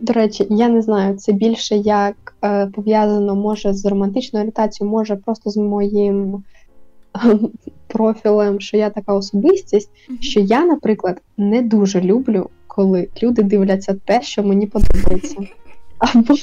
До 0.00 0.12
речі, 0.12 0.46
я 0.50 0.68
не 0.68 0.82
знаю, 0.82 1.16
це 1.16 1.32
більше 1.32 1.76
як 1.76 2.34
е, 2.44 2.66
пов'язано 2.66 3.34
може 3.34 3.72
з 3.72 3.86
романтичною 3.86 4.42
орієнтацією, 4.42 4.90
може 4.90 5.16
просто 5.16 5.50
з 5.50 5.56
моїм 5.56 6.44
е, 7.24 7.38
профілем, 7.86 8.60
що 8.60 8.76
я 8.76 8.90
така 8.90 9.12
особистість, 9.12 9.90
mm-hmm. 9.90 10.20
що 10.20 10.40
я, 10.40 10.64
наприклад, 10.64 11.22
не 11.36 11.62
дуже 11.62 12.00
люблю, 12.00 12.50
коли 12.66 13.08
люди 13.22 13.42
дивляться 13.42 13.96
те, 14.04 14.22
що 14.22 14.42
мені 14.42 14.66
подобається. 14.66 15.36
Або 15.98 16.34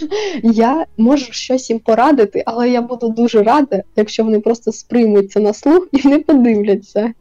я 0.44 0.86
можу 0.98 1.34
щось 1.34 1.70
їм 1.70 1.80
порадити, 1.80 2.44
але 2.46 2.70
я 2.70 2.82
буду 2.82 3.10
дуже 3.10 3.44
рада, 3.44 3.84
якщо 3.96 4.24
вони 4.24 4.40
просто 4.40 4.72
сприймуть 4.72 5.32
це 5.32 5.40
на 5.40 5.54
слух 5.54 5.88
і 5.92 6.08
не 6.08 6.20
подивляться. 6.20 7.14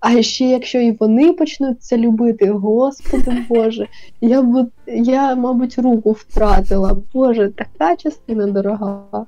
А 0.00 0.22
ще 0.22 0.44
якщо 0.44 0.78
і 0.80 0.90
вони 0.92 1.32
почнуть 1.32 1.82
це 1.82 1.96
любити, 1.96 2.50
господи 2.50 3.44
Боже, 3.48 3.88
я 4.20 4.42
б 4.42 4.66
я, 4.86 5.34
мабуть, 5.34 5.78
руку 5.78 6.12
втратила. 6.12 6.96
Боже, 7.14 7.52
така 7.56 7.96
частина 7.96 8.46
дорога. 8.46 9.26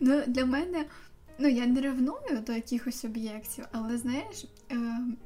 Ну, 0.00 0.14
Для 0.26 0.44
мене 0.44 0.84
Ну, 1.40 1.48
я 1.48 1.66
не 1.66 1.80
ревную 1.80 2.42
до 2.46 2.52
якихось 2.52 3.04
об'єктів, 3.04 3.64
але 3.72 3.98
знаєш, 3.98 4.44
е, 4.70 4.76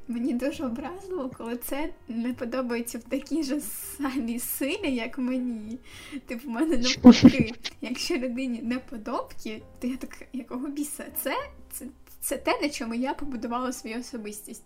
мені 0.07 0.33
дуже 0.33 0.65
образливо, 0.65 1.31
коли 1.37 1.57
це 1.57 1.89
не 2.07 2.33
подобається 2.33 2.97
в 2.97 3.03
такій 3.03 3.43
же 3.43 3.61
самій 3.97 4.39
силі, 4.39 4.95
як 4.95 5.17
мені. 5.17 5.79
Типу, 6.25 6.47
в 6.47 6.51
мене 6.51 6.77
навпаки, 6.77 7.53
якщо 7.81 8.17
людині 8.17 8.61
не 8.61 8.79
подобки, 8.79 9.61
то 9.79 9.87
я 9.87 9.97
так 9.97 10.27
якого 10.33 10.67
біса? 10.67 11.05
Це, 11.23 11.35
це, 11.71 11.85
це 12.21 12.37
те, 12.37 12.61
на 12.61 12.69
чому 12.69 12.93
я 12.93 13.13
побудувала 13.13 13.73
свою 13.73 13.99
особистість. 13.99 14.63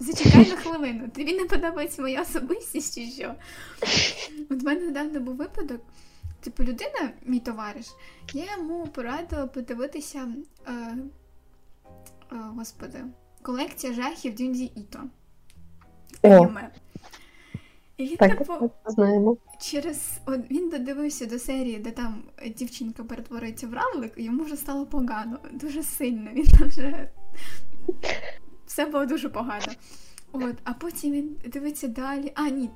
Зачекай 0.00 0.48
на 0.48 0.56
хвилину, 0.56 1.08
тобі 1.08 1.32
не 1.32 1.44
подобається 1.44 2.02
моя 2.02 2.22
особистість 2.22 2.94
чи 2.94 3.10
що? 3.10 3.34
От 4.50 4.62
в 4.62 4.64
мене 4.64 4.80
недавно 4.80 5.20
був 5.20 5.36
випадок. 5.36 5.80
Типу, 6.40 6.62
людина, 6.62 7.12
мій 7.26 7.40
товариш, 7.40 7.86
я 8.32 8.44
йому 8.56 8.86
порадила 8.86 9.46
подивитися, 9.46 10.28
е, 10.66 10.72
е, 10.72 10.96
господи, 12.30 13.04
колекція 13.42 13.92
жахів 13.92 14.34
Дюнді 14.34 14.64
Іто. 14.64 15.00
Аніме. 16.22 16.70
І 17.96 18.06
він 18.06 18.16
так, 18.16 18.38
типу, 18.38 18.70
знаємо. 18.86 19.36
через 19.60 20.20
от, 20.26 20.50
він 20.50 20.70
додивився 20.70 21.26
до 21.26 21.38
серії, 21.38 21.78
де 21.78 21.90
там 21.90 22.22
дівчинка 22.56 23.04
перетворюється 23.04 23.66
в 23.66 23.74
равлик, 23.74 24.12
і 24.16 24.22
йому 24.22 24.44
вже 24.44 24.56
стало 24.56 24.86
погано, 24.86 25.38
дуже 25.52 25.82
сильно. 25.82 26.30
Він 26.32 26.46
вже 26.66 27.10
все 28.66 28.86
було 28.86 29.06
дуже 29.06 29.28
погано. 29.28 29.72
От, 30.32 30.56
А 30.64 30.72
потім 30.72 31.12
він 31.12 31.36
дивиться 31.46 31.88
далі. 31.88 32.32
А, 32.34 32.48
ні, 32.48 32.70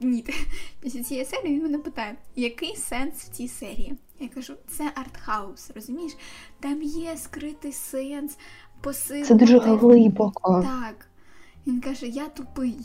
ні. 0.00 0.24
Після 0.80 1.02
цієї 1.02 1.26
серії 1.26 1.54
він 1.54 1.62
мене 1.62 1.78
питає, 1.78 2.16
який 2.36 2.76
сенс 2.76 3.14
в 3.14 3.28
цій 3.28 3.48
серії? 3.48 3.96
Я 4.20 4.28
кажу, 4.28 4.54
це 4.68 4.92
артхаус, 4.94 5.70
розумієш? 5.74 6.12
Там 6.60 6.82
є 6.82 7.16
скритий 7.16 7.72
сенс, 7.72 8.38
посил. 8.80 9.24
Це 9.24 9.34
дуже 9.34 9.58
глибоко. 9.58 10.62
Так. 10.62 11.08
Він 11.66 11.80
каже, 11.80 12.06
я 12.06 12.28
тупий. 12.28 12.76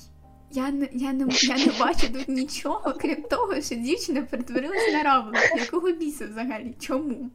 Я 0.51 0.71
не 0.71 0.89
я 0.93 1.13
не, 1.13 1.27
я 1.41 1.57
не 1.57 1.71
бачу 1.79 2.13
тут 2.13 2.29
нічого, 2.29 2.93
крім 2.99 3.21
того, 3.21 3.61
що 3.61 3.75
дівчина 3.75 4.21
перетворилась 4.21 4.93
на 4.93 5.03
равлика. 5.03 5.55
Якого 5.55 5.91
біса 5.91 6.27
взагалі? 6.27 6.75
Чому? 6.79 7.29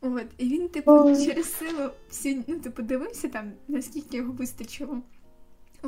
От, 0.00 0.26
І 0.38 0.44
він, 0.44 0.68
типу, 0.68 1.16
через 1.24 1.54
силу 1.54 1.90
всі, 2.08 2.44
ну, 2.46 2.58
типу, 2.58 2.82
дивився 2.82 3.28
там, 3.28 3.52
наскільки 3.68 4.16
його 4.16 4.32
вистачило. 4.32 5.02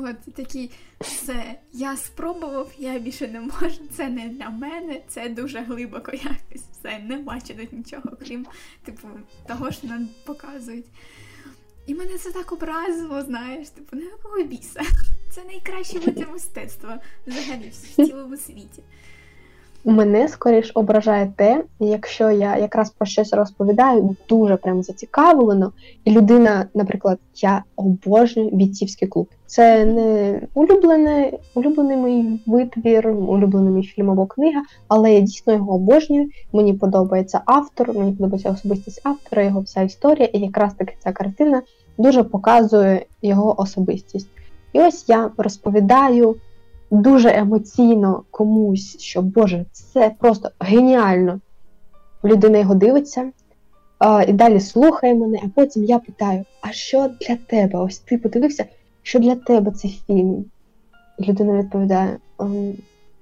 От 0.03 0.33
такий 0.33 0.71
все, 0.99 1.55
я 1.73 1.97
спробував, 1.97 2.71
я 2.77 2.99
більше 2.99 3.27
не 3.27 3.41
можу, 3.41 3.81
це 3.91 4.09
не 4.09 4.29
для 4.29 4.49
мене, 4.49 5.01
це 5.07 5.29
дуже 5.29 5.59
глибоко 5.59 6.11
якось. 6.11 6.63
Все, 6.79 6.99
не 6.99 7.17
бачу 7.17 7.53
нічого, 7.71 8.17
крім 8.25 8.45
типу, 8.83 9.07
того, 9.47 9.71
що 9.71 9.87
нам 9.87 10.09
показують. 10.25 10.85
І 11.85 11.95
мене 11.95 12.17
це 12.17 12.31
так 12.31 12.51
образило, 12.51 13.21
знаєш, 13.21 13.69
типу, 13.69 13.95
не 13.95 14.05
якого 14.05 14.43
біса. 14.43 14.81
Це 15.31 15.43
найкраще 15.43 15.99
вид 15.99 16.27
мистецтва 16.31 16.99
взагалі 17.27 17.69
в 17.69 17.95
цілому 17.95 18.37
світі. 18.37 18.83
Мене 19.85 20.27
скоріш 20.27 20.71
ображає 20.73 21.33
те, 21.35 21.63
якщо 21.79 22.31
я 22.31 22.57
якраз 22.57 22.89
про 22.89 23.05
щось 23.05 23.33
розповідаю, 23.33 24.15
дуже 24.29 24.55
прям 24.55 24.83
зацікавлено, 24.83 25.71
і 26.05 26.11
людина, 26.11 26.65
наприклад, 26.73 27.19
я 27.35 27.63
обожнюю 27.75 28.49
бійцівський 28.49 29.07
клуб. 29.07 29.27
Це 29.45 29.85
не 29.85 30.41
улюблений, 30.53 31.39
улюблений 31.55 31.97
мій 31.97 32.39
витвір, 32.45 33.07
улюблений 33.07 33.73
мій 33.73 33.83
фільм 33.83 34.09
або 34.09 34.25
книга, 34.25 34.61
але 34.87 35.13
я 35.13 35.19
дійсно 35.19 35.53
його 35.53 35.73
обожнюю. 35.73 36.29
Мені 36.53 36.73
подобається 36.73 37.41
автор, 37.45 37.93
мені 37.93 38.11
подобається 38.11 38.51
особистість 38.51 39.01
автора, 39.03 39.43
його 39.43 39.61
вся 39.61 39.81
історія, 39.81 40.25
і 40.33 40.39
якраз 40.39 40.73
таки 40.73 40.95
ця 40.99 41.11
картина 41.11 41.61
дуже 41.97 42.23
показує 42.23 43.05
його 43.21 43.61
особистість. 43.61 44.29
І 44.73 44.79
ось 44.79 45.09
я 45.09 45.31
розповідаю 45.37 46.35
дуже 46.91 47.29
емоційно 47.29 48.23
комусь, 48.31 48.99
що 48.99 49.21
Боже, 49.21 49.65
це 49.71 50.11
просто 50.19 50.49
геніально. 50.59 51.39
Людина 52.23 52.57
його 52.57 52.75
дивиться 52.75 53.31
а, 53.99 54.23
і 54.23 54.33
далі 54.33 54.59
слухає 54.59 55.15
мене, 55.15 55.39
а 55.43 55.47
потім 55.55 55.83
я 55.83 55.99
питаю: 55.99 56.43
а 56.61 56.71
що 56.71 57.09
для 57.21 57.35
тебе? 57.35 57.79
Ось 57.79 57.99
ти 57.99 58.17
подивився, 58.17 58.65
що 59.01 59.19
для 59.19 59.35
тебе 59.35 59.71
цей 59.71 60.01
фільм? 60.07 60.45
І 61.17 61.23
людина 61.23 61.59
відповідає: 61.59 62.17
«Ем, 62.39 62.73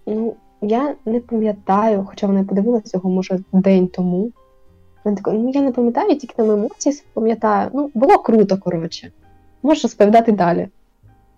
ну, 0.05 0.35
я 0.61 0.95
не 1.05 1.19
пам'ятаю, 1.19 2.05
хоча 2.09 2.27
вона 2.27 2.43
подивилася 2.43 2.97
його, 2.97 3.09
може, 3.09 3.39
день 3.53 3.87
тому. 3.87 4.31
Вона 5.03 5.17
така, 5.17 5.31
ну 5.31 5.51
я 5.53 5.61
не 5.61 5.71
пам'ятаю, 5.71 6.15
тільки 6.15 6.35
там 6.35 6.51
емоції 6.51 7.03
пам'ятаю. 7.13 7.69
Ну, 7.73 7.91
було 7.93 8.17
круто, 8.17 8.57
коротше. 8.57 9.11
Можеш 9.63 9.83
розповідати 9.83 10.31
далі. 10.31 10.67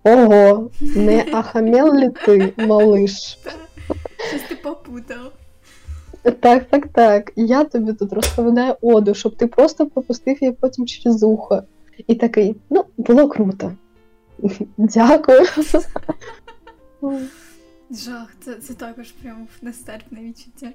Ого, 0.03 0.71
не 0.81 1.25
ахамел 1.33 1.93
ли 1.93 2.09
ти, 2.25 2.53
малиш? 2.57 3.39
Щось 4.29 4.41
ти 4.49 4.55
попутав. 4.55 5.31
Так, 6.39 6.69
так, 6.69 6.87
так. 6.87 7.31
Я 7.35 7.63
тобі 7.63 7.93
тут 7.93 8.13
розповідаю 8.13 8.75
оду, 8.81 9.13
щоб 9.13 9.35
ти 9.35 9.47
просто 9.47 9.87
пропустив 9.87 10.37
її 10.41 10.53
потім 10.53 10.87
через 10.87 11.23
ухо. 11.23 11.63
І 12.07 12.15
такий, 12.15 12.55
ну, 12.69 12.85
було 12.97 13.29
круто. 13.29 13.73
Дякую. 14.77 15.45
Жах, 17.91 18.35
це 18.39 18.53
це 18.55 18.73
також 18.73 19.11
прям 19.11 19.47
нестерпне 19.61 20.21
відчуття. 20.21 20.71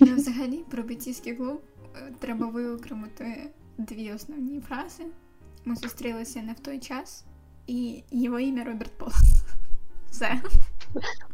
Ну, 0.00 0.16
взагалі, 0.16 0.64
про 0.70 0.82
бійцівський 0.82 1.34
клуб 1.34 1.60
е, 1.96 2.12
треба 2.18 2.46
виокремити 2.46 3.50
дві 3.78 4.12
основні 4.12 4.60
фрази. 4.60 5.04
Ми 5.64 5.76
зустрілися 5.76 6.42
не 6.42 6.52
в 6.52 6.60
той 6.60 6.78
час, 6.78 7.24
і 7.66 8.02
його 8.10 8.38
ім'я 8.38 8.64
Роберт 8.64 8.90
Пол. 8.98 9.08
Все. 10.10 10.40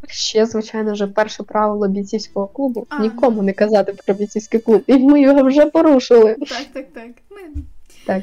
Ще, 0.09 0.47
звичайно, 0.47 0.93
вже 0.93 1.07
перше 1.07 1.43
правило 1.43 1.89
бійцівського 1.89 2.47
клубу 2.47 2.87
А. 2.89 3.03
нікому 3.03 3.43
не 3.43 3.53
казати 3.53 3.95
про 4.07 4.15
бійцівський 4.15 4.61
клуб. 4.61 4.83
І 4.87 4.99
ми 4.99 5.21
його 5.21 5.43
вже 5.43 5.67
порушили. 5.67 6.35
Так, 6.35 6.67
так, 6.73 6.93
так. 6.93 7.11
Ми... 7.31 7.63
Так. 8.07 8.23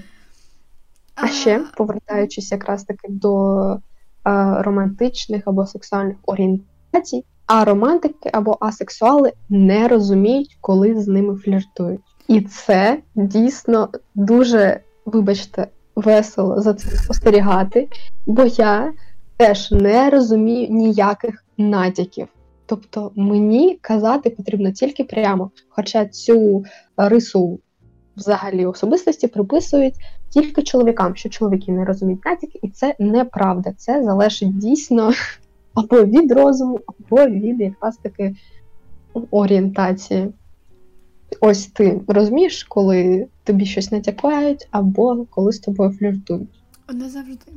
А 1.15 1.27
ще, 1.27 1.61
повертаючись 1.77 2.51
якраз 2.51 2.83
таки 2.83 3.07
до 3.09 3.63
е, 3.73 3.79
романтичних 4.61 5.43
або 5.45 5.65
сексуальних 5.65 6.17
орієнтацій, 6.25 7.25
а 7.45 7.65
романтики 7.65 8.29
або 8.33 8.57
асексуали 8.59 9.33
не 9.49 9.87
розуміють, 9.87 10.57
коли 10.61 11.01
з 11.01 11.07
ними 11.07 11.35
фліртують. 11.35 12.01
І 12.27 12.41
це 12.41 13.01
дійсно 13.15 13.89
дуже, 14.15 14.79
вибачте, 15.05 15.67
весело 15.99 16.61
за 16.61 16.73
це 16.73 16.89
спостерігати, 16.89 17.87
бо 18.25 18.43
я 18.43 18.93
теж 19.37 19.71
не 19.71 20.09
розумію 20.09 20.67
ніяких 20.69 21.45
натяків. 21.57 22.27
Тобто 22.65 23.11
мені 23.15 23.77
казати 23.81 24.29
потрібно 24.29 24.71
тільки 24.71 25.03
прямо, 25.03 25.51
хоча 25.69 26.05
цю 26.05 26.63
рису 26.97 27.59
взагалі 28.17 28.65
особистості 28.65 29.27
приписують 29.27 29.95
тільки 30.29 30.63
чоловікам, 30.63 31.15
що 31.15 31.29
чоловіки 31.29 31.71
не 31.71 31.85
розуміють 31.85 32.25
натяки, 32.25 32.59
і 32.61 32.69
це 32.69 32.95
неправда. 32.99 33.73
Це 33.77 34.03
залежить 34.03 34.57
дійсно 34.57 35.11
або 35.73 36.03
від 36.03 36.31
розуму, 36.31 36.79
або 36.87 37.25
від 37.25 37.59
якраз 37.59 37.97
таки 37.97 38.35
орієнтації. 39.31 40.33
Ось 41.39 41.67
ти 41.67 42.01
розумієш, 42.07 42.63
коли 42.63 43.27
тобі 43.43 43.65
щось 43.65 43.91
натякають, 43.91 44.67
або 44.71 45.25
коли 45.25 45.51
з 45.51 45.59
тобою 45.59 45.91
фліртують. 45.91 46.49
Не 46.93 47.09
завжди. 47.09 47.51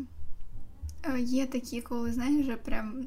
Е, 1.02 1.20
Є 1.20 1.46
такі, 1.46 1.80
коли, 1.80 2.12
знаєш, 2.12 2.42
вже 2.42 2.56
прям 2.56 3.06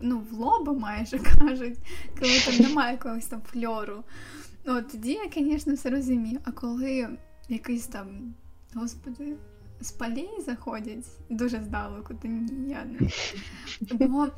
ну, 0.00 0.22
в 0.30 0.38
лоба 0.38 0.72
майже 0.72 1.18
кажуть, 1.38 1.78
коли 2.20 2.32
там 2.46 2.68
немає 2.68 2.92
якогось 2.92 3.26
там 3.26 3.40
фльору. 3.52 4.04
Ну, 4.64 4.76
от 4.76 4.88
тоді 4.88 5.12
я, 5.12 5.30
звісно, 5.34 5.74
все 5.74 5.90
розумію. 5.90 6.38
А 6.44 6.50
коли 6.50 7.08
якийсь 7.48 7.86
там, 7.86 8.34
господи, 8.74 9.32
з 9.80 9.90
полей 9.90 10.30
заходять 10.46 11.06
дуже 11.30 11.62
здалеку, 11.62 12.14
то 12.22 12.28
ні, 12.28 12.70
я 12.70 12.84
не. 12.84 13.08
Бо 14.06 14.28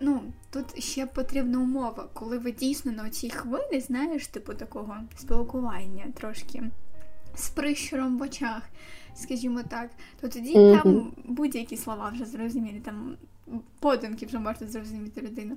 ну, 0.00 0.22
тут 0.50 0.82
ще 0.82 1.06
потрібна 1.06 1.58
умова, 1.58 2.08
коли 2.12 2.38
ви 2.38 2.52
дійсно 2.52 2.92
на 2.92 3.10
цій 3.10 3.30
хвилі, 3.30 3.80
знаєш, 3.80 4.26
типу 4.26 4.54
такого 4.54 4.96
спілкування 5.16 6.04
трошки 6.14 6.62
з 7.34 7.48
прищуром 7.48 8.18
в 8.18 8.22
очах, 8.22 8.62
скажімо 9.14 9.62
так, 9.68 9.90
то 10.20 10.28
тоді 10.28 10.58
Мгм. 10.58 10.78
там 10.78 11.12
будь-які 11.24 11.76
слова 11.76 12.10
вже 12.14 12.24
зрозумілі, 12.24 12.80
там 12.80 13.16
подумки 13.80 14.26
вже 14.26 14.38
можна 14.38 14.66
зрозуміти 14.66 15.20
людину. 15.20 15.56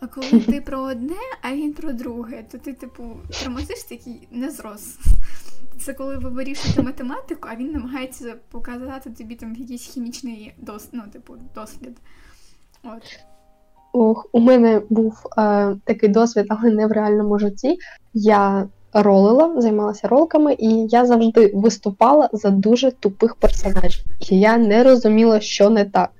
А 0.00 0.06
коли 0.06 0.40
ти 0.40 0.60
про 0.60 0.80
одне, 0.80 1.16
а 1.42 1.54
він 1.54 1.72
про 1.72 1.92
друге, 1.92 2.44
то 2.52 2.58
ти, 2.58 2.72
типу, 2.72 3.16
тормозиш 3.42 3.82
такий 3.82 4.28
незрос. 4.30 4.98
Це 5.80 5.94
коли 5.94 6.18
ви 6.18 6.30
вирішуєте 6.30 6.82
математику, 6.82 7.48
а 7.52 7.56
він 7.56 7.72
намагається 7.72 8.36
показати 8.50 9.10
тобі 9.10 9.34
там 9.34 9.54
якийсь 9.54 9.82
хімічний 9.82 10.54
дос, 10.58 10.88
ну, 10.92 11.02
типу, 11.12 11.36
дослід. 11.54 11.96
От. 12.82 13.20
Ох, 13.92 14.26
у 14.32 14.40
мене 14.40 14.82
був 14.90 15.26
е, 15.38 15.76
такий 15.84 16.08
досвід, 16.08 16.46
але 16.48 16.70
не 16.70 16.86
в 16.86 16.92
реальному 16.92 17.38
житті. 17.38 17.78
Я 18.14 18.66
ролила, 18.92 19.60
займалася 19.60 20.08
ролками, 20.08 20.56
і 20.58 20.86
я 20.90 21.06
завжди 21.06 21.52
виступала 21.54 22.30
за 22.32 22.50
дуже 22.50 22.90
тупих 22.90 23.34
персонажів. 23.34 24.04
І 24.30 24.40
я 24.40 24.58
не 24.58 24.84
розуміла, 24.84 25.40
що 25.40 25.70
не 25.70 25.84
так. 25.84 26.10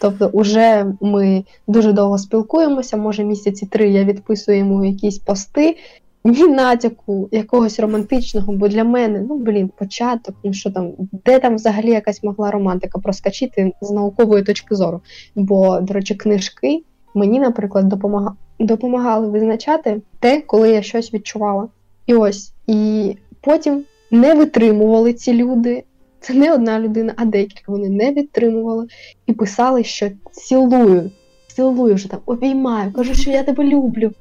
Тобто, 0.00 0.26
уже 0.26 0.86
ми 1.00 1.44
дуже 1.66 1.92
довго 1.92 2.18
спілкуємося, 2.18 2.96
може 2.96 3.24
місяці 3.24 3.66
три 3.66 3.90
я 3.90 4.04
відписую 4.04 4.58
йому 4.58 4.84
якісь 4.84 5.18
пости, 5.18 5.76
ні 6.24 6.48
натяку 6.48 7.28
якогось 7.32 7.80
романтичного, 7.80 8.52
бо 8.52 8.68
для 8.68 8.84
мене, 8.84 9.24
ну 9.28 9.38
блін, 9.38 9.70
початок, 9.78 10.36
ну 10.44 10.52
що 10.52 10.70
там, 10.70 10.92
де 11.24 11.38
там 11.38 11.54
взагалі 11.54 11.90
якась 11.90 12.22
могла 12.22 12.50
романтика 12.50 12.98
проскочити 12.98 13.72
з 13.80 13.90
наукової 13.90 14.42
точки 14.42 14.74
зору. 14.74 15.00
Бо, 15.34 15.80
до 15.80 15.94
речі, 15.94 16.14
книжки 16.14 16.82
мені, 17.16 17.40
наприклад, 17.40 17.88
допомага... 17.88 18.34
допомагали 18.58 19.28
визначати 19.28 20.00
те, 20.20 20.40
коли 20.40 20.70
я 20.70 20.82
щось 20.82 21.14
відчувала. 21.14 21.68
І 22.06 22.14
ось, 22.14 22.52
і 22.66 23.16
потім 23.40 23.84
не 24.10 24.34
витримували 24.34 25.12
ці 25.12 25.32
люди. 25.32 25.84
Це 26.20 26.34
не 26.34 26.54
одна 26.54 26.80
людина, 26.80 27.12
а 27.16 27.24
декілька 27.24 27.72
вони 27.72 27.88
не 27.88 28.12
відтримували 28.12 28.86
і 29.26 29.32
писали, 29.32 29.84
що 29.84 30.10
цілую, 30.32 31.10
цілую 31.46 31.94
вже 31.94 32.10
там, 32.10 32.20
обіймаю, 32.26 32.92
кажу, 32.92 33.14
що 33.14 33.30
я 33.30 33.42
тебе 33.42 33.64
люблю. 33.64 34.12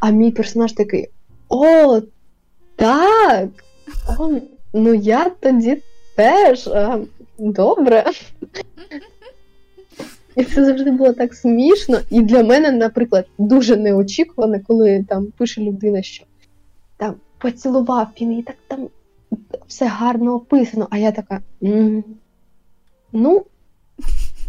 А 0.00 0.10
мій 0.10 0.30
персонаж 0.30 0.72
такий: 0.72 1.08
О, 1.48 2.00
так! 2.76 3.48
О, 4.18 4.30
ну 4.74 4.94
я 4.94 5.30
тоді 5.40 5.82
теж. 6.16 6.68
А, 6.68 6.98
добре. 7.38 8.04
І 10.36 10.44
це 10.44 10.64
завжди 10.64 10.90
було 10.90 11.12
так 11.12 11.34
смішно. 11.34 12.00
І 12.10 12.22
для 12.22 12.42
мене, 12.42 12.70
наприклад, 12.72 13.26
дуже 13.38 13.76
неочікувано, 13.76 14.60
коли 14.66 15.04
там 15.08 15.26
пише 15.26 15.60
людина, 15.60 16.02
що 16.02 16.24
там 16.96 17.14
поцілував 17.38 18.08
він 18.20 18.32
і 18.32 18.42
так 18.42 18.56
там 18.68 18.88
все 19.66 19.86
гарно 19.86 20.34
описано, 20.34 20.88
а 20.90 20.98
я 20.98 21.12
така. 21.12 21.40
«М, 21.62 22.04
Ну, 23.12 23.44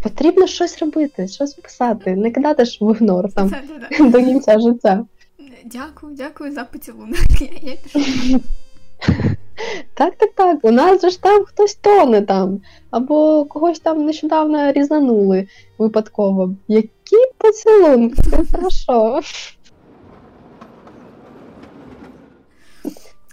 потрібно 0.02 0.46
щось 0.46 0.78
робити, 0.78 1.28
щось 1.28 1.54
писати, 1.54 2.16
не 2.16 2.30
кидати 2.30 2.64
ж 2.64 2.78
в 2.80 2.94
ігнор 2.94 3.32
там 3.32 3.52
до 4.10 4.18
кінця 4.18 4.58
життя. 4.58 5.04
Дякую, 5.64 6.14
дякую 6.16 6.52
за 6.52 6.64
поцілунок. 6.64 7.18
Я, 7.40 7.48
я 7.70 7.76
пішла. 7.76 8.40
Так, 9.94 10.16
так, 10.16 10.32
так. 10.34 10.58
У 10.62 10.70
нас 10.70 11.00
же 11.00 11.10
ж 11.10 11.22
там 11.22 11.44
хтось 11.44 11.74
тоне 11.74 12.22
там, 12.22 12.60
або 12.90 13.44
когось 13.44 13.80
там 13.80 14.04
нещодавно 14.04 14.72
різанули 14.72 15.48
випадково. 15.78 16.54
Які 16.68 17.16
поцілунки? 17.38 18.22
Про? 18.52 19.20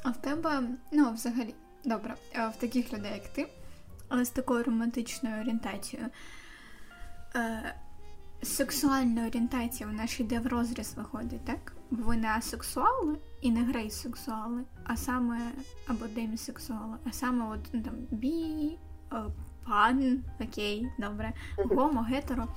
А 0.03 0.09
в 0.09 0.17
тебе, 0.21 0.61
ну, 0.91 1.13
взагалі, 1.13 1.53
добре, 1.85 2.13
в 2.33 2.61
таких 2.61 2.93
людей, 2.93 3.11
як 3.13 3.27
ти, 3.27 3.47
але 4.09 4.25
з 4.25 4.29
такою 4.29 4.63
романтичною 4.63 5.41
орієнтацією. 5.41 6.07
Е, 7.35 7.75
сексуальна 8.43 9.27
орієнтація 9.27 9.89
вона 9.89 10.07
ж 10.07 10.23
йде 10.23 10.39
в 10.39 10.47
розріз 10.47 10.93
виходить, 10.97 11.45
так? 11.45 11.73
Бо 11.91 12.03
ви 12.03 12.17
не 12.17 12.27
асексуали 12.27 13.17
і 13.45 13.51
не 13.51 13.63
грейсексуали, 13.63 14.61
а 14.83 14.97
саме 14.97 15.37
або 15.87 16.05
демісексуали, 16.15 16.95
а 17.09 17.11
саме 17.11 17.45
от 17.53 17.59
ну, 17.73 17.81
там 17.81 17.93
бі, 18.11 18.77
е, 19.13 19.15
пан, 19.67 20.23
окей, 20.41 20.87
добре, 20.99 21.33
гомо, 21.57 22.01
гетеро. 22.01 22.47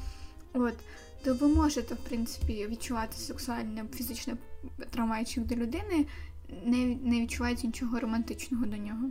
От, 0.55 0.75
то 1.25 1.35
ви 1.35 1.49
можете, 1.49 1.95
в 1.95 1.99
принципі, 1.99 2.67
відчувати 2.71 3.17
сексуальне 3.17 3.85
фізичне 3.95 4.37
травмаючи 4.91 5.41
до 5.41 5.55
людини, 5.55 6.07
не, 6.65 6.97
не 7.03 7.21
відчувається 7.21 7.67
нічого 7.67 8.01
романтичного 8.01 8.67
до 8.67 8.77
нього. 8.77 9.11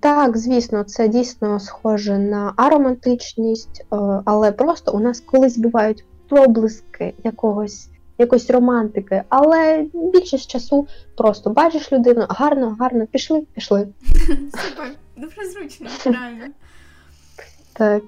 Так, 0.00 0.36
звісно, 0.36 0.84
це 0.84 1.08
дійсно 1.08 1.60
схоже 1.60 2.18
на 2.18 2.52
аромантичність, 2.56 3.80
е, 3.80 3.86
але 4.24 4.52
просто 4.52 4.92
у 4.92 5.00
нас 5.00 5.20
колись 5.20 5.58
бувають 5.58 6.04
проблиски 6.28 7.14
якогось, 7.24 7.90
якоїсь 8.18 8.50
романтики, 8.50 9.22
але 9.28 9.86
більшість 9.94 10.50
часу 10.50 10.88
просто 11.16 11.50
бачиш 11.50 11.92
людину, 11.92 12.26
гарно, 12.28 12.76
гарно, 12.80 13.06
пішли, 13.06 13.40
пішли. 13.40 13.88
Супер, 14.52 14.94
дуже 15.16 15.50
зручно, 15.50 15.88
реально. 16.04 16.46
Так. 17.72 18.02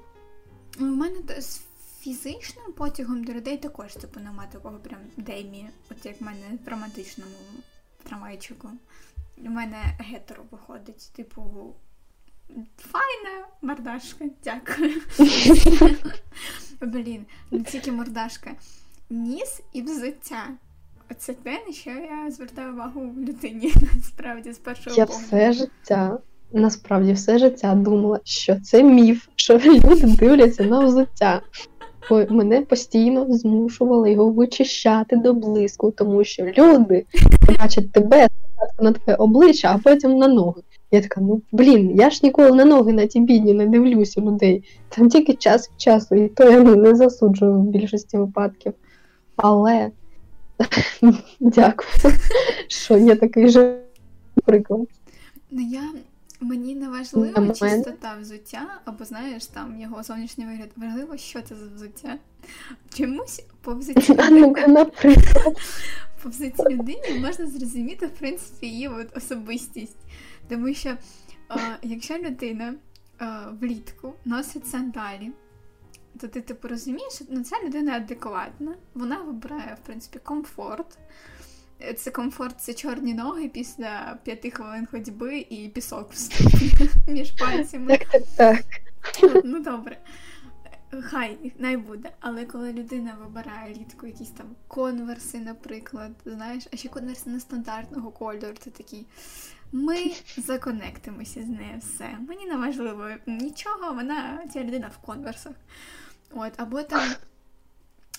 У 0.81 0.85
мене 0.85 1.17
з 1.39 1.61
фізичним 2.01 2.73
потягом 2.77 3.25
до 3.25 3.33
людей 3.33 3.57
також 3.57 3.95
типу 3.95 4.21
нема 4.21 4.47
такого 4.53 4.79
прям 4.79 5.01
демі, 5.17 5.67
от 5.91 6.07
як 6.07 6.21
в 6.21 6.25
мене 6.25 6.47
в 6.67 6.69
романтичному 6.69 7.31
трамвайчику. 8.03 8.69
У 9.39 9.49
мене 9.49 9.77
гетеро 9.99 10.43
виходить, 10.51 11.13
типу. 11.17 11.75
Файна 12.77 13.47
мордашка, 13.63 14.25
дякую. 14.45 15.01
Блін, 16.81 17.27
не 17.51 17.63
тільки 17.63 17.93
мордашка. 17.93 18.51
Ніс 19.11 19.61
і 19.73 19.83
взуття. 19.83 20.49
Оце 21.11 21.33
те, 21.33 21.51
на 21.67 21.73
що 21.73 21.91
я 21.91 22.31
звертаю 22.31 22.73
увагу 22.73 23.01
в 23.01 23.21
людині 23.21 23.73
насправді 23.97 24.53
з 24.53 24.59
першого 24.59 24.97
Я 24.97 25.07
погляду. 25.07 25.27
все 25.27 25.53
життя, 25.53 26.19
насправді 26.53 27.13
все 27.13 27.39
життя 27.39 27.75
думала, 27.75 28.21
що 28.25 28.61
це 28.61 28.83
міф, 28.83 29.29
що 29.37 29.59
люди 29.59 30.07
дивляться 30.07 30.65
на 30.65 30.85
взуття. 30.85 31.43
Бо 32.11 32.27
мене 32.31 32.61
постійно 32.61 33.27
змушували 33.29 34.13
його 34.13 34.31
вичищати 34.31 35.17
до 35.17 35.35
блиску, 35.35 35.91
тому 35.91 36.25
що 36.25 36.45
люди 36.45 37.07
бачать 37.59 37.93
тебе 37.93 38.29
спочатку 38.29 38.85
на 38.85 38.93
твоє 38.93 39.17
обличчя, 39.17 39.73
а 39.75 39.79
потім 39.79 40.17
на 40.17 40.29
ноги. 40.29 40.63
Я 40.91 41.01
така, 41.01 41.21
ну 41.21 41.43
блін, 41.53 41.97
я 41.97 42.11
ж 42.11 42.21
ніколи 42.23 42.53
на 42.53 42.65
ноги 42.65 42.93
на 42.93 43.07
ті 43.07 43.21
бідні 43.21 43.53
не 43.53 43.67
дивлюся 43.67 44.21
людей. 44.21 44.65
Там 44.89 45.09
тільки 45.09 45.35
час 45.35 45.71
від 45.71 45.81
часу, 45.81 46.15
і 46.15 46.29
то 46.29 46.51
я 46.51 46.61
не 46.61 46.95
засуджую 46.95 47.55
в 47.55 47.63
більшості 47.63 48.17
випадків. 48.17 48.73
Але 49.43 49.91
дякую, 51.41 52.15
що 52.69 52.99
є 52.99 53.17
такий 53.17 53.49
же 53.49 53.81
приклад. 54.45 54.89
Ну 55.51 55.63
я 55.63 55.83
мені 56.41 56.75
не 56.75 56.89
важливо 56.89 57.53
чистота 57.53 58.17
взуття, 58.21 58.81
або 58.85 59.05
знаєш 59.05 59.47
там 59.47 59.81
його 59.81 60.03
зовнішній 60.03 60.47
вигляд. 60.47 60.69
Важливо, 60.77 61.17
що 61.17 61.43
це 61.43 61.55
за 61.55 61.67
взуття. 61.75 62.19
Чомусь 62.95 63.45
по 63.63 63.75
взутті 63.75 64.13
по 66.23 66.29
взутті 66.29 66.63
людині 66.71 67.21
можна 67.21 67.47
зрозуміти, 67.47 68.07
в 68.07 68.11
принципі, 68.11 68.67
її 68.67 68.89
от 68.89 69.17
особистість. 69.17 69.99
Тому 70.49 70.75
що 70.75 70.97
а, 71.49 71.57
якщо 71.83 72.19
людина 72.19 72.75
а, 73.19 73.51
влітку 73.61 74.13
носить 74.25 74.67
сандалі, 74.67 75.31
то 76.21 76.29
ти 76.29 76.41
типу 76.41 76.69
розумієш, 76.69 77.13
що 77.13 77.25
ну, 77.29 77.45
ця 77.45 77.57
людина 77.65 77.93
адекватна, 77.93 78.75
вона 78.95 79.17
вибирає, 79.17 79.77
в 79.83 79.87
принципі, 79.87 80.19
комфорт. 80.19 80.99
Це 81.97 82.11
комфорт, 82.11 82.61
це 82.61 82.75
чорні 82.75 83.15
ноги 83.15 83.49
після 83.49 84.19
п'яти 84.25 84.51
хвилин 84.51 84.87
ходьби 84.87 85.39
і 85.39 85.69
пісок 85.69 86.11
між 87.09 87.31
пальцями. 87.31 87.99
Так, 87.99 88.23
так, 88.37 88.65
так. 89.21 89.45
Ну 89.45 89.61
добре. 89.61 89.99
Хай 91.03 91.53
най 91.59 91.77
буде. 91.77 92.11
Але 92.21 92.45
коли 92.45 92.73
людина 92.73 93.17
вибирає 93.21 93.75
рідко 93.75 94.07
якісь 94.07 94.31
там 94.31 94.47
конверси, 94.69 95.39
наприклад, 95.39 96.13
знаєш, 96.25 96.67
а 96.73 96.77
ще 96.77 96.89
конверси 96.89 97.31
нестандартного 97.31 98.11
кольору, 98.11 98.55
це 98.59 98.71
такі. 98.71 99.07
Ми 99.73 99.97
законектимося 100.37 101.43
з 101.43 101.49
нею 101.49 101.79
все. 101.79 102.19
Мені 102.29 102.47
не 102.47 102.57
важливо 102.57 103.09
нічого, 103.27 103.95
вона 103.95 104.41
ця 104.53 104.65
людина 104.65 104.91
в 104.95 105.07
конверсах. 105.07 105.53
От, 106.35 106.53
або 106.57 106.83
там 106.83 107.09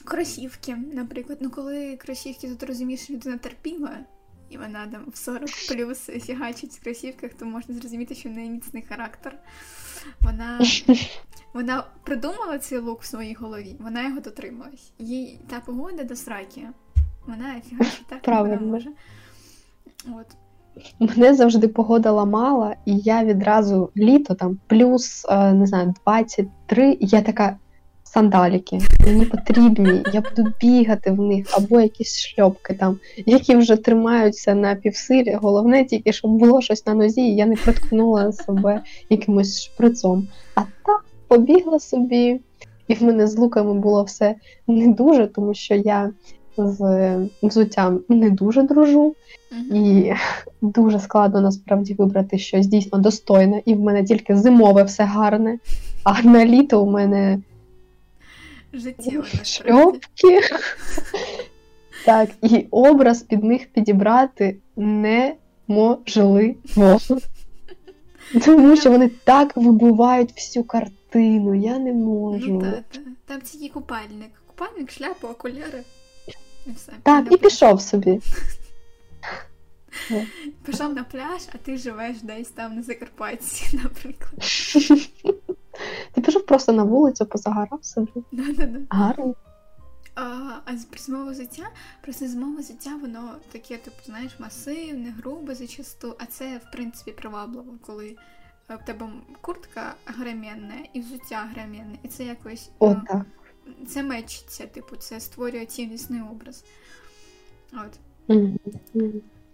кросівки, 0.03 0.76
наприклад. 0.93 1.38
Ну, 1.41 1.49
коли 1.49 1.97
кросівки, 1.97 2.47
то 2.47 2.55
ти 2.55 2.66
розумієш, 2.66 3.03
що 3.03 3.14
людина 3.14 3.38
терпіла, 3.38 3.97
і 4.49 4.57
вона 4.57 4.88
там 4.88 5.03
в 5.14 5.18
40 5.18 5.49
плюс 5.70 5.99
фігачить 6.05 6.72
в 6.72 6.84
кросівках, 6.84 7.34
то 7.34 7.45
можна 7.45 7.76
зрозуміти, 7.76 8.16
що 8.16 8.30
в 8.30 8.32
неї 8.32 8.49
міцний 8.49 8.84
характер. 8.84 9.38
Вона, 10.22 10.59
вона 11.53 11.84
придумала 12.03 12.59
цей 12.59 12.78
лук 12.78 13.01
в 13.01 13.05
своїй 13.05 13.34
голові, 13.34 13.76
вона 13.80 14.07
його 14.07 14.20
дотрималась. 14.20 14.91
Їй 14.99 15.39
та 15.49 15.59
погода 15.59 16.03
до 16.03 16.16
сраки. 16.16 16.68
Вона 17.28 17.62
фігачить 17.70 18.05
так, 18.07 18.28
як 18.28 18.39
вона 18.39 18.59
може. 18.59 18.89
От. 20.05 20.26
Мене 20.99 21.34
завжди 21.34 21.68
погода 21.68 22.12
ламала, 22.12 22.76
і 22.86 22.97
я 22.97 23.24
відразу 23.24 23.89
літо 23.97 24.36
там 24.36 24.59
плюс 24.68 25.26
е, 25.30 25.53
не 25.53 25.68
знаю, 25.68 25.93
23, 26.05 26.91
і 26.91 26.97
я 27.07 27.22
така. 27.22 27.57
Сандаліки, 28.14 28.80
мені 29.05 29.26
потрібні, 29.26 30.03
я 30.14 30.22
буду 30.22 30.51
бігати 30.62 31.12
в 31.12 31.22
них, 31.22 31.47
або 31.51 31.80
якісь 31.80 32.20
шльопки 32.20 32.74
там, 32.74 32.99
які 33.26 33.55
вже 33.55 33.76
тримаються 33.76 34.55
на 34.55 34.76
півсилі. 34.76 35.38
Головне 35.41 35.86
тільки, 35.86 36.14
щоб 36.14 36.32
було 36.32 36.62
щось 36.62 36.86
на 36.88 36.93
нозі, 36.93 37.22
і 37.22 37.36
я 37.36 37.45
не 37.45 37.55
проткнула 37.55 38.32
себе 38.32 38.82
якимось 39.09 39.64
шприцом. 39.64 40.28
А 40.55 40.62
так 40.62 41.05
побігла 41.28 41.80
собі, 41.80 42.39
і 42.88 42.93
в 42.93 43.03
мене 43.03 43.28
з 43.28 43.38
луками 43.38 43.74
було 43.74 44.03
все 44.03 44.36
не 44.68 44.88
дуже, 44.88 45.28
тому 45.28 45.53
що 45.53 45.76
я 45.76 46.12
з 46.57 47.16
взуттям 47.43 47.99
не 48.09 48.30
дуже 48.30 48.62
дружу. 48.62 49.16
І 49.74 50.12
дуже 50.62 50.99
складно 50.99 51.41
насправді 51.41 51.93
вибрати 51.93 52.38
щось 52.38 52.68
дійсно 52.68 52.99
достойне, 52.99 53.62
і 53.66 53.74
в 53.74 53.80
мене 53.80 54.03
тільки 54.03 54.36
зимове 54.36 54.84
все 54.84 55.03
гарне, 55.03 55.57
а 56.03 56.22
на 56.22 56.45
літо 56.45 56.84
у 56.84 56.91
мене 56.91 57.39
Життєво 58.74 59.26
шльопки. 59.43 60.41
Так, 62.05 62.30
і 62.41 62.67
образ 62.72 63.24
під 63.24 63.43
них 63.43 63.67
підібрати 63.74 64.57
неможливо. 64.76 66.53
Тому 68.45 68.78
що 68.78 68.91
вони 68.91 69.07
так 69.07 69.57
вибивають 69.57 70.32
всю 70.32 70.63
картину. 70.63 71.55
Я 71.55 71.80
не 71.80 71.93
можу. 71.93 72.51
Ну, 72.51 72.61
та, 72.61 72.72
та. 72.72 72.99
Там 73.26 73.41
тільки 73.41 73.69
купальник. 73.69 74.32
Купальник, 74.47 74.91
шляпа, 74.91 75.28
окуляри. 75.28 75.84
І 76.67 76.72
все. 76.72 76.91
Так, 77.03 77.32
і 77.32 77.38
пішов 77.38 77.82
собі. 77.82 78.19
Пішов 80.65 80.93
на 80.93 81.03
пляж, 81.03 81.41
а 81.53 81.57
ти 81.57 81.78
живеш 81.78 82.22
десь 82.22 82.49
там 82.49 82.76
на 82.76 82.84
Закарпатті, 82.84 83.78
наприклад. 83.84 84.43
Ти 86.11 86.22
пішов 86.22 86.45
просто 86.45 86.74
на 86.74 86.84
вулицю, 86.84 87.26
позагорав 87.26 87.86
собі. 87.86 88.24
Гарно. 88.89 89.36
А, 90.15 90.59
а 90.65 90.78
з 90.78 90.88
зимове 91.05 91.32
взуття, 91.32 91.69
просто 92.01 92.28
зимове 92.28 92.61
взуття, 92.61 92.99
воно 93.01 93.36
таке, 93.51 93.78
типу, 93.78 93.97
знаєш, 94.05 94.39
масивне, 94.39 95.09
грубе 95.09 95.55
зачасту, 95.55 96.15
а 96.19 96.26
це, 96.26 96.57
в 96.57 96.72
принципі, 96.72 97.11
привабливо, 97.11 97.74
коли 97.82 98.15
е, 98.69 98.76
в 98.76 98.86
тебе 98.86 99.09
куртка 99.41 99.95
гремінна 100.05 100.76
і 100.93 101.01
взуття 101.01 101.49
гремінне, 101.53 101.97
і 102.03 102.07
це 102.07 102.24
якось 102.24 102.69
О, 102.80 102.89
ну, 102.89 103.01
так. 103.07 103.26
це 103.88 104.03
мечиться, 104.03 104.67
типу, 104.67 104.95
це 104.95 105.19
створює 105.19 105.65
цілісний 105.65 106.22
образ. 106.22 106.65
От. 107.74 107.99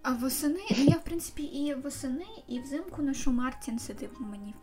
А 0.01 0.13
восени, 0.13 0.61
ну 0.77 0.83
я 0.83 0.95
в 0.95 1.03
принципі 1.03 1.43
і 1.43 1.73
восени, 1.73 2.25
і 2.47 2.59
взимку 2.59 3.01
ношу 3.01 3.31
Мартінси, 3.31 3.93
типу, 3.93 4.23
мені 4.23 4.55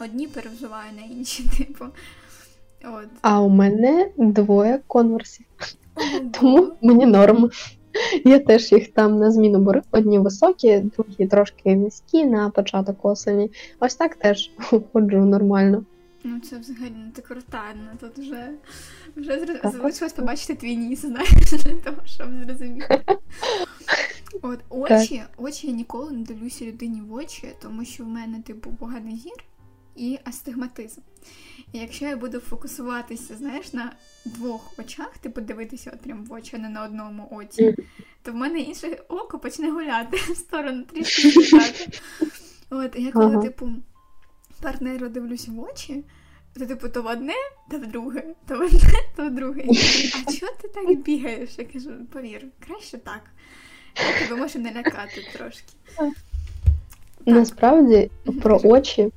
одні 0.00 0.26
перевзуваю 0.26 0.90
на 0.96 1.16
інші, 1.16 1.42
типу. 1.58 1.84
От. 2.84 3.08
А 3.22 3.40
у 3.40 3.48
мене 3.48 4.10
двоє 4.16 4.80
конверсів. 4.86 5.46
Тому 6.40 6.72
мені 6.82 7.06
норм. 7.06 7.50
Я 8.24 8.38
теж 8.38 8.72
їх 8.72 8.92
там 8.92 9.18
на 9.18 9.30
зміну 9.30 9.58
беру. 9.58 9.80
Одні 9.90 10.18
високі, 10.18 10.78
другі 10.78 11.26
трошки 11.26 11.76
низькі 11.76 12.24
на 12.24 12.50
початок 12.50 13.04
осені. 13.04 13.50
Ось 13.80 13.94
так 13.94 14.14
теж 14.14 14.50
ходжу 14.92 15.18
нормально. 15.18 15.84
Ну 16.24 16.40
це 16.40 16.58
взагалі 16.58 16.90
не 16.90 17.10
так 17.10 17.76
ну 17.76 17.98
тут 18.00 18.18
вже, 18.18 18.54
вже 19.16 19.60
залишилось 19.64 20.12
побачити 20.12 20.54
твій 20.54 20.76
ніс, 20.76 21.00
знаєш, 21.00 21.30
для 21.52 21.74
того, 21.74 22.06
щоб 22.06 22.28
зрозуміти. 22.44 23.04
От 24.42 24.60
очі, 24.68 25.22
очі 25.36 25.66
я 25.66 25.72
ніколи 25.72 26.12
не 26.12 26.22
дивлюся 26.22 26.64
людині 26.64 27.00
в 27.00 27.14
очі, 27.14 27.48
тому 27.62 27.84
що 27.84 28.04
в 28.04 28.08
мене, 28.08 28.42
типу, 28.42 28.70
поганий 28.70 29.16
зір 29.16 29.44
і 29.96 30.18
астигматизм. 30.24 31.00
І 31.72 31.78
якщо 31.78 32.04
я 32.04 32.16
буду 32.16 32.40
фокусуватися, 32.40 33.36
знаєш, 33.36 33.72
на 33.72 33.92
двох 34.24 34.78
очах, 34.78 35.18
типу 35.18 35.40
дивитися 35.40 35.90
от 35.94 36.00
прям 36.00 36.24
в 36.24 36.32
очі, 36.32 36.56
а 36.56 36.58
не 36.58 36.68
на 36.68 36.84
одному 36.84 37.28
оці, 37.30 37.76
то 38.22 38.32
в 38.32 38.34
мене 38.34 38.60
інше 38.60 39.02
око 39.08 39.38
почне 39.38 39.70
гуляти 39.70 40.16
в 40.32 40.36
сторону 40.36 40.82
трішки. 40.82 41.50
От, 42.70 42.96
я 42.96 43.12
коли, 43.12 43.32
Ага. 43.32 43.42
типу, 43.42 43.70
партнеру 44.62 45.08
дивлюсь 45.08 45.48
в 45.48 45.60
очі, 45.60 46.04
то 46.52 46.66
типу 46.66 46.88
то 46.88 47.02
в 47.02 47.06
одне, 47.06 47.34
то 47.70 47.78
в 47.78 47.86
друге, 47.86 48.22
то 48.46 48.58
в 48.58 48.60
одне, 48.60 48.98
то 49.16 49.26
в 49.26 49.30
друге. 49.30 49.62
А 49.68 50.32
чого 50.32 50.52
ти 50.62 50.68
так 50.68 50.98
бігаєш? 51.02 51.50
Я 51.58 51.64
кажу, 51.64 51.90
повір, 52.12 52.46
краще 52.66 52.98
так. 52.98 53.22
Я 53.96 54.28
тебе 54.28 54.40
можу 54.40 54.58
налякати 54.58 55.26
трошки. 55.32 55.72
Так. 55.96 56.12
Насправді 57.26 58.10
про 58.42 58.60
очі 58.64 59.10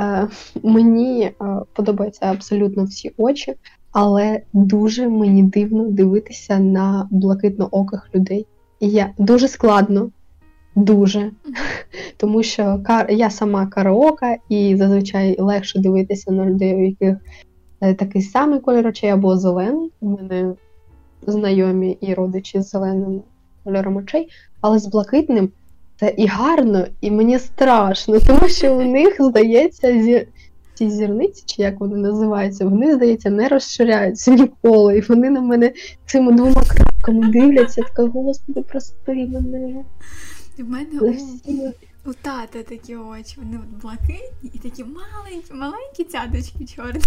Е, 0.00 0.28
Мені 0.62 1.22
е, 1.22 1.34
подобаються 1.72 2.26
абсолютно 2.26 2.84
всі 2.84 3.12
очі, 3.16 3.54
але 3.92 4.40
дуже 4.52 5.08
мені 5.08 5.42
дивно 5.42 5.84
дивитися 5.84 6.58
на 6.58 7.08
блакитнооких 7.10 8.08
людей. 8.14 8.46
І 8.80 8.88
я 8.88 9.10
дуже 9.18 9.48
складно, 9.48 10.10
дуже. 10.78 11.30
Тому 12.16 12.42
що 12.42 12.80
я 13.08 13.30
сама 13.30 13.66
караока, 13.66 14.36
і 14.48 14.76
зазвичай 14.76 15.36
легше 15.40 15.78
дивитися 15.78 16.32
на 16.32 16.46
людей, 16.46 16.74
у 16.74 16.84
яких 16.84 17.16
е, 17.80 17.94
такий 17.94 18.22
самий 18.22 18.60
кольор 18.60 18.86
очей 18.86 19.10
або 19.10 19.36
зелений. 19.36 19.90
У 20.00 20.08
мене 20.08 20.54
знайомі 21.26 21.98
і 22.00 22.14
родичі 22.14 22.60
з 22.60 22.70
зеленим 22.70 23.22
кольором 23.64 23.96
очей, 23.96 24.28
але 24.60 24.78
з 24.78 24.86
блакитним 24.86 25.50
це 26.00 26.14
і 26.16 26.26
гарно, 26.26 26.86
і 27.00 27.10
мені 27.10 27.38
страшно, 27.38 28.20
тому 28.26 28.48
що 28.48 28.74
у 28.74 28.82
них, 28.82 29.16
здається, 29.18 30.02
зі... 30.02 30.26
ці 30.74 30.90
зірниці, 30.90 31.42
чи 31.46 31.62
як 31.62 31.80
вони 31.80 31.96
називаються, 31.96 32.64
вони, 32.64 32.94
здається, 32.94 33.30
не 33.30 33.48
розширяються 33.48 34.30
ніколи. 34.34 34.98
І 34.98 35.00
вони 35.00 35.30
на 35.30 35.40
мене 35.40 35.72
цими 36.06 36.32
двома 36.32 36.62
крапками 36.68 37.28
дивляться, 37.28 37.82
така, 37.82 38.06
господи, 38.06 38.62
прости 38.68 39.14
мене. 39.26 39.84
В 40.58 40.68
мене 40.70 41.00
у, 41.00 41.12
у 42.04 42.12
тата 42.14 42.62
такі 42.62 42.96
очі, 42.96 43.34
вони 43.36 43.58
от 43.58 43.82
блакитні 43.82 44.50
і 44.54 44.58
такі 44.58 44.84
маленькі, 44.84 45.54
маленькі 45.54 46.04
цяточки 46.04 46.66
чорні. 46.76 47.02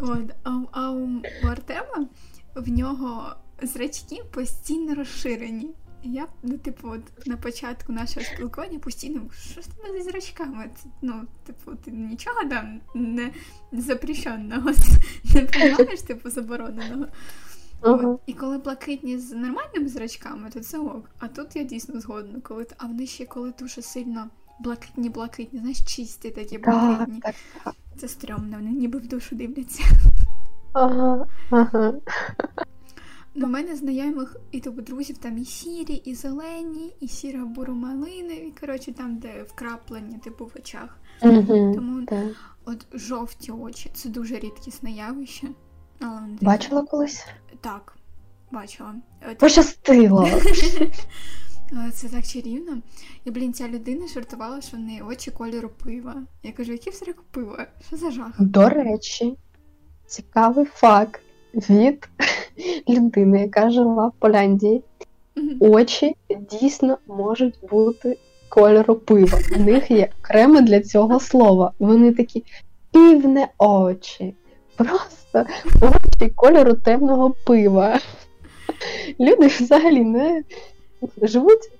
От, 0.00 0.30
а, 0.42 0.50
у- 0.56 0.68
а 0.72 0.90
у 0.92 1.20
Артема 1.48 2.06
в 2.54 2.68
нього 2.68 3.34
зрачки 3.62 4.22
постійно 4.30 4.94
розширені. 4.94 5.70
Я, 6.02 6.26
ну, 6.42 6.58
типу, 6.58 6.88
от 6.88 7.26
на 7.26 7.36
початку 7.36 7.92
нашого 7.92 8.26
спілкування 8.26 8.78
постійно 8.78 9.20
що 9.52 9.60
ж 9.60 9.68
тебе 9.70 9.98
зі 10.02 10.10
зрачками? 10.10 10.70
Це, 10.82 10.88
ну, 11.02 11.22
типу, 11.46 11.72
ти 11.84 11.90
нічого 11.90 12.44
там 12.50 12.80
не 12.94 13.30
запрещеного 13.72 14.70
не 15.34 15.40
приймаєш, 15.40 16.00
типу, 16.06 16.30
забороненого. 16.30 17.06
Ага. 17.80 18.08
От. 18.08 18.20
І 18.26 18.32
коли 18.32 18.58
блакитні 18.58 19.18
з 19.18 19.32
нормальними 19.32 19.88
зрачками, 19.88 20.50
то 20.52 20.60
це 20.60 20.78
ок. 20.78 21.10
А 21.18 21.28
тут 21.28 21.56
я 21.56 21.62
дійсно 21.62 22.00
згодна, 22.00 22.40
коли 22.40 22.66
а 22.78 22.86
вони 22.86 23.06
ще 23.06 23.26
коли 23.26 23.52
дуже 23.58 23.82
сильно 23.82 24.28
блакитні-блакитні, 24.64 25.60
знаєш, 25.60 25.80
чисті 25.80 26.30
такі 26.30 26.58
блакитні. 26.58 27.20
так, 27.20 27.34
так. 27.64 27.74
Це 27.96 28.08
стрьомно, 28.08 28.56
вони 28.56 28.70
ніби 28.70 28.98
в 28.98 29.08
душу 29.08 29.36
дивляться. 29.36 29.82
Ага, 30.72 31.26
ага. 31.50 31.94
Ну, 33.34 33.46
у 33.46 33.50
мене 33.50 33.76
знайомих 33.76 34.36
і 34.50 34.60
тобі 34.60 34.82
друзів 34.82 35.18
там 35.18 35.38
і 35.38 35.44
сірі, 35.44 35.94
і 35.94 36.14
зелені, 36.14 36.94
і 37.00 37.08
сіро 37.08 37.46
буромалинові, 37.46 38.52
коротше, 38.60 38.92
там, 38.92 39.18
де 39.18 39.42
вкраплення, 39.42 40.18
типу, 40.18 40.44
в 40.44 40.52
очах. 40.56 40.96
Тому 41.20 42.06
Так. 42.06 42.26
от 42.64 42.86
жовті 42.92 43.52
очі 43.52 43.90
це 43.94 44.08
дуже 44.08 44.38
рідкісне 44.38 44.90
явище. 44.90 45.48
Але 46.00 46.20
Бачила 46.40 46.82
колись? 46.82 47.26
Так, 47.60 47.96
бачила. 48.50 48.94
Пощастило. 49.38 50.28
Е, 51.72 51.90
Це 51.90 52.08
так 52.08 52.26
чарівно. 52.26 52.78
І, 53.24 53.30
блін, 53.30 53.52
ця 53.52 53.68
людина 53.68 54.06
жартувала, 54.08 54.60
що 54.60 54.76
в 54.76 54.80
неї 54.80 55.02
очі 55.02 55.30
кольору 55.30 55.70
пива. 55.84 56.14
Я 56.42 56.52
кажу, 56.52 56.72
який 56.72 56.92
все 56.92 57.06
пива? 57.30 57.66
Що 57.86 57.96
за 57.96 58.10
жах? 58.10 58.32
До 58.38 58.68
речі, 58.68 59.36
цікавий 60.06 60.64
факт 60.64 61.20
від 61.54 62.08
людини, 62.88 63.40
яка 63.40 63.70
жила 63.70 64.06
в 64.06 64.12
Поляндії. 64.18 64.82
Очі 65.60 66.16
дійсно 66.50 66.98
можуть 67.06 67.58
бути 67.70 68.18
кольору 68.48 68.94
пива. 68.94 69.38
У 69.56 69.60
них 69.60 69.90
є 69.90 70.08
окремо 70.20 70.60
для 70.60 70.80
цього 70.80 71.20
слова. 71.20 71.72
Вони 71.78 72.12
такі 72.12 72.44
півне 72.92 73.48
очі. 73.58 74.34
Просто 74.84 75.44
очі 75.80 76.30
кольору 76.30 76.74
темного 76.74 77.30
пива. 77.46 78.00
Люди 79.20 79.46
взагалі 79.46 80.04
не 80.04 80.44
живуть, 81.22 81.70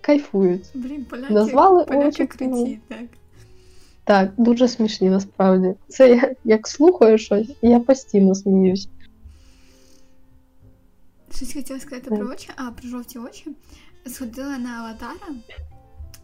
кайфують. 0.00 0.66
Блін, 0.74 1.04
поляки, 1.04 1.34
Назвали 1.34 1.84
поляки 1.84 2.08
очі 2.08 2.26
круті, 2.26 2.80
так. 2.88 2.98
Так, 4.04 4.32
дуже 4.36 4.68
смішні 4.68 5.10
насправді. 5.10 5.74
Це 5.88 6.10
я 6.10 6.34
як 6.44 6.68
слухаю 6.68 7.18
щось, 7.18 7.50
я 7.62 7.80
постійно 7.80 8.34
сміюсь. 8.34 8.88
Щось 11.34 11.52
хотіла 11.52 11.80
сказати 11.80 12.10
Так. 12.10 12.18
про 12.18 12.28
очі, 12.28 12.50
а 12.56 12.70
про 12.70 12.88
жовті 12.88 13.18
очі. 13.18 13.46
Сходила 14.06 14.58
на 14.58 14.70
аватара 14.70 15.34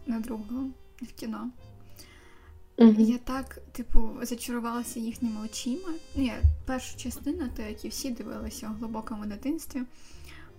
на 0.07 0.19
другого 0.19 0.67
в 1.01 1.13
кіно. 1.19 1.49
Мгм. 2.77 2.95
я 2.99 3.17
так, 3.17 3.59
типу, 3.71 4.09
зачарувалася 4.21 4.99
їхніми 4.99 5.35
очима. 5.45 5.89
Ну, 6.15 6.23
я 6.25 6.33
першу 6.65 6.97
частину, 6.97 7.49
то 7.57 7.61
як 7.61 7.85
і 7.85 7.87
всі 7.87 8.09
дивилися 8.11 8.71
у 8.75 8.79
глибокому 8.79 9.25
дитинстві. 9.25 9.81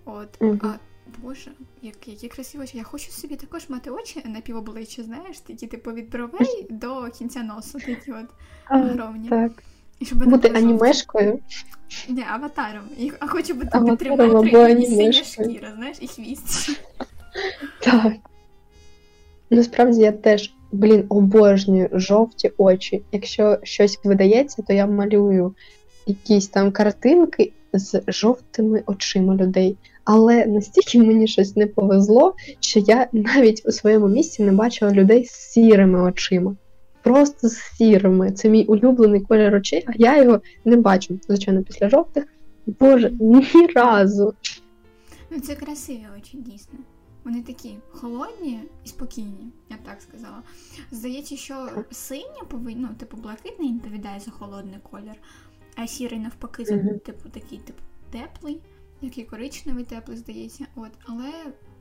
От, 0.05 0.41
Мгм. 0.41 0.59
а 0.63 0.73
боже, 1.21 1.51
як, 1.81 2.07
які 2.07 2.27
красиві 2.27 2.61
очі. 2.61 2.77
Я 2.77 2.83
хочу 2.83 3.11
собі 3.11 3.35
також 3.35 3.69
мати 3.69 3.89
очі 3.89 4.23
на 4.25 4.41
півобличчя, 4.41 5.03
знаєш, 5.03 5.39
такі, 5.39 5.67
типу, 5.67 5.91
від 5.91 6.09
бровей 6.09 6.67
до 6.69 7.09
кінця 7.09 7.43
носу, 7.43 7.79
такі 7.79 8.11
от 8.11 8.25
огромні. 8.71 9.29
Так. 9.29 9.63
І 9.99 10.05
щоб 10.05 10.29
Бути 10.29 10.47
анімешкою. 10.55 11.39
Не, 12.09 12.23
аватаром. 12.23 12.83
А 13.19 13.27
хочу 13.27 13.53
бути 13.53 13.69
Аватаром 13.71 14.47
і 14.81 14.85
синя 14.85 15.11
шкіра, 15.23 15.73
знаєш, 15.75 15.97
і 16.01 16.07
хвіст. 16.07 16.79
Так. 17.81 18.13
Насправді 19.49 20.01
я 20.01 20.11
теж, 20.11 20.53
блін, 20.71 21.05
обожнюю 21.09 21.89
жовті 21.93 22.51
очі. 22.57 23.03
Якщо 23.11 23.57
щось 23.63 23.99
видається, 24.03 24.63
то 24.67 24.73
я 24.73 24.87
малюю 24.87 25.55
якісь 26.05 26.47
там 26.47 26.71
картинки 26.71 27.51
з 27.73 28.01
жовтими 28.07 28.83
очима 28.85 29.35
людей. 29.35 29.77
Але 30.03 30.45
настільки 30.45 30.99
мені 30.99 31.27
щось 31.27 31.55
не 31.55 31.67
повезло, 31.67 32.35
що 32.59 32.79
я 32.79 33.07
навіть 33.11 33.61
у 33.65 33.71
своєму 33.71 34.07
місці 34.07 34.43
не 34.43 34.51
бачила 34.51 34.91
людей 34.91 35.25
з 35.25 35.31
сірими 35.31 36.01
очима. 36.01 36.55
Просто 37.03 37.49
з 37.49 37.57
сірими. 37.57 38.31
Це 38.31 38.49
мій 38.49 38.65
улюблений 38.65 39.21
колір 39.21 39.55
очей, 39.55 39.83
а 39.87 39.91
я 39.95 40.23
його 40.23 40.41
не 40.65 40.77
бачу. 40.77 41.19
Звичайно, 41.27 41.63
після 41.63 41.89
жовтих. 41.89 42.25
Боже, 42.65 43.11
ні 43.19 43.67
разу. 43.75 44.33
Ну, 45.29 45.39
це 45.39 45.55
красиві 45.55 46.05
очі, 46.17 46.37
дійсно. 46.37 46.79
Вони 47.27 47.41
такі 47.41 47.77
холодні 47.91 48.63
і 48.85 48.87
спокійні, 48.87 49.51
я 49.69 49.77
б 49.77 49.79
так 49.83 50.01
сказала. 50.01 50.43
Здається, 50.91 51.37
що 51.37 51.83
синя 51.91 52.43
повинна, 52.47 52.87
ну, 52.91 52.95
типу, 52.95 53.17
блакитний 53.17 53.73
відповідає 53.73 54.19
за 54.19 54.31
холодний 54.31 54.79
колір, 54.91 55.15
а 55.75 55.87
сірий 55.87 56.19
навпаки, 56.19 56.65
за, 56.65 56.77
типу, 56.97 57.29
такий, 57.29 57.59
типу, 57.59 57.83
теплий, 58.11 58.61
який 59.01 59.25
коричневий 59.25 59.83
теплий, 59.83 60.17
здається. 60.17 60.65
От, 60.75 60.91
але 61.05 61.31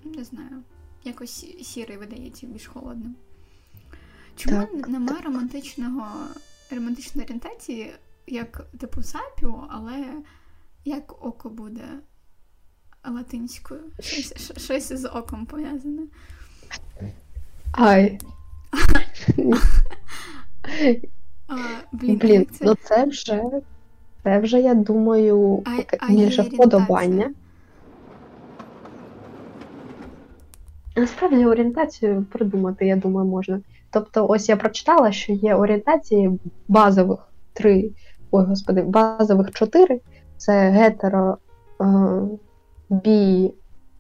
не 0.05 0.25
знаю, 0.25 0.63
якось 1.05 1.47
сірий 1.63 1.97
видається 1.97 2.47
більш 2.47 2.67
холодним. 2.67 3.15
Чому 4.37 4.61
Так, 4.61 4.89
нема 4.89 5.21
романтичного 5.25 6.07
романтичної 6.71 7.25
орієнтації, 7.25 7.95
як 8.27 8.67
типу 8.79 9.03
сапіо, 9.03 9.67
але 9.71 10.23
як 10.85 11.25
око 11.27 11.51
буде 11.51 12.01
латинською? 13.11 13.81
Щось, 14.01 14.53
щось 14.59 14.93
з 14.93 15.09
оком 15.09 15.47
пов'язане. 15.47 16.03
Ай. 17.73 18.19
А, 21.49 21.55
блін, 21.93 22.17
Блін, 22.19 22.47
це? 22.53 22.65
ну 22.65 22.75
це 22.83 23.05
вже, 23.05 23.43
це 24.23 24.39
вже, 24.39 24.61
я 24.61 24.75
думаю, 24.75 25.63
А- 25.65 25.77
таке 25.77 25.99
а 26.01 26.13
більше 26.13 26.43
вподобання. 26.43 27.31
Насправді 30.97 31.47
орієнтацію 31.47 32.27
придумати, 32.33 32.87
я 32.87 32.97
думаю, 32.97 33.27
можна. 33.29 33.61
Тобто, 33.91 34.27
ось 34.29 34.49
я 34.49 34.57
прочитала, 34.57 35.13
що 35.13 35.33
є 35.33 35.55
орієнтації 35.55 36.41
базових 36.69 37.19
три, 37.53 37.91
ой, 38.31 38.45
господи, 38.45 38.83
базових 38.83 39.51
чотири. 39.51 40.01
Це 40.37 40.71
гетеро, 40.71 41.39
е, 42.91 43.01
бі, 43.05 43.53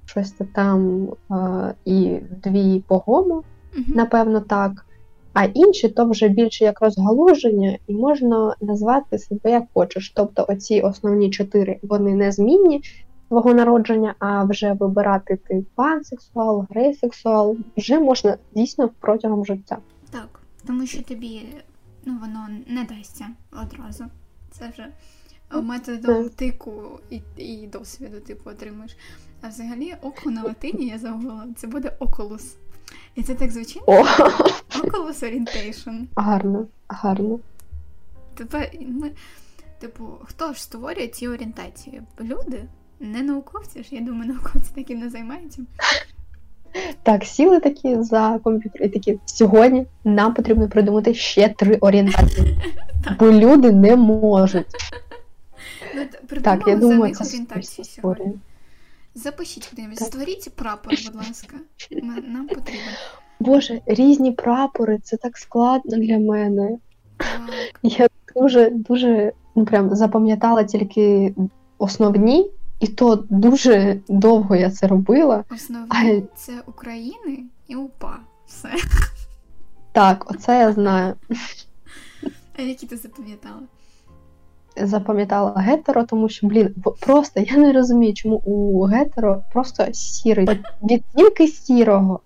щось 0.05 0.35
там, 0.55 1.09
е, 1.31 1.75
і 1.85 2.19
дві 2.45 2.85
по 2.89 2.99
гомо 2.99 3.43
Мгм. 3.77 3.85
напевно, 3.95 4.41
так. 4.41 4.87
А 5.33 5.45
інші 5.45 5.89
то 5.89 6.05
вже 6.05 6.29
більше 6.29 6.65
як 6.65 6.81
розгалуження, 6.81 7.79
і 7.87 7.95
можна 7.95 8.55
назвати 8.61 9.19
себе 9.19 9.51
як 9.51 9.65
хочеш. 9.75 10.13
Тобто, 10.17 10.47
оці 10.49 10.81
основні 10.81 11.31
чотири 11.31 11.79
вони 11.83 12.15
не 12.15 12.33
змінні 12.33 12.83
твого 13.29 13.55
народження, 13.55 14.15
а 14.19 14.45
вже 14.45 14.73
вибирати 14.73 15.39
ти 15.49 15.65
пансексуал, 15.75 16.67
грейсексуал 16.71 17.57
вже 17.77 17.99
можна 18.01 18.37
дійсно 18.55 18.91
протягом 19.01 19.45
життя. 19.45 19.79
Так, 20.11 20.41
тому 20.67 20.87
що 20.87 21.03
тобі 21.03 21.43
ну, 22.05 22.15
воно 22.21 22.47
не 22.67 22.85
дасться 22.85 23.27
одразу. 23.63 24.05
Це 24.51 24.71
вже 24.73 24.87
методом 25.51 26.29
тику 26.29 26.73
і, 27.11 27.21
і 27.37 27.67
досвіду 27.67 28.21
типу 28.21 28.51
отримуєш. 28.51 28.97
А 29.41 29.49
взагалі 29.49 29.97
око 30.03 30.31
на 30.31 30.43
латині 30.43 30.87
я 30.87 30.99
загуглила, 30.99 31.47
це 31.57 31.67
буде 31.67 31.97
oculus. 31.99 32.57
І 33.15 33.23
це 33.23 33.35
так 33.35 33.51
звучить? 33.51 33.83
О, 33.87 34.03
Oculus 34.83 35.23
Orientation. 35.23 36.05
гарно, 36.17 36.67
гарно. 36.89 37.39
Тепер 38.35 38.71
ми, 38.81 39.11
типу, 39.79 40.05
хто 40.25 40.53
ж 40.53 40.63
створює 40.63 41.07
ці 41.07 41.29
орієнтації? 41.29 42.03
Люди? 42.21 42.65
Не 43.01 43.23
науковці 43.23 43.83
ж, 43.83 43.89
я 43.91 44.01
думаю, 44.01 44.33
науковці 44.33 44.71
таким 44.75 44.99
не 44.99 45.11
займаються. 45.11 45.63
Так, 47.03 47.25
сіли 47.25 47.61
такі 47.61 48.03
за 48.03 48.41
комп'ютер 48.45 48.83
і 48.83 48.89
такі 48.89 49.19
сьогодні 49.25 49.87
нам 50.05 50.35
потрібно 50.35 50.69
придумати 50.69 51.15
ще 51.15 51.49
три 51.49 51.77
орієнтації, 51.77 52.59
бо 53.19 53.33
люди 53.33 53.73
не 53.73 53.97
можуть. 53.97 54.67
Ну, 55.97 56.41
Так, 56.43 56.63
я 56.67 56.77
думаю, 56.77 57.15
це 57.15 57.25
орієнтації 57.25 57.85
сьогодні. 57.85 58.35
Запишіть 59.15 59.67
куди-небудь, 59.67 59.99
створіть 59.99 60.51
прапор, 60.57 60.95
будь 61.07 61.15
ласка. 61.15 61.57
Нам 62.27 62.49
потрібен. 62.49 62.95
Боже, 63.41 63.81
різні 63.87 64.33
прапори, 64.33 64.99
це 64.99 65.17
так 65.17 65.39
складно 65.39 65.97
для 65.99 66.19
мене. 66.19 66.79
Так, 67.17 67.51
Я 67.83 68.09
дуже, 68.37 68.71
дуже 68.71 69.33
ну 69.55 69.65
прям 69.65 69.95
запам'ятала 69.97 70.65
тільки 70.65 71.35
основні, 71.79 72.51
і 72.81 72.87
то 72.87 73.17
дуже 73.31 74.01
довго 74.09 74.57
я 74.57 74.71
це 74.71 74.87
робила. 74.87 75.45
основні 75.51 75.89
Ай. 75.91 76.25
це 76.37 76.53
України 76.67 77.45
і 77.69 77.77
УПА. 77.77 78.19
Все. 78.47 78.69
Так, 79.93 80.31
оце 80.31 80.59
я 80.59 80.73
знаю. 80.73 81.15
А 82.59 82.63
які 82.63 82.87
ти 82.87 82.97
запам'ятала? 82.97 83.63
Запам'ятала 84.83 85.53
гетеро, 85.57 86.05
тому 86.05 86.29
що, 86.29 86.47
блін, 86.47 86.75
просто 87.01 87.41
я 87.41 87.57
не 87.57 87.73
розумію, 87.73 88.15
чому 88.15 88.37
у 88.37 88.83
гетеро 88.83 89.43
просто 89.53 89.87
сірий. 89.93 90.49
Відтінки 90.83 91.49
сірого. 91.49 92.21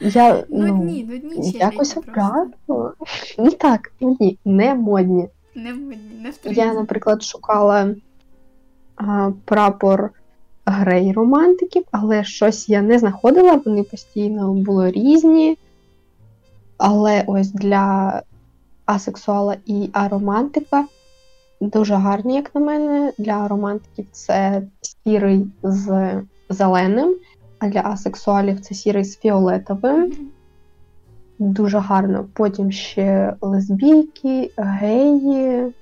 Я 0.00 0.44
Ну, 0.48 0.66
ну, 0.66 0.74
одні, 0.74 1.20
ну 1.22 1.30
одні 1.30 1.50
якось 1.50 1.96
обратно. 1.96 2.92
Ну 3.38 3.50
так, 3.50 3.92
ну 4.00 4.16
не 4.44 4.74
модні. 4.74 5.28
Не 5.54 5.74
модні, 5.74 6.20
не 6.22 6.30
в 6.30 6.56
Я, 6.56 6.74
наприклад, 6.74 7.22
шукала 7.22 7.94
а, 8.96 9.30
прапор 9.44 10.10
грей 10.66 11.12
романтиків, 11.12 11.84
але 11.90 12.24
щось 12.24 12.68
я 12.68 12.82
не 12.82 12.98
знаходила, 12.98 13.60
вони 13.64 13.82
постійно 13.82 14.52
були 14.52 14.90
різні. 14.90 15.58
Але 16.78 17.24
ось 17.26 17.52
для 17.52 18.22
асексуала 18.86 19.56
і 19.66 19.90
аромантика 19.92 20.84
дуже 21.60 21.94
гарні, 21.94 22.34
як 22.34 22.54
на 22.54 22.60
мене. 22.60 23.12
Для 23.18 23.32
аромантиків 23.32 24.06
це 24.12 24.62
сірий 24.80 25.46
з 25.62 26.12
зеленим, 26.48 27.16
а 27.58 27.68
для 27.68 27.80
асексуалів 27.80 28.60
це 28.60 28.74
сірий 28.74 29.04
з 29.04 29.18
фіолетовим. 29.18 30.12
Дуже 31.38 31.78
гарно. 31.78 32.28
Потім 32.32 32.72
ще 32.72 33.36
лесбійки, 33.40 34.50
геї, 34.56 35.72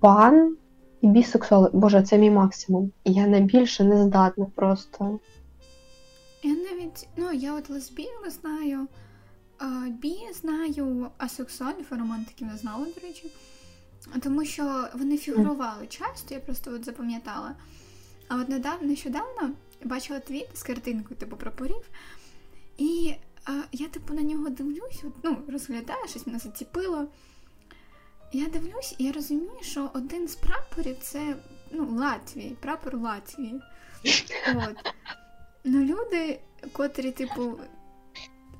пан 0.00 0.56
і 1.00 1.06
бісексуали. 1.06 1.70
Боже, 1.72 2.02
це 2.02 2.18
мій 2.18 2.30
максимум. 2.30 2.90
Я 3.04 3.26
на 3.26 3.40
більше 3.40 3.84
не 3.84 4.02
здатна 4.02 4.46
просто. 4.54 5.18
Я 6.42 6.50
навіть, 6.50 7.08
ну, 7.16 7.32
я 7.32 7.54
от 7.54 7.70
лесбійку 7.70 8.30
знаю, 8.40 8.86
бі 10.02 10.16
знаю, 10.40 11.06
асексуалів 11.18 11.86
і 11.92 11.94
романтиків 11.94 12.46
не 12.46 12.56
знала, 12.56 12.84
до 12.84 13.06
речі. 13.06 13.30
Тому 14.22 14.44
що 14.44 14.88
вони 14.94 15.18
фігурували 15.18 15.86
часто, 15.86 16.34
я 16.34 16.40
просто 16.40 16.72
от 16.72 16.84
запам'ятала. 16.84 17.56
А 18.28 18.36
от 18.36 18.48
недавно, 18.48 18.88
нещодавно 18.88 19.50
бачила 19.84 20.20
твіт 20.20 20.48
з 20.54 20.62
картинкою, 20.62 21.20
типу, 21.20 21.36
прапорів. 21.36 21.88
І 22.78 23.14
а, 23.44 23.52
я, 23.72 23.88
типу, 23.88 24.14
на 24.14 24.22
нього 24.22 24.48
дивлюсь, 24.48 25.04
от, 25.04 25.12
ну, 25.22 25.36
розглядаю, 25.48 26.08
щось 26.08 26.26
мене 26.26 26.38
заціпило. 26.38 27.06
Я 28.32 28.46
дивлюсь, 28.46 28.94
і 28.98 29.04
я 29.04 29.12
розумію, 29.12 29.58
що 29.60 29.90
один 29.94 30.28
з 30.28 30.34
прапорів 30.34 30.96
це 31.00 31.36
ну, 31.72 31.98
Латвії, 31.98 32.56
прапор 32.60 32.96
Латвії. 32.98 33.60
От. 34.54 34.92
Ну, 35.64 35.84
люди, 35.84 36.40
котрі, 36.72 37.12
типу, 37.12 37.58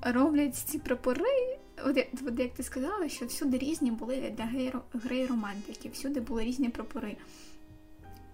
роблять 0.02 0.56
ці 0.56 0.78
прапори, 0.78 1.58
от, 1.84 1.96
як- 1.96 2.08
от 2.26 2.38
як 2.38 2.54
ти 2.54 2.62
сказала, 2.62 3.08
що 3.08 3.26
всюди 3.26 3.58
різні 3.58 3.90
були 3.90 4.34
для 4.36 4.44
гей- 4.44 4.80
гей-романтиків, 4.94 5.92
всюди 5.92 6.20
були 6.20 6.44
різні 6.44 6.68
прапори. 6.68 7.16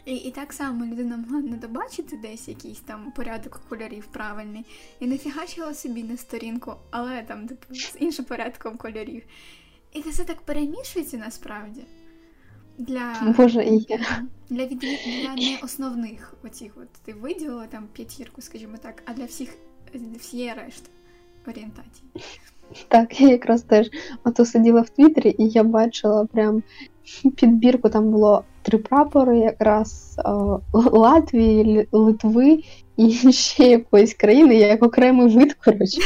І, 0.05 0.15
і 0.17 0.31
так 0.31 0.53
само 0.53 0.87
людина 0.87 1.17
могла 1.17 1.41
не 1.41 1.57
добачити 1.57 2.17
десь 2.17 2.49
якийсь 2.49 2.81
там 2.81 3.13
порядок 3.13 3.61
кольорів 3.69 4.07
правильний, 4.07 4.65
і 5.01 5.07
не 5.07 5.19
фігачила 5.19 5.75
собі 5.75 6.03
на 6.03 6.17
сторінку, 6.17 6.75
але 6.91 7.23
там, 7.23 7.49
типу, 7.49 7.75
з 7.75 7.97
іншим 8.01 8.25
порядком 8.25 8.77
кольорів. 8.77 9.23
І 9.93 10.03
це 10.03 10.11
все 10.11 10.25
так 10.25 10.41
перемішується 10.41 11.17
насправді. 11.17 11.85
Для 12.79 13.35
Боже, 13.37 13.65
я. 13.65 14.27
для, 14.51 14.67
від... 14.67 14.79
для 14.79 15.35
не 15.35 15.59
основних 15.63 16.35
оцих 16.43 16.73
от 16.77 16.89
ти 17.05 17.13
виділила 17.13 17.67
там 17.67 17.89
п'ятірку, 17.93 18.43
скажімо 18.43 18.77
так, 18.83 19.03
а 19.07 19.15
для 19.15 19.25
всіх 19.25 19.55
всієї 20.19 20.53
решти 20.53 20.91
орієнтацій. 21.47 22.03
Так, 22.89 23.21
я 23.21 23.29
якраз 23.29 23.63
теж 23.63 23.91
ото 24.25 24.45
сиділа 24.45 24.81
в 24.81 24.89
Твіттері, 24.89 25.35
і 25.39 25.49
я 25.49 25.65
бачила 25.65 26.27
прям 26.33 26.63
підбірку, 27.37 27.89
там 27.89 28.11
було 28.11 28.45
три 28.63 28.79
прапори, 28.79 29.39
якраз 29.39 30.17
е, 30.19 30.31
Латвії, 30.73 31.89
Литви 31.93 32.59
і 32.97 33.33
ще 33.33 33.71
якоїсь 33.71 34.15
країни, 34.15 34.55
як 34.55 34.83
окремий 34.83 35.37
вид, 35.37 35.55
коротше. 35.55 36.01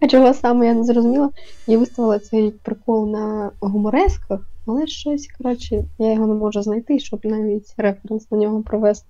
А 0.00 0.06
чого 0.08 0.34
саме 0.34 0.66
я 0.66 0.74
не 0.74 0.84
зрозуміла, 0.84 1.30
я 1.66 1.78
виставила 1.78 2.18
цей 2.18 2.50
прикол 2.50 3.10
на 3.10 3.50
гуморесках, 3.60 4.40
але 4.66 4.86
щось, 4.86 5.28
коротше, 5.38 5.84
я 5.98 6.12
його 6.12 6.26
не 6.26 6.34
можу 6.34 6.62
знайти, 6.62 6.98
щоб 6.98 7.20
навіть 7.24 7.74
референс 7.76 8.30
на 8.30 8.38
нього 8.38 8.62
провести. 8.62 9.06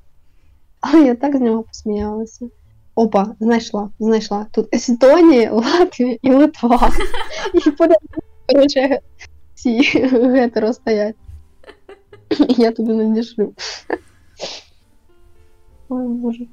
Але 0.81 1.07
я 1.07 1.15
так 1.15 1.37
з 1.37 1.41
нього 1.41 1.63
посміялася. 1.63 2.49
Опа, 2.95 3.35
знайшла, 3.41 3.91
знайшла. 3.99 4.47
Тут 4.51 4.75
Естонія, 4.75 5.53
Латвія 5.53 6.19
і 6.23 6.33
Литва. 6.33 6.93
І 7.55 7.61
коротше, 8.53 9.01
ці 9.55 9.81
гетеро 10.13 10.73
стоять. 10.73 11.17
Я 12.49 12.73
тобі 12.73 12.93
надішлю. 12.93 13.55
Ой, 15.89 16.09
боже. 16.09 16.47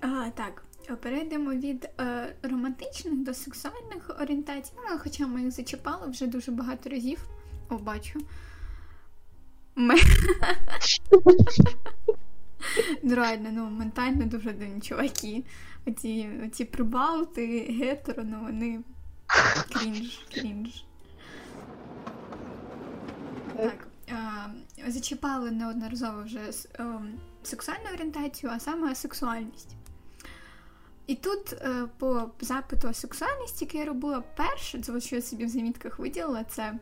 А, 0.00 0.30
так, 0.34 0.62
перейдемо 1.00 1.50
від 1.50 1.88
е, 2.00 2.34
романтичних 2.42 3.14
до 3.14 3.34
сексуальних 3.34 4.20
орієнтацій. 4.20 4.72
Ну, 4.76 4.98
хоча 4.98 5.26
ми 5.26 5.42
їх 5.42 5.50
зачіпали 5.50 6.10
вже 6.10 6.26
дуже 6.26 6.52
багато 6.52 6.90
разів. 6.90 7.28
О, 7.70 7.74
бачу. 7.74 8.20
Ми... 9.76 9.94
Ну, 13.02 13.14
Реально, 13.14 13.48
ну, 13.52 13.70
ментально 13.70 14.26
дуже 14.26 14.52
дивні 14.52 14.80
чуваки. 14.80 15.44
Оці, 15.86 16.28
оці 16.46 16.64
прибалти, 16.64 17.46
гетеро, 17.80 18.22
ну 18.26 18.40
вони 18.42 18.80
крінж, 19.72 20.26
крінж. 20.34 20.84
Так. 23.56 23.88
е, 24.08 24.90
Зачіпали 24.90 25.50
неодноразово 25.50 26.22
вже 26.22 26.38
с- 26.48 26.68
ем, 26.78 27.18
сексуальну 27.42 27.84
орієнтацію, 27.94 28.52
а 28.54 28.60
саме 28.60 28.94
сексуальність. 28.94 29.74
І 31.06 31.14
тут 31.14 31.52
е, 31.52 31.86
по 31.98 32.30
запиту 32.40 32.94
сексуальність, 32.94 33.62
який 33.62 33.80
я 33.80 33.86
робила 33.86 34.20
перше, 34.36 34.80
це 34.82 35.00
що 35.00 35.16
я 35.16 35.22
собі 35.22 35.44
в 35.44 35.48
замітках 35.48 35.98
виділила, 35.98 36.44
це 36.44 36.74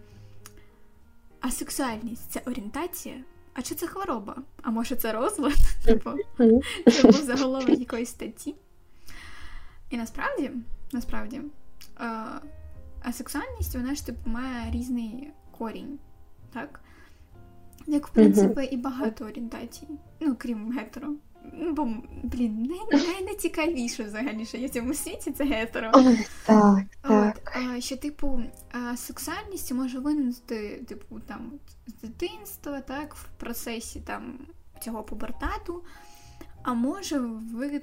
асексуальність 1.41 2.31
це 2.31 2.41
орієнтація. 2.47 3.15
А 3.59 3.63
чи 3.63 3.75
це 3.75 3.87
хвороба? 3.87 4.37
А 4.63 4.71
може 4.71 4.97
це 4.97 5.13
розлад? 5.13 5.59
Типу, 5.85 6.11
це 6.93 7.03
був 7.03 7.13
заголовок 7.13 7.69
якоїсь 7.69 8.09
статті. 8.09 8.55
І 9.91 9.97
насправді, 9.97 10.51
насправді, 10.93 11.41
е, 12.01 12.25
асексуальність, 13.03 13.75
вона 13.75 13.95
ж 13.95 14.07
типу 14.07 14.31
має 14.31 14.71
різний 14.71 15.31
корінь, 15.59 15.99
так? 16.53 16.81
Як, 17.87 18.07
в 18.07 18.11
принципі, 18.11 18.69
і 18.71 18.77
багато 18.77 19.25
орієнтацій. 19.25 19.89
Ну, 20.21 20.37
крім 20.39 20.73
гетеро. 20.73 21.09
Ну, 21.53 21.73
бо, 21.73 21.89
блін, 22.23 22.63
най- 22.63 23.03
найнецікавіше 23.07 24.03
взагалі, 24.05 24.47
що 24.47 24.57
є 24.57 24.67
в 24.67 24.71
цьому 24.71 24.95
світі, 24.95 25.31
це 25.33 25.45
гетеро. 25.45 25.91
Ой, 25.95 26.27
так, 26.47 26.85
От, 27.03 27.11
так. 27.11 27.53
а, 27.57 27.81
що, 27.81 27.97
типу, 27.97 28.43
а, 28.73 28.97
сексуальність 28.97 29.73
може 29.73 29.99
виникнути, 29.99 30.85
типу, 30.89 31.21
там, 31.21 31.53
з 31.87 31.93
дитинства, 31.93 32.81
так, 32.81 33.15
в 33.15 33.25
процесі 33.37 34.01
там, 34.01 34.39
цього 34.81 35.03
пубертату, 35.03 35.85
а 36.63 36.75
може 36.75 37.19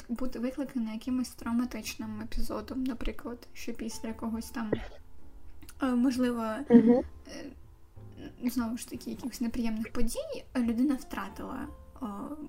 бути 0.10 0.40
викликана 0.40 0.94
якимось 0.94 1.30
травматичним 1.30 2.22
епізодом, 2.22 2.84
наприклад, 2.84 3.48
що 3.54 3.74
після 3.74 4.08
якогось 4.10 4.50
там, 4.50 4.72
е, 5.84 5.86
можливо, 5.86 6.44
е, 6.70 7.04
знову 8.44 8.78
ж 8.78 8.90
таки, 8.90 9.10
якихось 9.10 9.42
неприємних 9.42 9.92
подій, 9.92 10.44
людина 10.58 10.96
втратила 10.96 11.68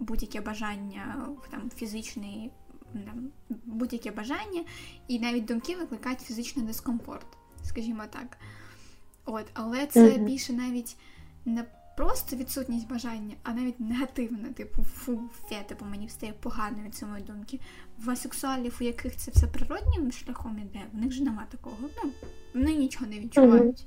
будь-яке 0.01 0.41
бажання 0.41 1.29
там 1.51 1.71
фізичний 1.77 2.51
там, 2.93 3.31
будь-яке 3.65 4.11
бажання, 4.11 4.65
і 5.09 5.19
навіть 5.19 5.45
думки 5.45 5.77
викликають 5.77 6.21
фізичний 6.21 6.67
дискомфорт, 6.67 7.27
скажімо 7.63 8.03
так. 8.11 8.37
От, 9.25 9.47
Але 9.53 9.87
це 9.87 10.09
mm-hmm. 10.09 10.25
більше 10.25 10.53
навіть 10.53 10.97
не 11.45 11.65
просто 11.97 12.37
відсутність 12.37 12.89
бажання, 12.89 13.35
а 13.43 13.53
навіть 13.53 13.81
негативна, 13.81 14.49
типу, 14.49 14.83
фу, 14.83 15.21
фе, 15.49 15.63
типу, 15.69 15.85
мені 15.85 16.09
стає 16.09 16.33
погано 16.33 16.83
від 16.87 16.95
самої 16.95 17.23
думки. 17.23 17.61
В 17.99 18.11
асексуалів, 18.11 18.77
у 18.81 18.85
яких 18.85 19.17
це 19.17 19.31
все 19.31 19.47
природнім 19.47 20.13
шляхом 20.13 20.59
іде, 20.59 20.83
в 20.93 20.97
них 20.97 21.13
ж 21.13 21.23
нема 21.23 21.47
такого. 21.51 21.77
Ну, 22.05 22.11
Вони 22.55 22.75
нічого 22.75 23.07
не 23.07 23.21
відчувають. 23.21 23.87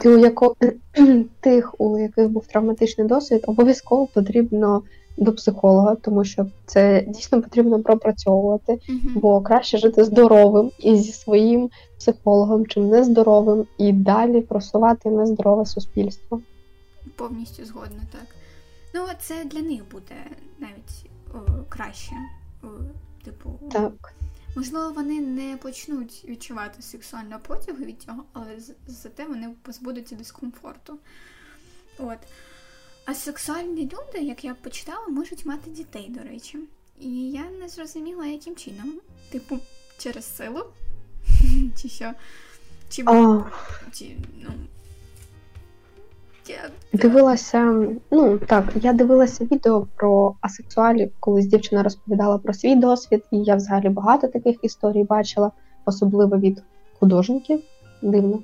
Ти 0.00 0.08
у 0.08 0.18
яко... 0.18 0.56
Тих, 1.40 1.80
у 1.80 1.98
яких 1.98 2.28
був 2.28 2.46
травматичний 2.46 3.06
досвід, 3.06 3.44
обов'язково 3.46 4.06
потрібно 4.06 4.82
до 5.16 5.32
психолога, 5.32 5.94
тому 5.94 6.24
що 6.24 6.46
це 6.66 7.04
дійсно 7.08 7.42
потрібно 7.42 7.82
пропрацьовувати, 7.82 8.72
uh-huh. 8.72 8.98
бо 9.14 9.40
краще 9.40 9.78
жити 9.78 10.04
здоровим 10.04 10.70
і 10.78 10.96
зі 10.96 11.12
своїм 11.12 11.70
психологом, 11.98 12.66
чим 12.66 12.88
нездоровим, 12.88 13.66
і 13.78 13.92
далі 13.92 14.40
просувати 14.40 15.10
нездорове 15.10 15.66
суспільство. 15.66 16.40
Повністю 17.16 17.64
згодна, 17.64 18.00
так. 18.12 18.26
Ну, 18.94 19.00
це 19.20 19.34
для 19.44 19.60
них 19.60 19.82
буде 19.92 20.14
навіть 20.58 21.10
о, 21.34 21.38
краще. 21.68 22.12
О, 22.62 22.66
типу, 23.24 23.50
так. 23.72 24.14
Можливо, 24.56 24.92
вони 24.92 25.20
не 25.20 25.56
почнуть 25.56 26.24
відчувати 26.24 26.82
сексуального 26.82 27.40
потягу 27.40 27.84
від 27.84 28.02
цього, 28.02 28.24
але 28.32 28.58
зате 28.86 29.24
вони 29.24 29.54
позбудуться 29.62 30.14
дискомфорту. 30.14 30.98
От. 31.98 32.18
А 33.04 33.14
сексуальні 33.14 33.82
люди, 33.82 34.26
як 34.26 34.44
я 34.44 34.54
почитала, 34.54 35.08
можуть 35.08 35.46
мати 35.46 35.70
дітей, 35.70 36.06
до 36.08 36.20
речі. 36.20 36.58
І 37.00 37.30
я 37.30 37.50
не 37.50 37.68
зрозуміла, 37.68 38.26
яким 38.26 38.56
чином. 38.56 39.00
Типу, 39.30 39.58
через 39.98 40.36
силу? 40.36 40.64
Чи 41.82 41.88
що? 41.88 42.12
Чи, 42.88 43.02
ну. 43.02 44.52
Дивилася, 46.92 47.86
ну 48.10 48.38
так, 48.38 48.72
я 48.82 48.92
дивилася 48.92 49.44
відео 49.44 49.86
про 49.96 50.34
асексуалів, 50.40 51.12
колись 51.20 51.46
дівчина 51.46 51.82
розповідала 51.82 52.38
про 52.38 52.52
свій 52.52 52.76
досвід, 52.76 53.22
і 53.30 53.38
я 53.38 53.54
взагалі 53.54 53.88
багато 53.88 54.28
таких 54.28 54.56
історій 54.62 55.04
бачила, 55.04 55.50
особливо 55.84 56.38
від 56.38 56.62
художників, 57.00 57.60
дивно. 58.02 58.38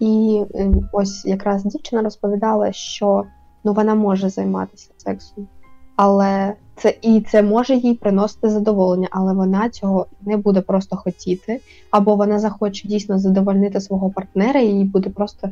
І 0.00 0.42
ем, 0.54 0.88
ось 0.92 1.24
якраз 1.24 1.64
дівчина 1.64 2.02
розповідала, 2.02 2.72
що 2.72 3.24
ну 3.64 3.72
вона 3.72 3.94
може 3.94 4.28
займатися 4.28 4.90
сексом, 4.96 5.48
але 5.96 6.54
це 6.76 6.94
і 7.02 7.20
це 7.20 7.42
може 7.42 7.74
їй 7.74 7.94
приносити 7.94 8.50
задоволення, 8.50 9.08
але 9.10 9.32
вона 9.32 9.68
цього 9.68 10.06
не 10.20 10.36
буде 10.36 10.60
просто 10.60 10.96
хотіти, 10.96 11.60
або 11.90 12.16
вона 12.16 12.38
захоче 12.38 12.88
дійсно 12.88 13.18
задовольнити 13.18 13.80
свого 13.80 14.10
партнера, 14.10 14.60
і 14.60 14.66
їй 14.66 14.84
буде 14.84 15.10
просто 15.10 15.48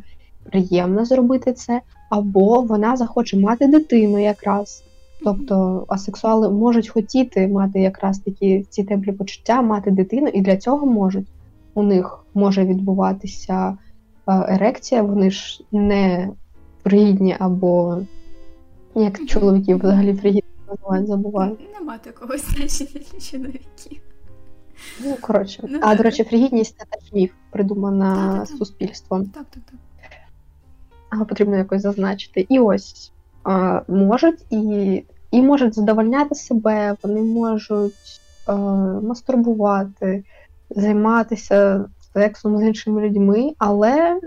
приємно 0.50 1.04
зробити 1.04 1.52
це, 1.52 1.80
або 2.10 2.60
вона 2.60 2.96
захоче 2.96 3.36
мати 3.36 3.66
дитину 3.66 4.18
якраз. 4.18 4.84
Тобто 5.24 5.84
асексуали 5.88 6.50
можуть 6.50 6.88
хотіти 6.88 7.48
мати 7.48 7.80
якраз 7.80 8.18
такі 8.18 8.66
ці 8.70 8.84
теплі 8.84 9.12
почуття, 9.12 9.62
мати 9.62 9.90
дитину, 9.90 10.26
і 10.26 10.40
для 10.40 10.56
цього 10.56 10.86
можуть. 10.86 11.28
У 11.74 11.82
них 11.82 12.24
може 12.34 12.64
відбуватися 12.64 13.78
е, 14.26 14.54
ерекція, 14.54 15.02
вони 15.02 15.30
ж 15.30 15.64
не 15.72 16.30
пригідні, 16.82 17.36
або 17.38 17.98
як 18.94 19.26
чоловіків 19.26 19.78
взагалі 19.78 20.14
пригідні 20.14 20.52
називають, 20.68 21.06
забуваю. 21.06 21.56
Нема 21.74 21.98
такого 21.98 22.38
значення 22.38 23.00
для 23.12 23.20
чоловіків. 23.30 24.02
Ну, 25.04 25.16
коротше. 25.20 25.64
Ну, 25.68 25.78
а, 25.82 25.94
до 25.94 26.02
речі, 26.02 26.24
фригідність 26.24 26.78
це 26.78 26.84
теж 26.90 27.12
міф, 27.12 27.32
придумана 27.50 28.38
так, 28.38 28.48
так, 28.48 28.58
суспільством. 28.58 29.24
Так, 29.24 29.46
так, 29.50 29.62
так 29.70 29.78
але 31.12 31.24
потрібно 31.24 31.56
якось 31.56 31.82
зазначити. 31.82 32.46
І 32.48 32.58
ось 32.58 33.12
можуть 33.88 34.44
і 34.50 35.04
і 35.30 35.42
можуть 35.42 35.74
задовольняти 35.74 36.34
себе, 36.34 36.96
вони 37.02 37.22
можуть 37.22 38.20
мастурбувати, 39.02 40.24
займатися 40.70 41.84
сексом 42.14 42.58
з 42.58 42.62
іншими 42.62 43.08
людьми, 43.08 43.52
але 43.58 44.20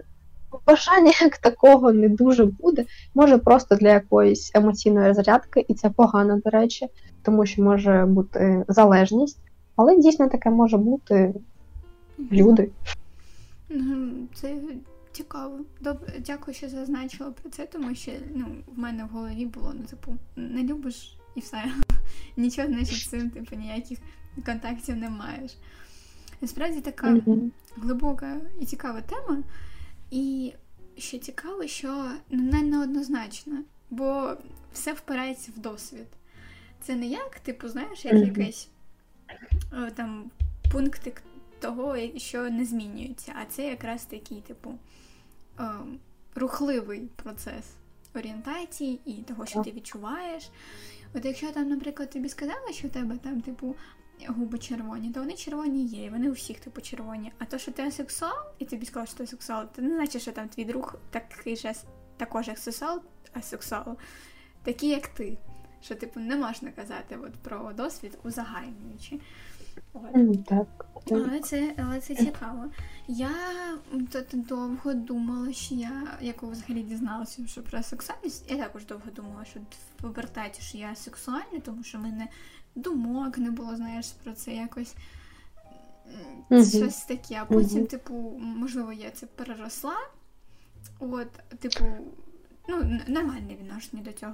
бажання 0.67 1.11
як 1.21 1.37
такого 1.37 1.93
не 1.93 2.09
дуже 2.09 2.45
буде. 2.45 2.85
Може 3.15 3.37
просто 3.37 3.75
для 3.75 3.89
якоїсь 3.89 4.51
емоційної 4.55 5.13
зарядки, 5.13 5.65
і 5.67 5.73
це 5.73 5.89
погано, 5.89 6.39
до 6.45 6.49
речі, 6.49 6.87
тому 7.23 7.45
що 7.45 7.63
може 7.63 8.05
бути 8.05 8.65
залежність, 8.67 9.39
але 9.75 9.97
дійсно 9.97 10.29
таке 10.29 10.49
може 10.49 10.77
бути 10.77 11.33
люди. 12.31 12.69
Це 14.33 14.53
Цікаво. 15.15 15.59
Добре, 15.81 16.19
дякую, 16.19 16.55
що 16.55 16.69
зазначила 16.69 17.31
про 17.31 17.49
це, 17.49 17.65
тому 17.65 17.95
що 17.95 18.11
ну, 18.33 18.55
в 18.67 18.79
мене 18.79 19.03
в 19.03 19.07
голові 19.07 19.45
було, 19.45 19.73
ну, 19.79 19.83
типу, 19.83 20.15
не 20.35 20.63
любиш 20.63 21.17
і 21.35 21.39
все. 21.39 21.65
Нічого 22.37 22.67
значить 22.67 22.99
з 22.99 23.07
цим, 23.07 23.29
типу, 23.29 23.55
ніяких 23.55 23.99
контактів 24.45 24.95
не 24.95 25.09
маєш. 25.09 25.51
Насправді 26.41 26.81
така 26.81 27.07
mm-hmm. 27.13 27.49
глибока 27.75 28.37
і 28.61 28.65
цікава 28.65 29.01
тема. 29.01 29.43
І 30.11 30.53
що 30.97 31.17
цікаво, 31.17 31.67
що 31.67 32.11
ну, 32.29 32.43
не 32.43 32.61
неоднозначно, 32.61 33.63
бо 33.89 34.37
все 34.73 34.93
впирається 34.93 35.51
в 35.57 35.59
досвід. 35.59 36.07
Це 36.81 36.95
не 36.95 37.07
як, 37.07 37.39
типу, 37.39 37.67
знаєш, 37.67 38.05
як 38.05 38.13
mm-hmm. 38.13 38.37
якийсь 38.37 38.67
там 39.95 40.31
пунктик 40.71 41.21
того, 41.59 41.97
що 42.17 42.49
не 42.49 42.65
змінюється, 42.65 43.33
а 43.41 43.45
це 43.45 43.67
якраз 43.67 44.05
такий, 44.05 44.41
типу, 44.41 44.73
е, 45.59 45.63
рухливий 46.35 47.09
процес 47.15 47.65
орієнтації 48.15 48.99
і 49.05 49.13
того, 49.13 49.45
що 49.45 49.63
ти 49.63 49.71
відчуваєш. 49.71 50.49
От 51.13 51.25
якщо 51.25 51.51
там, 51.51 51.69
наприклад, 51.69 52.09
тобі 52.09 52.29
сказали, 52.29 52.73
що 52.73 52.87
в 52.87 52.91
тебе 52.91 53.17
там, 53.17 53.41
типу, 53.41 53.75
губи 54.27 54.59
червоні, 54.59 55.11
то 55.11 55.19
вони 55.19 55.33
червоні 55.33 55.85
є, 55.85 56.05
і 56.05 56.09
вони 56.09 56.29
у 56.29 56.33
всіх, 56.33 56.59
типу, 56.59 56.81
червоні. 56.81 57.31
А 57.39 57.45
то, 57.45 57.57
що 57.57 57.71
ти 57.71 57.83
асексуал, 57.83 58.45
і 58.59 58.65
тобі 58.65 58.85
сказали, 58.85 59.07
що 59.07 59.17
ти 59.17 59.23
асексуал, 59.23 59.65
це 59.75 59.81
не 59.81 59.95
значить, 59.95 60.21
що 60.21 60.31
там 60.31 60.49
твій 60.49 60.65
друг 60.65 60.95
такий 61.09 61.55
же 61.55 61.73
також 62.17 62.49
асексуал, 62.49 63.01
асексуал, 63.33 63.97
такий, 64.63 64.89
як 64.89 65.07
ти. 65.07 65.37
Що, 65.81 65.95
типу, 65.95 66.19
не 66.19 66.35
можна 66.35 66.71
казати 66.71 67.17
от, 67.23 67.33
про 67.33 67.73
досвід 67.73 68.17
узагальнюючи. 68.23 69.19
Так. 70.45 70.85
Але 71.11 71.39
це 71.39 71.73
але 71.77 72.01
це 72.01 72.15
цікаво. 72.15 72.65
Я 73.07 73.31
довго 74.33 74.93
думала, 74.93 75.53
що 75.53 75.75
я 75.75 76.17
як 76.21 76.43
взагалі 76.43 76.83
дізналася, 76.83 77.47
що 77.47 77.63
про 77.63 77.83
сексуальність. 77.83 78.51
Я 78.51 78.57
також 78.57 78.85
довго 78.85 79.11
думала, 79.15 79.45
що 79.45 79.59
в 79.59 80.01
пубертаті 80.01 80.61
що 80.61 80.77
я 80.77 80.95
сексуальна, 80.95 81.59
тому 81.63 81.83
що 81.83 81.97
в 81.97 82.01
мене 82.01 82.27
думок 82.75 83.37
не 83.37 83.51
було, 83.51 83.75
знаєш, 83.75 84.11
про 84.23 84.33
це 84.33 84.53
якось 84.53 84.95
mm-hmm. 86.49 86.77
щось 86.77 87.05
таке. 87.05 87.39
А 87.41 87.45
потім, 87.45 87.81
mm-hmm. 87.81 87.87
типу, 87.87 88.13
можливо, 88.39 88.93
я 88.93 89.11
це 89.11 89.25
переросла. 89.25 89.95
От, 90.99 91.31
типу, 91.59 91.85
ну, 92.69 92.75
нормальне 93.07 93.55
відношення 93.61 94.03
до 94.05 94.11
цього. 94.11 94.33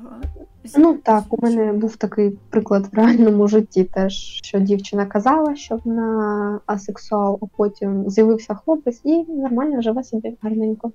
Ну 0.77 0.93
так, 0.93 1.23
у 1.29 1.41
мене 1.41 1.73
був 1.73 1.95
такий 1.95 2.37
приклад 2.49 2.87
в 2.91 2.95
реальному 2.95 3.47
житті, 3.47 3.83
теж 3.83 4.13
що 4.43 4.59
дівчина 4.59 5.05
казала, 5.05 5.55
що 5.55 5.79
вона 5.85 6.59
асексуал, 6.65 7.39
а 7.41 7.45
потім 7.57 8.09
з'явився 8.09 8.55
хлопець 8.55 9.01
і 9.03 9.23
нормально 9.23 9.81
живе 9.81 10.03
собі 10.03 10.37
гарненько. 10.41 10.91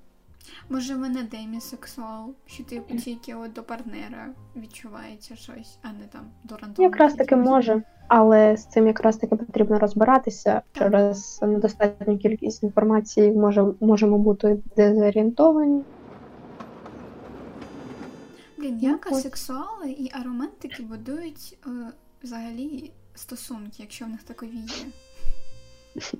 Може, 0.69 0.95
в 0.95 0.99
мене 0.99 1.19
демісексуал, 1.31 2.33
що 2.45 2.63
ти 2.63 2.81
тільки 3.03 3.35
от 3.35 3.53
до 3.53 3.63
партнера 3.63 4.29
відчувається 4.55 5.35
щось, 5.35 5.79
а 5.81 5.87
не 5.87 6.07
там 6.11 6.21
до 6.43 6.55
рандомного. 6.55 6.83
Якраз 6.83 7.13
таки 7.13 7.35
може, 7.35 7.83
але 8.07 8.57
з 8.57 8.65
цим 8.65 8.87
якраз 8.87 9.17
таки 9.17 9.35
потрібно 9.35 9.79
розбиратися. 9.79 10.61
Через 10.73 11.39
недостатню 11.41 12.17
кількість 12.17 12.63
інформації 12.63 13.31
може, 13.31 13.65
можемо 13.79 14.17
бути 14.17 14.57
дезорієнтовані. 14.75 15.81
Блін, 18.57 18.79
як 18.79 19.11
асексуали 19.11 19.89
і 19.89 20.11
аромантики 20.13 20.83
будують 20.83 21.57
е, 21.65 21.69
взагалі 22.23 22.91
стосунки, 23.15 23.75
якщо 23.77 24.05
в 24.05 24.09
них 24.09 24.23
такові 24.23 24.55
є? 24.55 24.85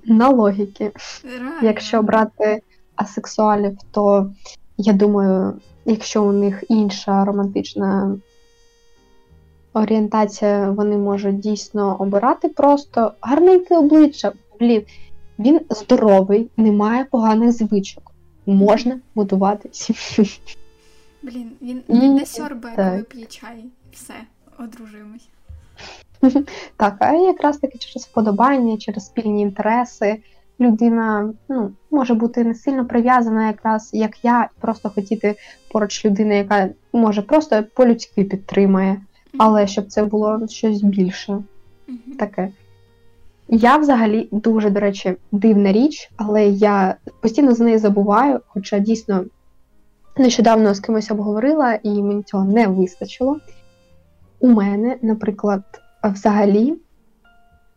На 0.06 0.30
логіки. 0.30 0.92
Реально. 1.24 1.60
Якщо 1.62 2.02
брати 2.02 2.62
асексуалів, 2.96 3.78
то 3.92 4.32
я 4.78 4.94
думаю, 4.94 5.62
якщо 5.86 6.24
у 6.24 6.32
них 6.32 6.64
інша 6.70 7.26
романтична 7.26 8.18
орієнтація, 9.74 10.72
вони 10.72 10.98
можуть 10.98 11.40
дійсно 11.40 11.96
обирати 12.00 12.50
просто 12.50 13.12
гарненьке 13.22 13.78
обличчя. 13.78 14.32
Блін, 14.60 14.84
він 15.40 15.60
здоровий, 15.70 16.50
не 16.58 16.72
має 16.72 17.06
поганих 17.06 17.52
звичок. 17.52 18.12
Можна 18.46 19.00
будувати 19.16 19.70
сім'ю. 19.72 20.30
Блін, 21.28 21.52
він 21.90 22.14
не 22.16 22.26
сьорбе, 22.26 22.74
коли 22.76 23.04
п'є 23.04 23.26
чай. 23.26 23.66
Все, 23.92 24.14
одружуємось. 24.60 25.28
Так, 26.78 26.96
а 27.00 27.14
якраз 27.14 27.58
таки 27.58 27.78
через 27.78 28.06
вподобання, 28.06 28.78
через 28.78 29.06
спільні 29.06 29.42
інтереси 29.42 30.18
людина 30.60 31.34
ну, 31.50 31.72
може 31.92 32.14
бути 32.14 32.44
не 32.44 32.56
сильно 32.56 32.86
прив'язана, 32.86 33.48
якраз 33.48 33.90
як 33.94 34.26
я, 34.26 34.50
просто 34.60 34.90
хотіти 34.90 35.36
поруч 35.72 36.06
людини, 36.06 36.38
яка 36.38 36.70
може 36.94 37.22
просто 37.22 37.64
по-людськи 37.74 38.24
підтримає, 38.24 39.02
але 39.38 39.68
щоб 39.68 39.88
це 39.88 40.06
було 40.06 40.48
щось 40.48 40.82
більше 40.82 41.44
таке. 42.20 42.50
Я 43.50 43.78
взагалі 43.78 44.28
дуже, 44.32 44.70
до 44.70 44.80
речі, 44.80 45.16
дивна 45.32 45.72
річ, 45.72 46.12
але 46.18 46.48
я 46.48 46.96
постійно 47.22 47.54
з 47.54 47.60
неї 47.60 47.78
забуваю, 47.78 48.40
хоча 48.48 48.80
дійсно 48.80 49.26
нещодавно 50.20 50.74
з 50.74 50.80
кимось 50.80 51.12
обговорила, 51.12 51.80
і 51.84 51.90
мені 51.90 52.24
цього 52.24 52.46
не 52.46 52.68
вистачило. 52.68 53.40
У 54.40 54.48
мене, 54.48 54.98
наприклад, 55.02 55.64
взагалі, 56.04 56.76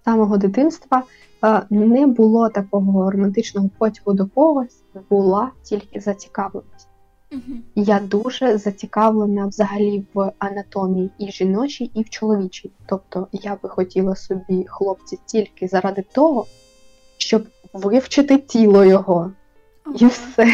з 0.00 0.04
самого 0.04 0.36
дитинства 0.36 1.02
е, 1.44 1.62
не 1.70 2.06
було 2.06 2.48
такого 2.48 3.10
романтичного 3.10 3.70
потягу 3.78 4.12
до 4.12 4.26
когось, 4.26 4.82
була 5.10 5.50
тільки 5.62 6.00
зацікавленість. 6.00 6.88
Угу. 7.32 7.58
Я 7.74 8.00
дуже 8.00 8.58
зацікавлена 8.58 9.46
взагалі 9.46 10.04
в 10.14 10.32
анатомії 10.38 11.10
і 11.18 11.30
жіночій, 11.30 11.90
і 11.94 12.02
в 12.02 12.10
чоловічій. 12.10 12.70
Тобто 12.86 13.28
я 13.32 13.58
би 13.62 13.68
хотіла 13.68 14.16
собі 14.16 14.64
хлопці 14.68 15.18
тільки 15.26 15.68
заради 15.68 16.04
того, 16.12 16.46
щоб 17.18 17.46
вивчити 17.72 18.38
тіло 18.38 18.84
його. 18.84 19.32
І 19.98 20.06
все. 20.06 20.48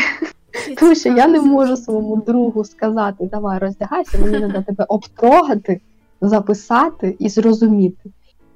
Тому 0.79 0.95
що 0.95 1.09
я 1.09 1.27
не 1.27 1.41
можу 1.41 1.77
своєму 1.77 2.17
другу 2.17 2.65
сказати, 2.65 3.29
давай 3.33 3.59
роздягайся, 3.59 4.19
мені 4.19 4.39
треба 4.39 4.63
тебе 4.63 4.85
обтрогати, 4.89 5.81
записати 6.21 7.17
і 7.19 7.29
зрозуміти. 7.29 8.11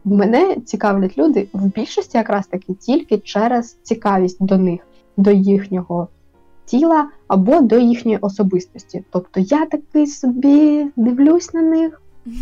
Мене 0.04 0.56
цікавлять 0.66 1.18
люди 1.18 1.48
в 1.52 1.66
більшості 1.66 2.18
якраз 2.18 2.46
таки 2.46 2.74
тільки 2.74 3.18
через 3.18 3.76
цікавість 3.82 4.44
до 4.44 4.58
них, 4.58 4.80
до 5.16 5.30
їхнього 5.30 6.08
тіла 6.64 7.08
або 7.28 7.60
до 7.60 7.78
їхньої 7.78 8.18
особистості. 8.20 9.04
Тобто 9.10 9.40
я 9.40 9.66
такий 9.66 10.06
собі 10.06 10.86
дивлюсь 10.96 11.54
на 11.54 11.62
них, 11.62 12.02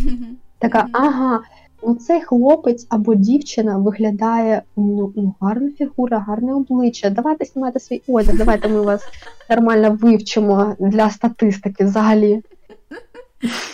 така, 0.59 0.87
ага, 0.93 1.41
ну 1.83 1.95
цей 1.95 2.21
хлопець 2.21 2.87
або 2.89 3.15
дівчина 3.15 3.79
виглядає 3.79 4.63
ну, 4.77 5.13
ну 5.17 5.35
гарна 5.41 5.71
фігура, 5.71 6.19
гарне 6.19 6.55
обличчя. 6.55 7.11
Давайте 7.11 7.45
знімайте 7.45 7.81
свій 7.81 8.03
одяг, 8.07 8.37
давайте 8.37 8.69
ми 8.69 8.81
вас 8.81 9.03
нормально 9.51 9.99
вивчимо 10.01 10.77
для 10.79 11.11
статистики 11.11 11.85
взагалі. 11.85 12.43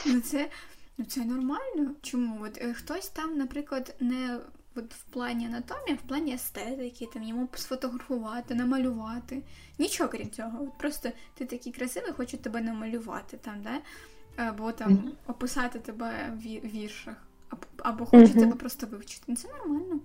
Ну 0.07 0.21
це, 0.21 0.47
ну 0.99 1.05
це 1.05 1.25
нормально. 1.25 1.91
Чому? 2.03 2.39
От 2.45 2.59
е, 2.63 2.75
хтось 2.75 3.09
там, 3.09 3.39
наприклад, 3.39 3.95
не 4.01 4.39
от 4.77 4.95
в 4.95 5.03
плані 5.03 5.47
анатомії, 5.47 5.91
а 5.91 5.95
в 6.05 6.09
плані 6.09 6.35
естетики, 6.35 7.09
там 7.15 7.23
йому 7.23 7.49
сфотографувати, 7.55 8.55
намалювати. 8.55 9.43
Нічого 9.79 10.11
крім 10.11 10.31
цього. 10.31 10.59
От 10.61 10.79
просто 10.79 11.09
ти 11.35 11.45
такий 11.45 11.73
красивий, 11.73 12.13
хочу 12.13 12.37
тебе 12.37 12.61
намалювати 12.61 13.37
там, 13.37 13.55
да? 13.63 13.81
Або 14.45 14.73
там 14.73 15.13
описати 15.27 15.79
тебе 15.79 16.11
в 16.45 16.69
віршах, 16.69 17.15
або, 17.51 17.62
або 17.79 18.05
хочу 18.05 18.33
Мгм. 18.33 18.41
тебе 18.41 18.53
просто 18.53 18.87
вивчити. 18.87 19.25
Ну 19.29 19.37
це 19.37 19.49
нормально. 19.59 20.01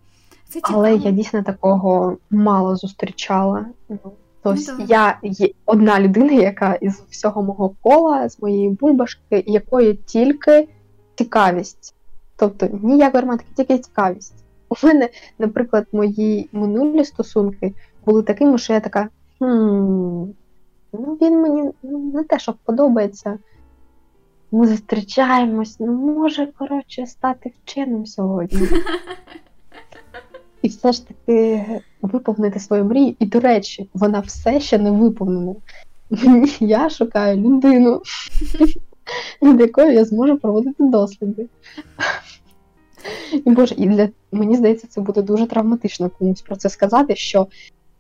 Це 0.49 0.59
Але 0.63 0.95
я 0.95 1.11
дійсно 1.11 1.43
такого 1.43 2.17
мало 2.29 2.75
зустрічала. 2.75 3.65
Тобто 4.43 4.75
Ну, 4.79 4.85
я 4.87 5.19
є 5.23 5.49
одна 5.65 5.99
людина, 5.99 6.31
яка 6.31 6.73
із 6.73 7.03
всього 7.09 7.43
мого 7.43 7.75
кола, 7.81 8.29
з 8.29 8.41
моєї 8.41 8.69
бульбашки, 8.69 9.43
якої 9.47 9.93
тільки 9.93 10.67
цікавість. 11.15 11.95
Тобто 12.35 12.67
ніякої 12.81 13.21
романтики, 13.21 13.49
тільки 13.55 13.77
цікавість. 13.77 14.33
У 14.69 14.87
мене, 14.87 15.09
наприклад, 15.39 15.87
мої 15.91 16.49
минулі 16.51 17.05
стосунки 17.05 17.73
були 18.05 18.23
такими, 18.23 18.57
що 18.57 18.73
я 18.73 18.79
така. 18.79 19.09
Хм, 19.39 19.45
ну 20.93 21.17
він 21.21 21.41
мені 21.41 21.71
ну, 21.83 21.99
не 22.13 22.23
те, 22.23 22.39
що 22.39 22.53
подобається. 22.63 23.37
Ми 24.51 24.67
зустрічаємось, 24.67 25.79
ну 25.79 25.93
може, 25.93 26.47
коротше, 26.57 27.05
стати 27.05 27.53
вченим 27.63 28.05
сьогодні. 28.05 28.67
І 30.61 30.67
все 30.67 30.91
ж 30.91 31.07
таки 31.07 31.65
виповнити 32.01 32.59
свою 32.59 32.85
мрію. 32.85 33.15
І, 33.19 33.25
до 33.25 33.39
речі, 33.39 33.89
вона 33.93 34.19
все 34.19 34.59
ще 34.59 34.77
не 34.77 34.91
виповнена. 34.91 35.55
Я 36.59 36.89
шукаю 36.89 37.37
людину, 37.37 38.01
над 39.41 39.59
якою 39.59 39.93
я 39.93 40.05
зможу 40.05 40.37
проводити 40.37 40.83
досліди. 40.83 41.47
І 43.45 43.49
Боже, 43.49 43.75
і 43.77 43.87
для 43.87 44.09
мені 44.31 44.57
здається, 44.57 44.87
це 44.87 45.01
буде 45.01 45.21
дуже 45.21 45.45
травматично 45.45 46.09
комусь 46.09 46.41
про 46.41 46.55
це 46.55 46.69
сказати, 46.69 47.15
що 47.15 47.47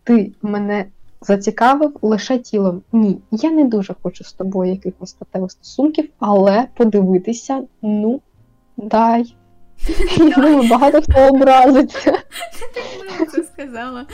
ти 0.03 0.31
мене 0.41 0.85
зацікавив 1.21 1.97
лише 2.01 2.37
тілом. 2.37 2.81
Ні, 2.91 3.17
я 3.31 3.51
не 3.51 3.65
дуже 3.65 3.95
хочу 4.03 4.23
з 4.23 4.33
тобою 4.33 4.71
якихось 4.71 5.09
статевих 5.09 5.51
стосунків, 5.51 6.09
але 6.19 6.67
подивитися, 6.73 7.63
ну, 7.81 8.21
дай. 8.77 9.35
Я 10.17 10.29
думаю, 10.29 10.69
багато 10.69 11.01
хто 11.01 11.27
образиться. 11.27 12.11
Ти 13.17 13.25
це 13.25 13.43
сказала. 13.43 14.05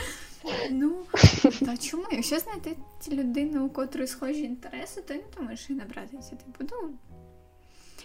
Ну, 0.70 0.92
та 1.42 1.76
чому? 1.76 2.04
Якщо 2.12 2.38
знайти 2.38 2.76
людину, 3.12 3.66
у 3.66 3.68
котрої 3.68 4.06
схожі 4.06 4.42
інтереси, 4.42 5.00
то 5.08 5.14
не 5.14 5.20
думаю, 5.38 5.56
що 5.56 5.72
і 5.72 5.76
набратися. 5.76 6.30
Типу, 6.30 6.72
ну, 6.72 6.88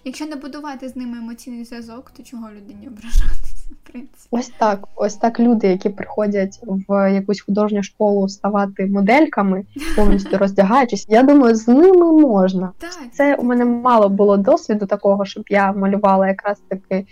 якщо 0.04 0.26
не 0.26 0.36
будувати 0.36 0.90
з 0.90 0.96
ними 0.96 1.18
емоційний 1.18 1.66
зв'язок, 1.66 2.12
то 2.18 2.24
чого 2.24 2.50
людині 2.52 2.88
ображатися, 2.88 3.68
в 3.72 3.92
принципі. 3.92 4.28
Ось 4.32 4.52
так, 4.58 4.88
ось 4.96 5.16
так 5.16 5.40
люди, 5.40 5.68
які 5.68 5.90
приходять 5.90 6.60
в 6.88 7.14
якусь 7.14 7.42
художню 7.42 7.84
школу 7.84 8.30
ставати 8.30 8.86
модельками, 8.86 9.66
повністю 9.96 10.38
роздягаючись, 10.38 11.06
я 11.10 11.24
думаю, 11.24 11.56
з 11.56 11.68
ними 11.68 12.12
можна. 12.22 12.72
Так, 12.78 13.00
Це 13.12 13.36
у 13.36 13.44
мене 13.44 13.66
мало 13.66 14.10
було 14.10 14.38
досвіду 14.38 14.86
такого, 14.86 15.26
щоб 15.26 15.44
я 15.50 15.74
малювала 15.74 16.28
якраз 16.28 16.62
таки 16.68 17.06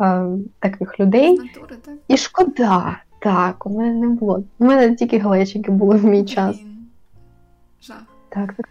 е, 0.00 0.26
таких 0.58 1.00
людей. 1.00 1.38
натури, 1.38 1.76
так. 1.84 1.94
І 2.08 2.16
шкода, 2.16 2.98
так, 3.18 3.66
у 3.66 3.70
мене 3.70 3.94
не 3.94 4.08
було. 4.08 4.44
У 4.58 4.64
мене 4.64 4.94
тільки 4.94 5.18
глечики 5.18 5.70
були 5.70 5.96
в 5.96 6.04
мій 6.04 6.24
час. 6.24 6.56
Жах. 7.82 8.02
Так, 8.28 8.54
так. 8.54 8.68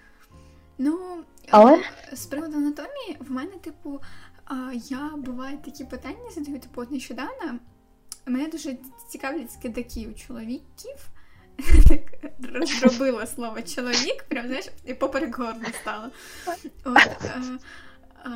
Ну, 0.77 0.98
Але? 1.52 1.84
е, 2.14 2.15
з 2.15 2.26
приводу 2.26 2.57
анатомії, 2.57 3.18
в 3.19 3.32
мене, 3.32 3.52
типу, 3.52 4.02
я 4.74 5.14
буває 5.18 5.57
такі 5.57 5.84
питання 5.84 6.32
задаю, 6.36 6.60
типу, 6.60 6.82
от 6.82 6.91
нещодавно. 6.91 7.60
Мене 8.26 8.48
дуже 8.48 8.78
цікавлять 9.10 9.52
скидаки 9.52 10.07
у 10.07 10.14
чоловіків. 10.14 11.10
Розробила 12.53 13.28
слово 13.28 13.61
чоловік, 13.61 14.24
прям 14.28 14.48
знаєш, 14.48 14.69
і 14.86 14.94
поперек 14.94 15.38
горла 15.38 15.65
стало. 15.82 16.10
От, 16.84 16.98
е, 17.26 17.41
е, 18.26 18.30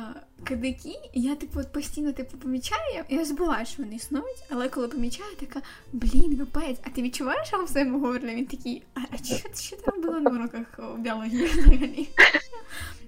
кидаки, 0.44 0.94
і 1.12 1.20
я 1.20 1.36
типу 1.36 1.60
от 1.60 1.72
постійно 1.72 2.12
типу 2.12 2.36
помічаю, 2.36 3.04
я 3.08 3.24
забуваю, 3.24 3.66
що 3.66 3.82
вони 3.82 3.94
існують, 3.94 4.44
але 4.50 4.68
коли 4.68 4.88
помічаю, 4.88 5.36
така 5.40 5.60
блін, 5.92 6.38
капець, 6.38 6.78
а 6.82 6.90
ти 6.90 7.02
відчуваєш 7.02 7.52
його 7.52 7.64
в 7.64 7.68
своєму 7.68 8.00
горлі? 8.00 8.34
Він 8.34 8.46
такий, 8.46 8.82
а, 8.94 9.16
що, 9.16 9.34
що 9.62 9.76
ти 9.76 9.90
робила 9.90 10.20
на 10.20 10.30
уроках 10.30 10.96
біології 10.98 11.46
взагалі? 11.46 12.08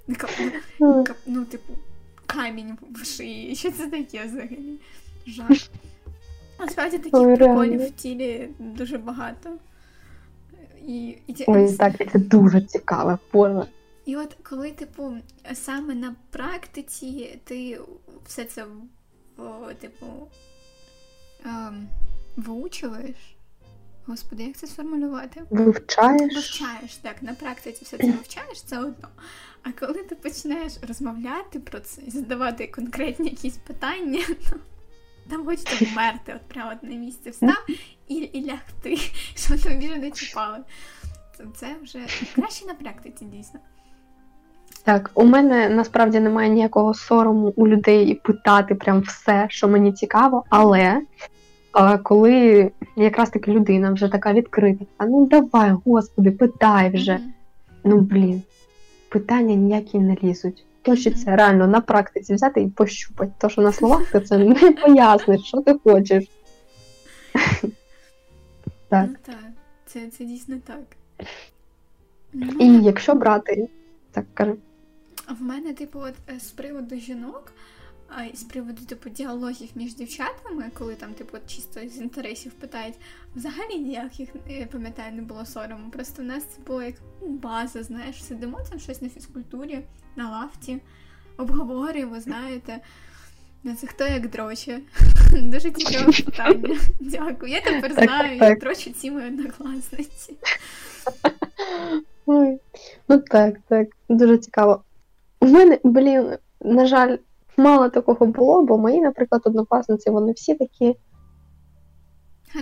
Така, 0.06 0.28
ну, 0.80 1.04
ну, 1.26 1.44
типу, 1.44 1.72
камінь 2.26 2.78
в 2.90 3.04
шиї, 3.04 3.54
що 3.56 3.70
це 3.70 3.86
таке 3.86 4.24
взагалі? 4.24 4.78
Жах. 5.26 5.48
Насправді 6.60 6.98
таких 6.98 7.36
приколів 7.36 7.86
в 7.86 7.90
тілі 7.90 8.48
дуже 8.58 8.98
багато. 8.98 9.50
І, 10.86 11.16
і, 11.26 11.32
ті- 11.32 11.44
Ой, 11.48 11.72
так, 11.72 12.12
це 12.12 12.18
дуже 12.18 12.60
цікаво, 12.60 13.18
боже. 13.32 13.66
і 14.04 14.16
от 14.16 14.36
коли, 14.42 14.70
типу, 14.70 15.12
саме 15.54 15.94
на 15.94 16.14
практиці 16.30 17.38
ти 17.44 17.80
все 18.26 18.44
це 18.44 18.66
типу 19.80 20.06
ем, 21.44 21.88
виучуєш. 22.36 23.33
Господи, 24.06 24.42
як 24.42 24.56
це 24.56 24.66
сформулювати? 24.66 25.42
Вивчаєш. 25.50 26.34
Вивчаєш, 26.34 26.96
так, 26.96 27.22
на 27.22 27.34
практиці 27.34 27.84
все 27.84 27.96
це 27.96 28.06
вивчаєш, 28.06 28.62
це 28.62 28.78
одно. 28.78 29.08
А 29.62 29.72
коли 29.72 30.02
ти 30.02 30.14
починаєш 30.14 30.72
розмовляти 30.88 31.60
про 31.60 31.80
це 31.80 32.02
і 32.06 32.10
задавати 32.10 32.66
конкретні 32.66 33.28
якісь 33.28 33.56
питання, 33.56 34.20
то 34.50 34.56
там 35.30 35.44
хочеться 35.44 35.84
вмерти, 35.92 36.34
от 36.36 36.48
прямо 36.48 36.72
от 36.72 36.82
на 36.82 36.96
місці 36.96 37.30
встав 37.30 37.66
і, 38.08 38.14
і 38.14 38.46
лягти, 38.46 38.96
щоб 39.34 39.62
тобі 39.62 39.76
більше 39.76 39.98
не 39.98 40.10
чіпали. 40.10 40.58
Це, 41.36 41.44
це 41.56 41.76
вже 41.82 41.98
краще 42.34 42.66
на 42.66 42.74
практиці, 42.74 43.24
дійсно. 43.24 43.60
Так, 44.84 45.10
у 45.14 45.24
мене 45.24 45.68
насправді 45.68 46.20
немає 46.20 46.48
ніякого 46.48 46.94
сорому 46.94 47.52
у 47.56 47.68
людей 47.68 48.14
питати 48.14 48.74
прям 48.74 49.00
все, 49.00 49.46
що 49.50 49.68
мені 49.68 49.92
цікаво, 49.92 50.44
але 50.48 51.02
коли 52.02 52.70
якраз 52.96 53.30
таки 53.30 53.52
людина 53.52 53.92
вже 53.92 54.08
така 54.08 54.32
відкрита, 54.32 54.84
а 54.98 55.06
ну 55.06 55.26
давай, 55.26 55.70
господи, 55.84 56.30
питай 56.30 56.90
вже. 56.90 57.12
Мгм. 57.12 57.32
Ну 57.84 58.00
блін, 58.00 58.42
питання 59.08 59.54
ніякі 59.54 59.98
не 59.98 60.16
лізуть. 60.22 60.64
Хочеться 60.86 61.36
реально 61.36 61.66
на 61.66 61.80
практиці 61.80 62.34
взяти 62.34 62.62
і 62.62 62.68
пощупати. 62.68 63.32
То, 63.38 63.48
що 63.48 63.62
на 63.62 63.72
словах 63.72 64.10
ти 64.10 64.20
це 64.20 64.38
не 64.38 64.54
поясниш, 64.72 65.42
що 65.42 65.60
ти 65.60 65.74
хочеш. 65.84 66.24
Так. 68.88 69.06
Ну 69.08 69.16
так, 69.26 69.36
це, 69.86 70.06
це 70.06 70.24
дійсно 70.24 70.56
так. 70.66 70.84
Ну, 72.32 72.46
І 72.60 72.84
якщо 72.84 73.14
брати, 73.14 73.68
так 74.10 74.24
кажи. 74.34 74.54
В 75.40 75.42
мене, 75.42 75.72
типу, 75.72 75.98
от 75.98 76.14
е, 76.34 76.40
з 76.40 76.50
приводу 76.50 76.96
жінок, 76.96 77.52
а 78.16 78.36
з 78.36 78.42
приводу 78.42 78.84
типу 78.84 79.10
діалогів 79.10 79.68
між 79.74 79.94
дівчатами, 79.94 80.70
коли 80.78 80.94
там, 80.94 81.14
типу, 81.14 81.38
чисто 81.46 81.80
з 81.88 81.98
інтересів 81.98 82.52
питають, 82.52 82.94
взагалі 83.36 83.78
ніяких, 83.78 84.28
я 84.48 84.66
пам'ятаю, 84.66 85.12
не 85.12 85.22
було 85.22 85.46
сорому. 85.46 85.90
Просто 85.90 86.22
в 86.22 86.24
нас 86.24 86.44
це 86.44 86.62
було 86.66 86.82
як 86.82 86.94
ну, 87.22 87.28
база, 87.28 87.82
знаєш, 87.82 88.24
сидимо 88.24 88.60
там 88.70 88.78
щось 88.78 89.02
на 89.02 89.08
фізкультурі, 89.08 89.80
на 90.16 90.30
лафті, 90.30 90.80
обговорюємо, 91.36 92.20
знаєте. 92.20 92.80
Це 93.80 93.86
хто 93.86 94.04
як 94.04 94.30
дроче. 94.30 94.80
Дуже 95.32 95.70
цікаве 95.70 96.12
питання. 96.12 96.78
Дякую. 97.00 97.52
Я 97.52 97.60
тепер 97.60 97.92
знаю, 97.92 98.36
як 98.36 98.60
так. 98.60 98.78
ці 98.78 99.10
мої 99.10 99.26
однокласниці. 99.26 100.36
Ну 102.26 103.18
так, 103.26 103.54
так, 103.68 103.88
дуже 104.08 104.38
цікаво. 104.38 104.82
У 105.40 105.46
мене, 105.46 105.78
блін, 105.84 106.36
на 106.60 106.86
жаль, 106.86 107.16
мало 107.56 107.88
такого 107.88 108.26
було, 108.26 108.62
бо 108.62 108.78
мої, 108.78 109.00
наприклад, 109.00 109.42
однокласниці, 109.44 110.10
вони 110.10 110.32
всі 110.32 110.54
такі 110.54 110.96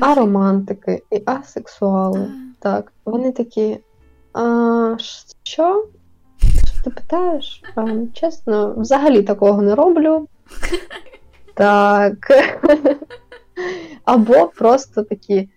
аромантики 0.01 1.03
і 1.11 1.23
асексуали. 1.27 2.31
Так, 2.59 2.93
вони 3.05 3.33
такі. 3.33 3.79
А, 4.33 4.97
що? 5.43 5.87
Що 6.39 6.83
ти 6.85 6.91
питаєш? 6.91 7.63
А, 7.77 7.87
чесно, 8.13 8.75
взагалі 8.77 9.23
такого 9.23 9.63
не 9.63 9.75
роблю. 9.75 10.29
Так. 11.55 12.17
Або 14.05 14.47
просто 14.47 15.03
такі. 15.03 15.49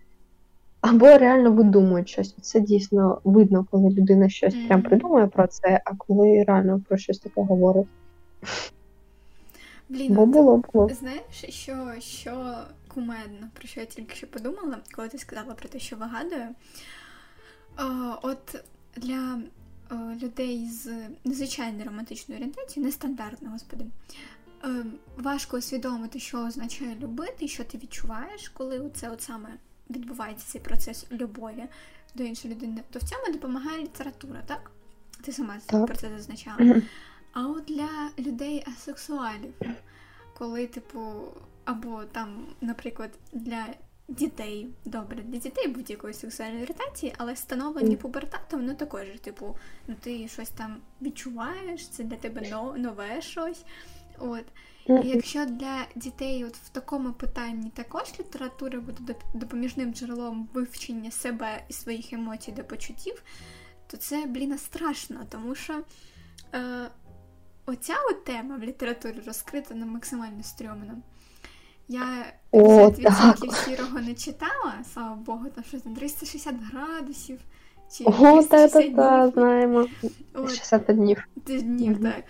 Або 0.82 1.06
реально 1.06 1.52
видумують 1.52 2.10
щось. 2.10 2.36
Це 2.42 2.60
дійсно 2.60 3.22
видно, 3.24 3.66
коли 3.72 3.90
людина 3.90 4.30
щось 4.30 4.56
прям 4.68 4.82
придумує 4.82 5.28
про 5.28 5.48
це, 5.48 5.82
а 5.86 5.96
коли 5.98 6.44
реально 6.48 6.82
про 6.88 6.98
щось 6.98 7.20
таке 7.20 7.42
говорить. 7.42 7.88
Блін, 9.90 10.14
Бо 10.14 10.26
було, 10.26 10.64
було. 10.74 10.90
Знаєш, 10.90 11.46
що, 11.50 11.94
що 12.00 12.64
кумедно, 12.88 13.50
про 13.54 13.68
що 13.68 13.80
я 13.80 13.86
тільки 13.86 14.16
що 14.16 14.28
подумала, 14.28 14.78
коли 14.96 15.10
ти 15.10 15.18
сказала 15.18 15.54
про 15.54 15.70
те, 15.70 15.80
що 15.80 15.96
вигадую. 15.96 16.48
О, 17.78 17.84
от 18.22 18.64
для 18.96 19.40
о, 19.92 19.96
людей 19.96 20.70
з 20.70 20.90
незвичайною 21.24 21.86
романтичною 21.86 22.40
орієнтацією, 22.40 22.86
нестандартно, 22.86 23.50
господи, 23.50 23.86
е, 24.64 24.86
важко 25.18 25.58
усвідомити, 25.58 26.20
що 26.20 26.46
означає 26.46 26.96
любити, 27.02 27.48
що 27.48 27.64
ти 27.64 27.78
відчуваєш, 27.78 28.50
коли 28.50 28.92
це 28.94 29.10
от 29.10 29.22
саме 29.22 29.50
відбувається 29.90 30.46
цей 30.48 30.62
процес 30.62 31.06
любові 31.12 31.64
до 32.16 32.24
іншої 32.24 32.54
людини, 32.54 32.82
то 32.92 33.00
в 33.00 33.04
цьому 33.04 33.34
допомагає 33.34 33.84
література, 33.84 34.42
так? 34.46 34.72
Ти 35.22 35.32
сама 35.32 35.58
Так. 35.66 35.86
про 35.86 35.96
це 35.96 36.10
зазначала. 36.10 36.58
А 37.36 37.48
от 37.48 37.66
для 37.66 38.10
людей 38.20 38.64
асексуалів, 38.68 39.54
коли, 40.38 40.68
типу, 40.68 41.00
або 41.66 42.04
там, 42.12 42.46
наприклад, 42.62 43.10
для 43.34 43.66
дітей, 44.08 44.70
добре, 44.86 45.22
для 45.22 45.38
дітей 45.40 45.68
будь-якої 45.68 46.14
сексуальної 46.14 46.64
орієнтації, 46.64 47.14
але 47.18 47.34
встановлені 47.34 47.90
Мгм. 47.90 47.98
пубертатом, 47.98 48.66
ну 48.66 48.74
також, 48.76 49.08
типу, 49.22 49.58
ну 49.88 49.96
ти 50.00 50.28
щось 50.28 50.50
там 50.50 50.78
відчуваєш, 51.02 51.88
це 51.88 52.04
для 52.04 52.16
тебе 52.16 52.74
нове 52.78 53.22
щось. 53.22 53.66
От. 54.20 54.44
І 54.86 54.94
якщо 55.08 55.46
для 55.46 55.86
дітей 55.96 56.46
от 56.46 56.56
в 56.58 56.70
такому 56.70 57.14
питанні 57.14 57.70
також 57.70 58.04
література 58.20 58.80
буде 58.80 59.14
доп- 59.14 59.38
допоміжним 59.40 59.94
джерелом 59.94 60.50
вивчення 60.54 61.12
себе 61.12 61.64
і 61.70 61.74
своїх 61.74 62.14
емоцій 62.14 62.52
до 62.52 62.64
почуттів, 62.64 63.24
то 63.88 63.98
це, 63.98 64.26
блін, 64.26 64.58
страшно, 64.58 65.26
тому 65.30 65.56
що 65.56 65.82
е, 66.54 66.90
оця 67.66 67.94
от 68.12 68.24
тема 68.24 68.58
в 68.58 68.64
літературі 68.64 69.22
розкрита 69.26 69.76
на 69.76 69.86
максимально 69.86 70.44
стрьомно. 70.44 70.98
Я 71.88 72.34
О, 72.52 72.88
50% 72.88 73.66
сірого 73.66 74.00
не 74.00 74.14
читала, 74.14 74.74
слава 74.94 75.16
Богу, 75.16 75.46
там 75.56 75.64
щось 75.64 75.82
там 75.82 75.96
360 75.96 76.56
градусів. 76.72 77.40
Чи 77.92 78.04
О, 78.04 78.44
та, 78.44 78.68
та, 78.68 78.90
та, 78.90 79.30
знаємо. 79.30 79.88
От. 80.34 80.50
60 80.50 80.86
днів. 80.86 81.28
Днів, 81.36 82.02
так. 82.02 82.24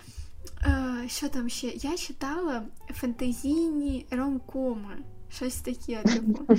Е, 0.66 1.08
що 1.08 1.28
там 1.28 1.48
ще? 1.48 1.66
Я 1.66 1.96
читала 1.96 2.62
фентезійні 2.94 4.06
ромкоми. 4.10 4.96
Щось 5.36 5.56
таке, 5.56 6.02
типу. 6.02 6.54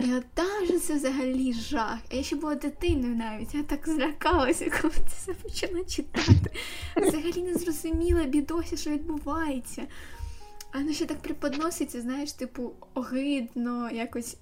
І 0.00 0.14
от 0.14 0.24
там 0.34 0.66
же 0.66 0.78
це 0.78 0.94
взагалі 0.94 1.52
жах. 1.52 1.98
А 2.12 2.14
я 2.14 2.22
ще 2.22 2.36
була 2.36 2.54
дитиною 2.54 3.16
навіть. 3.16 3.54
Я 3.54 3.62
так 3.62 3.88
злякалася, 3.88 4.70
коли 4.82 4.94
це 5.08 5.32
почала 5.32 5.84
читати. 5.84 6.50
Взагалі 6.96 7.42
не 7.42 7.54
зрозуміла 7.54 8.24
бідосі, 8.24 8.76
що 8.76 8.90
відбувається. 8.90 9.82
А 10.72 10.78
воно 10.78 10.92
ще 10.92 11.04
так 11.04 11.18
преподноситься, 11.18 12.00
знаєш, 12.00 12.32
типу, 12.32 12.72
огидно, 12.94 13.90
якось 13.90 14.36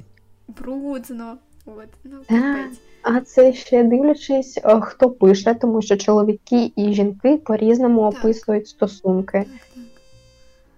брудно. 0.49 1.39
От, 1.67 1.89
ну, 2.05 2.19
Так. 2.29 2.71
А 3.03 3.21
це 3.21 3.53
ще 3.53 3.85
дивлячись, 3.85 4.59
е, 4.65 4.81
хто 4.81 5.11
пише, 5.11 5.55
тому 5.55 5.83
що 5.83 5.97
чоловіки 5.97 6.73
і 6.77 6.93
жінки 6.93 7.37
по-різному 7.37 8.11
Так. 8.11 8.21
описують 8.21 8.69
стосунки. 8.69 9.39
Так, 9.39 9.47
так. 9.75 9.85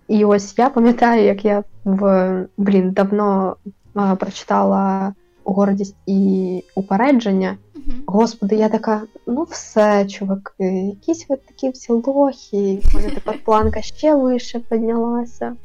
І 0.09 0.25
ось 0.25 0.59
я 0.59 0.71
пам'ятаю, 0.71 1.25
як 1.25 1.45
я 1.45 1.65
в 1.85 2.47
блін 2.57 2.91
давно 2.91 3.57
а, 3.95 4.17
прочитала 4.17 5.15
гордість 5.45 5.97
і 6.07 6.63
упередження. 6.75 7.57
Мгм. 7.75 8.03
Господи, 8.07 8.57
я 8.57 8.69
така, 8.69 9.03
ну 9.27 9.43
все, 9.43 10.07
чуваки, 10.07 10.65
якісь 10.65 11.27
ви 11.29 11.37
такі 11.37 11.71
всі 11.71 11.93
лохи. 11.93 12.83
Мене 12.95 13.11
тепер 13.11 13.39
планка 13.45 13.83
ще 13.83 14.15
вище 14.15 14.59
піднялася. 14.59 15.57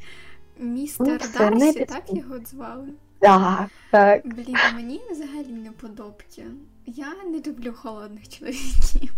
Містер 0.59 1.07
Ну, 1.07 1.17
все, 1.19 1.49
не 1.49 1.59
Дарсі, 1.59 1.79
під- 1.79 1.87
так 1.87 2.03
його 2.09 2.35
звали? 2.51 2.87
Так, 3.19 3.67
так. 3.91 4.21
Блін, 4.25 4.55
мені 4.75 5.01
взагалі 5.11 5.47
не 5.63 5.71
подобті. 5.71 6.43
Я 6.85 7.05
не 7.31 7.37
люблю 7.47 7.73
холодних 7.75 8.29
чоловіків. 8.29 9.13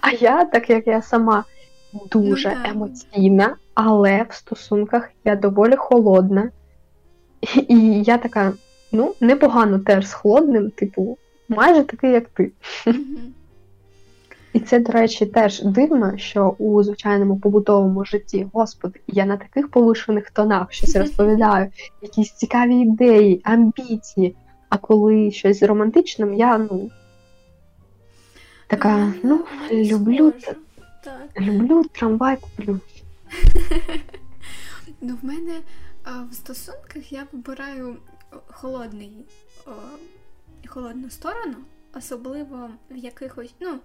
А 0.00 0.10
я, 0.10 0.44
так 0.44 0.70
як 0.70 0.86
я 0.86 1.02
сама 1.02 1.44
дуже 2.10 2.56
Ну, 2.64 2.70
емоційна, 2.70 3.56
але 3.74 4.26
в 4.30 4.34
стосунках 4.34 5.10
я 5.24 5.36
доволі 5.36 5.76
холодна. 5.76 6.50
І 7.68 8.02
я 8.02 8.18
така, 8.18 8.52
ну, 8.92 9.14
непогано 9.20 9.78
теж 9.78 10.06
з 10.06 10.12
холодним, 10.12 10.70
типу, 10.70 11.18
майже 11.48 11.82
такий, 11.82 12.10
як 12.10 12.28
ти. 12.28 12.50
І 14.52 14.60
це, 14.60 14.78
до 14.78 14.92
речі, 14.92 15.26
теж 15.26 15.62
дивно, 15.62 16.18
що 16.18 16.54
у 16.58 16.82
звичайному 16.82 17.38
побутовому 17.38 18.04
житті, 18.04 18.46
господи, 18.52 19.00
я 19.06 19.24
на 19.24 19.36
таких 19.36 19.70
повишених 19.70 20.30
тонах 20.30 20.72
щось 20.72 20.96
розповідаю, 20.96 21.70
якісь 22.02 22.32
цікаві 22.32 22.76
ідеї, 22.76 23.40
амбіції. 23.44 24.36
А 24.68 24.76
коли 24.76 25.30
щось 25.30 25.58
з 25.58 25.62
романтичним, 25.62 26.34
я 26.34 26.58
ну 26.58 26.90
така, 28.66 29.12
ну, 29.22 29.44
люблю, 29.72 30.32
схоже. 30.40 30.56
Так. 31.04 31.40
люблю 31.40 31.84
трамвай 31.84 32.36
куплю. 32.36 32.80
Ну, 35.00 35.16
в 35.22 35.24
мене 35.24 35.60
а, 36.04 36.22
в 36.22 36.34
стосунках 36.34 37.12
я 37.12 37.26
вибираю 37.32 37.96
холодний, 38.46 39.26
о, 39.66 39.70
холодну 40.68 41.10
сторону, 41.10 41.56
особливо 41.94 42.70
в 42.90 42.96
якихось, 42.96 43.54
ну, 43.60 43.80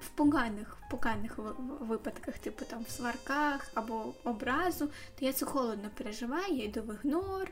в 0.00 0.08
поганих, 0.14 0.76
в 0.86 0.90
поганих 0.90 1.38
ви- 1.38 1.52
ви- 1.58 1.86
випадках, 1.86 2.38
типу 2.38 2.64
там 2.64 2.84
в 2.88 2.90
сварках 2.90 3.70
або 3.74 4.14
образу, 4.24 4.86
то 5.18 5.24
я 5.24 5.32
це 5.32 5.46
холодно 5.46 5.88
переживаю, 5.98 6.54
я 6.56 6.64
йду 6.64 6.82
в 6.82 6.94
ігнор, 6.94 7.48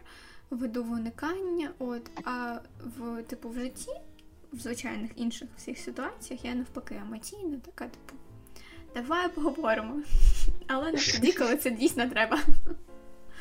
веду 0.51 0.85
в 0.85 0.91
уникання. 0.93 1.71
От, 1.79 2.11
а 2.25 2.59
в 2.99 3.23
типу 3.23 3.49
в 3.49 3.55
житті, 3.55 3.91
в 4.53 4.59
звичайних 4.59 5.11
інших 5.17 5.49
всіх 5.57 5.79
ситуаціях, 5.79 6.45
я 6.45 6.55
навпаки 6.55 6.95
емоційна, 6.95 7.59
така, 7.65 7.85
типу, 7.85 8.15
давай 8.95 9.29
поговоримо. 9.29 9.95
Але 10.67 10.93
не 10.93 10.99
тоді, 11.13 11.33
коли 11.39 11.57
це 11.57 11.71
дійсно 11.71 12.07
треба. 12.07 12.39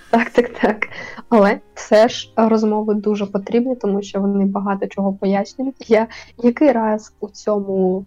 Так, 0.10 0.30
так, 0.30 0.60
так. 0.60 0.88
Але 1.30 1.60
все 1.74 2.08
ж 2.08 2.32
розмови 2.36 2.94
дуже 2.94 3.26
потрібні, 3.26 3.76
тому 3.76 4.02
що 4.02 4.20
вони 4.20 4.46
багато 4.46 4.88
чого 4.88 5.14
пояснюють. 5.14 5.90
Я 5.90 6.08
який 6.44 6.72
раз 6.72 7.14
у 7.20 7.30
цьому 7.30 8.06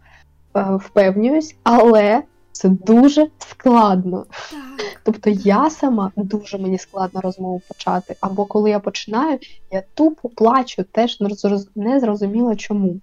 е, 0.56 0.64
впевнююсь, 0.76 1.56
але 1.62 2.22
це 2.52 2.68
дуже 2.68 3.28
складно. 3.38 4.26
Так. 4.50 5.00
Тобто 5.02 5.30
я 5.30 5.70
сама 5.70 6.12
дуже 6.16 6.58
мені 6.58 6.78
складно 6.78 7.20
розмову 7.20 7.62
почати. 7.68 8.16
Або 8.20 8.44
коли 8.44 8.70
я 8.70 8.80
починаю, 8.80 9.38
я 9.70 9.82
тупо 9.94 10.28
плачу, 10.28 10.84
теж 10.92 11.20
не 11.20 11.28
зроз- 11.28 12.00
зрозуміла 12.00 12.56
чому. 12.56 13.00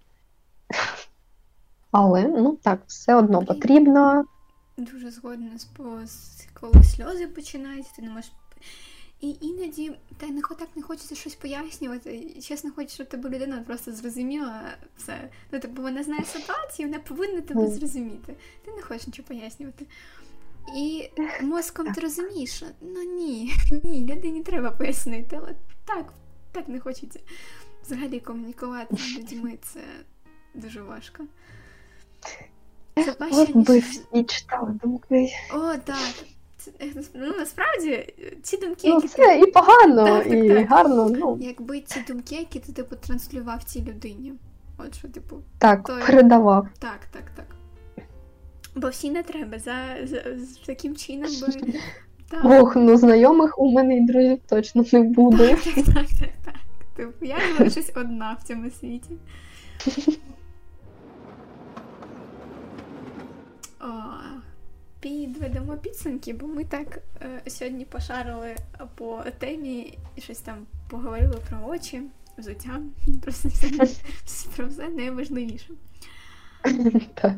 Але 1.91 2.23
ну 2.27 2.57
так, 2.63 2.79
все 2.87 3.15
одно 3.15 3.45
потрібно 3.45 4.25
дуже 4.77 5.11
згодна 5.11 5.57
з 5.57 5.67
коли 6.53 6.83
сльози 6.83 7.27
починаються, 7.27 7.91
ти 7.95 8.01
не 8.01 8.09
можеш. 8.09 8.31
І 9.21 9.37
іноді 9.41 9.91
та 10.17 10.27
не 10.27 10.41
так 10.41 10.69
не 10.75 10.81
хочеться 10.81 11.15
щось 11.15 11.35
пояснювати. 11.35 12.41
Чесно, 12.41 12.71
хочеться, 12.71 12.95
щоб 12.95 13.09
тебе 13.09 13.29
людина 13.29 13.63
просто 13.67 13.91
зрозуміла 13.91 14.77
все. 14.97 15.29
Ну, 15.51 15.59
типу, 15.59 15.81
вона 15.81 16.03
знає 16.03 16.23
ситуацію, 16.25 16.87
вона 16.87 16.99
повинна 16.99 17.41
тебе 17.41 17.67
зрозуміти. 17.67 18.35
Ти 18.65 18.71
не 18.71 18.81
хочеш 18.81 19.07
нічого 19.07 19.27
пояснювати. 19.27 19.85
І 20.75 21.09
мозком 21.41 21.93
ти 21.93 22.01
розумієш, 22.01 22.63
ну 22.81 23.03
ні, 23.03 23.53
ні, 23.83 24.13
людині 24.13 24.43
треба 24.43 24.71
пояснити, 24.71 25.35
але 25.41 25.55
так, 25.85 26.13
так 26.51 26.67
не 26.67 26.79
хочеться. 26.79 27.19
Взагалі 27.85 28.19
комунікувати 28.19 28.95
з 28.95 29.17
людьми 29.17 29.57
це 29.61 29.81
дуже 30.53 30.81
важко. 30.81 31.23
От 33.31 33.55
би 33.55 33.79
всі 33.79 34.23
читали 34.23 34.79
думки. 34.83 35.29
О, 35.53 35.77
так. 35.77 36.25
Ну, 37.13 37.33
насправді 37.37 38.13
ці 38.41 38.57
думки, 38.57 38.81
ну, 38.83 38.95
які 38.95 39.07
це 39.07 39.27
ти... 39.27 39.39
і 39.39 39.51
погано, 39.51 40.05
так, 40.05 40.27
і 40.27 40.49
так, 40.49 40.69
гарно. 40.69 41.09
ну. 41.09 41.37
Якби 41.41 41.81
ці 41.81 41.99
думки, 42.07 42.35
які 42.35 42.59
ти 42.59 42.71
типу 42.71 42.95
транслював 42.95 43.63
цій 43.63 43.79
людині. 43.79 44.33
От 44.77 44.95
що, 44.95 45.07
типу, 45.07 45.35
так, 45.57 45.87
то... 45.87 45.99
передавав. 46.05 46.67
Так, 46.79 46.99
так, 47.11 47.23
так. 47.35 47.45
Бо 48.75 48.89
всі 48.89 49.11
не 49.11 49.23
треба 49.23 49.59
за, 49.59 49.75
за, 50.03 50.23
за 50.37 50.65
таким 50.65 50.95
чином 50.95 51.31
би. 51.41 51.73
Так. 52.29 52.45
Ох, 52.45 52.75
ну 52.75 52.97
знайомих 52.97 53.59
у 53.59 53.71
мене 53.71 53.97
і 53.97 54.01
друзів 54.01 54.39
точно 54.49 54.85
не 54.91 54.99
буде. 55.01 55.49
Так, 55.49 55.75
так, 55.75 55.85
так, 55.85 55.95
так. 55.95 56.29
так. 56.45 56.55
Типу, 56.95 57.25
я 57.25 57.37
залишусь 57.57 57.91
одна 57.95 58.37
в 58.41 58.47
цьому 58.47 58.69
світі. 58.69 59.11
О, 63.83 63.89
підведемо 64.99 65.77
підсумки, 65.77 66.33
бо 66.33 66.47
ми 66.47 66.65
так 66.65 66.99
е, 67.21 67.41
сьогодні 67.47 67.85
пошарили 67.85 68.55
по 68.95 69.23
темі 69.37 69.97
і 70.15 70.21
щось 70.21 70.39
там 70.39 70.65
поговорили 70.89 71.37
про 71.49 71.65
очі, 71.65 72.01
взуття, 72.37 72.81
просто 73.21 73.49
все, 73.49 74.49
про 74.55 74.67
все 74.67 74.89
найважливіше. 74.89 75.73
Так. 77.13 77.37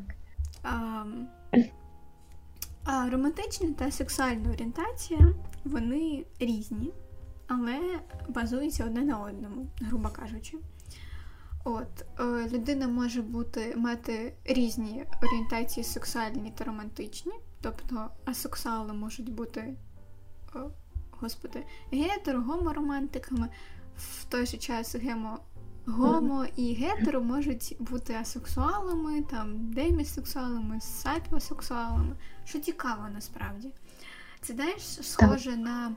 А, 0.63 1.03
а 2.83 3.09
романтична 3.09 3.73
та 3.73 3.91
сексуальна 3.91 4.49
орієнтація 4.49 5.33
вони 5.63 6.25
різні, 6.39 6.91
але 7.47 7.99
базуються 8.29 8.85
одне 8.85 9.01
на 9.01 9.19
одному, 9.19 9.67
грубо 9.81 10.09
кажучи. 10.09 10.57
От, 11.67 12.05
е, 12.19 12.49
людина 12.49 12.87
може 12.87 13.21
бути 13.21 13.73
мати 13.75 14.33
різні 14.45 15.05
орієнтації 15.23 15.83
сексуальні 15.83 16.53
та 16.57 16.63
романтичні, 16.63 17.33
тобто 17.61 18.09
асексуали 18.25 18.93
можуть 18.93 19.33
бути, 19.33 19.73
о, 20.55 20.59
господи, 21.11 21.63
гетеро, 21.91 22.41
гоморомантиками, 22.41 23.49
в 23.97 24.25
той 24.25 24.45
же 24.45 24.57
час 24.57 24.95
гемо, 24.95 25.39
гомо 25.85 26.45
і 26.55 26.73
гетеро 26.73 27.21
можуть 27.21 27.75
бути 27.79 28.13
асексуалами, 28.13 29.21
там, 29.21 29.71
демісексуалами, 29.71 30.81
сапіосексуалами, 30.81 32.15
що 32.43 32.59
цікаво 32.59 33.07
насправді. 33.13 33.71
Це 34.41 34.53
знаєш, 34.53 34.81
схоже 34.83 35.57
на 35.57 35.95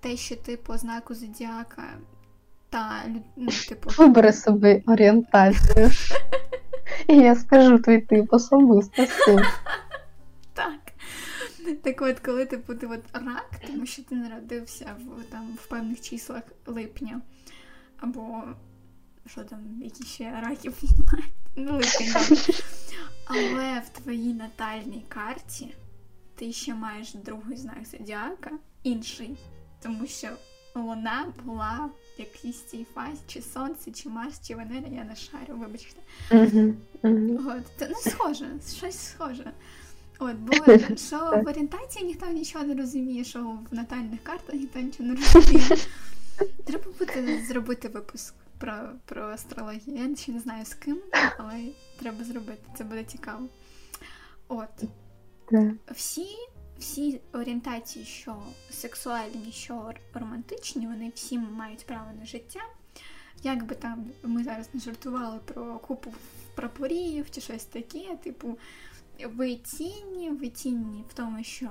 те, 0.00 0.16
що 0.16 0.36
ти 0.36 0.56
по 0.56 0.78
знаку 0.78 1.14
зодіака 1.14 1.98
та 2.70 3.04
ну, 3.36 3.50
типу. 3.68 3.90
Вибери 3.98 4.32
собі 4.32 4.82
орієнтацію. 4.86 5.90
І 7.08 7.16
я 7.16 7.34
скажу 7.34 7.78
твій 7.78 8.00
тип 8.00 8.32
особистості. 8.32 9.38
Так. 10.54 10.80
Так 11.82 12.02
от, 12.02 12.20
коли 12.20 12.46
типу, 12.46 12.74
ти 12.74 12.86
от 12.86 13.00
рак, 13.12 13.50
тому 13.66 13.86
що 13.86 14.02
ти 14.02 14.14
народився 14.14 14.96
в 14.98 15.24
там 15.24 15.58
в 15.64 15.66
певних 15.66 16.00
числах 16.00 16.42
липня, 16.66 17.20
або 18.00 18.42
що 19.26 19.44
там, 19.44 19.60
які 19.82 20.04
ще 20.04 20.40
раки 20.40 20.70
ну, 21.56 21.72
липень, 21.72 22.38
Але 23.26 23.80
в 23.80 23.88
твоїй 23.88 24.34
натальній 24.34 25.04
карті 25.08 25.74
ти 26.34 26.52
ще 26.52 26.74
маєш 26.74 27.14
другий 27.14 27.56
знак 27.56 27.86
зодіака, 27.86 28.50
інший, 28.82 29.36
тому 29.82 30.06
що 30.06 30.28
вона 30.74 31.32
була 31.44 31.90
якійсь 32.18 32.62
цій 32.62 32.86
фазі, 32.94 33.20
чи 33.26 33.42
сонце, 33.42 33.90
чи 33.90 34.08
Марс, 34.08 34.40
чи 34.46 34.54
Венера, 34.54 34.88
я 34.92 35.04
не 35.04 35.16
шарю, 35.16 35.58
вибачте. 35.58 36.00
От, 37.46 37.62
це, 37.78 37.88
ну, 37.90 38.12
схоже, 38.12 38.46
щось 38.76 38.98
схоже. 38.98 39.52
От, 40.18 40.36
бо 40.36 40.52
що 40.96 41.18
в 41.18 41.48
орієнтації 41.48 42.04
ніхто 42.04 42.26
нічого 42.26 42.64
не 42.64 42.74
розуміє, 42.74 43.24
що 43.24 43.58
в 43.70 43.74
натальних 43.74 44.22
картах 44.22 44.54
ніхто 44.54 44.80
нічого 44.80 45.08
не 45.08 45.14
розуміє. 45.14 45.68
Треба 46.64 46.84
буде 46.98 47.44
зробити 47.48 47.88
випуск 47.88 48.34
про 48.58 48.72
про 49.04 49.22
астрологію. 49.22 49.96
Я 50.08 50.16
ще 50.16 50.32
не 50.32 50.40
знаю 50.40 50.64
з 50.64 50.74
ким, 50.74 50.98
але 51.38 51.60
треба 51.98 52.24
зробити. 52.24 52.62
Це 52.78 52.84
буде 52.84 53.04
цікаво. 53.04 53.46
От. 54.48 54.84
Всі 55.94 56.26
всі 56.78 57.20
орієнтації, 57.32 58.04
що 58.04 58.36
сексуальні, 58.70 59.52
що 59.52 59.92
романтичні, 60.14 60.86
вони 60.86 61.12
всі 61.14 61.38
мають 61.38 61.86
право 61.86 62.06
на 62.20 62.26
життя. 62.26 62.60
Як 63.42 63.66
би 63.66 63.74
там 63.74 64.06
ми 64.22 64.44
зараз 64.44 64.68
не 64.72 64.80
жартували 64.80 65.38
про 65.44 65.78
купу 65.78 66.14
прапорів 66.54 67.30
чи 67.30 67.40
щось 67.40 67.64
таке, 67.64 68.16
типу, 68.24 68.58
ви 69.36 69.56
цінні, 69.56 70.30
ви 70.30 70.48
цінні 70.48 71.04
в 71.08 71.14
тому, 71.14 71.44
що 71.44 71.68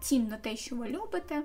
цінно 0.00 0.36
те, 0.40 0.56
що 0.56 0.76
ви 0.76 0.88
любите. 0.88 1.42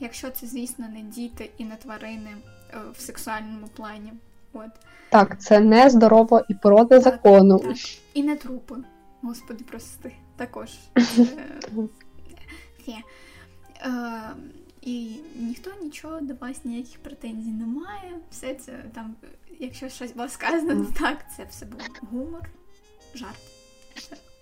Якщо 0.00 0.30
це, 0.30 0.46
звісно, 0.46 0.88
не 0.88 1.00
діти 1.00 1.50
і 1.58 1.64
не 1.64 1.76
тварини 1.76 2.30
е, 2.70 2.78
в 2.92 3.00
сексуальному 3.00 3.68
плані. 3.76 4.12
От. 4.52 4.70
Так, 5.10 5.40
це 5.40 5.60
не 5.60 5.90
здорово 5.90 6.42
і 6.48 6.54
проти 6.54 7.00
закону. 7.00 7.58
Так. 7.58 7.76
І 8.14 8.22
не 8.22 8.36
трупи. 8.36 8.74
Господи, 9.22 9.64
прости. 9.64 10.12
Також. 10.36 10.70
Е, 12.92 13.90
і 14.82 15.16
ніхто 15.40 15.70
нічого 15.82 16.20
до 16.20 16.34
вас 16.34 16.64
ніяких 16.64 16.98
претензій 16.98 17.50
не 17.50 17.66
має. 17.66 18.12
Все 18.30 18.54
це 18.54 18.72
там, 18.94 19.14
якщо 19.60 19.88
щось 19.88 20.12
було 20.12 20.28
сказано, 20.28 20.86
так, 20.98 21.16
це 21.36 21.46
все 21.50 21.66
був 21.66 21.80
гумор, 22.12 22.48
жарт. 23.14 23.38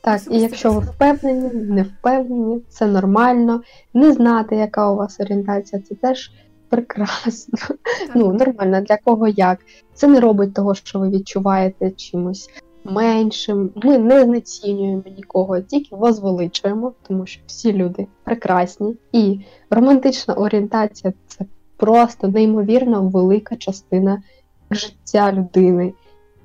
Так, 0.02 0.22
і 0.30 0.40
якщо 0.40 0.72
ви 0.72 0.80
впевнені, 0.80 1.50
не 1.54 1.82
впевнені, 1.82 2.60
це 2.68 2.86
нормально. 2.86 3.62
Не 3.94 4.12
знати, 4.12 4.56
яка 4.56 4.90
у 4.90 4.96
вас 4.96 5.20
орієнтація, 5.20 5.82
це 5.82 5.94
теж 5.94 6.30
прекрасно. 6.68 7.58
Так. 7.68 8.10
Ну, 8.14 8.32
нормально, 8.32 8.80
для 8.80 8.96
кого 8.96 9.28
як. 9.28 9.58
Це 9.94 10.06
не 10.06 10.20
робить 10.20 10.54
того, 10.54 10.74
що 10.74 10.98
ви 10.98 11.08
відчуваєте 11.08 11.90
чимось 11.90 12.50
меншим. 12.84 13.70
Ми 13.74 13.98
не 13.98 14.24
знецінюємо 14.24 15.02
нікого, 15.16 15.60
тільки 15.60 15.96
возвеличуємо, 15.96 16.92
тому 17.08 17.26
що 17.26 17.42
всі 17.46 17.72
люди 17.72 18.06
прекрасні. 18.24 18.96
І 19.12 19.40
романтична 19.70 20.34
орієнтація 20.34 21.12
це 21.26 21.44
просто 21.76 22.28
неймовірно 22.28 23.08
велика 23.08 23.56
частина 23.56 24.22
життя 24.70 25.32
людини. 25.32 25.92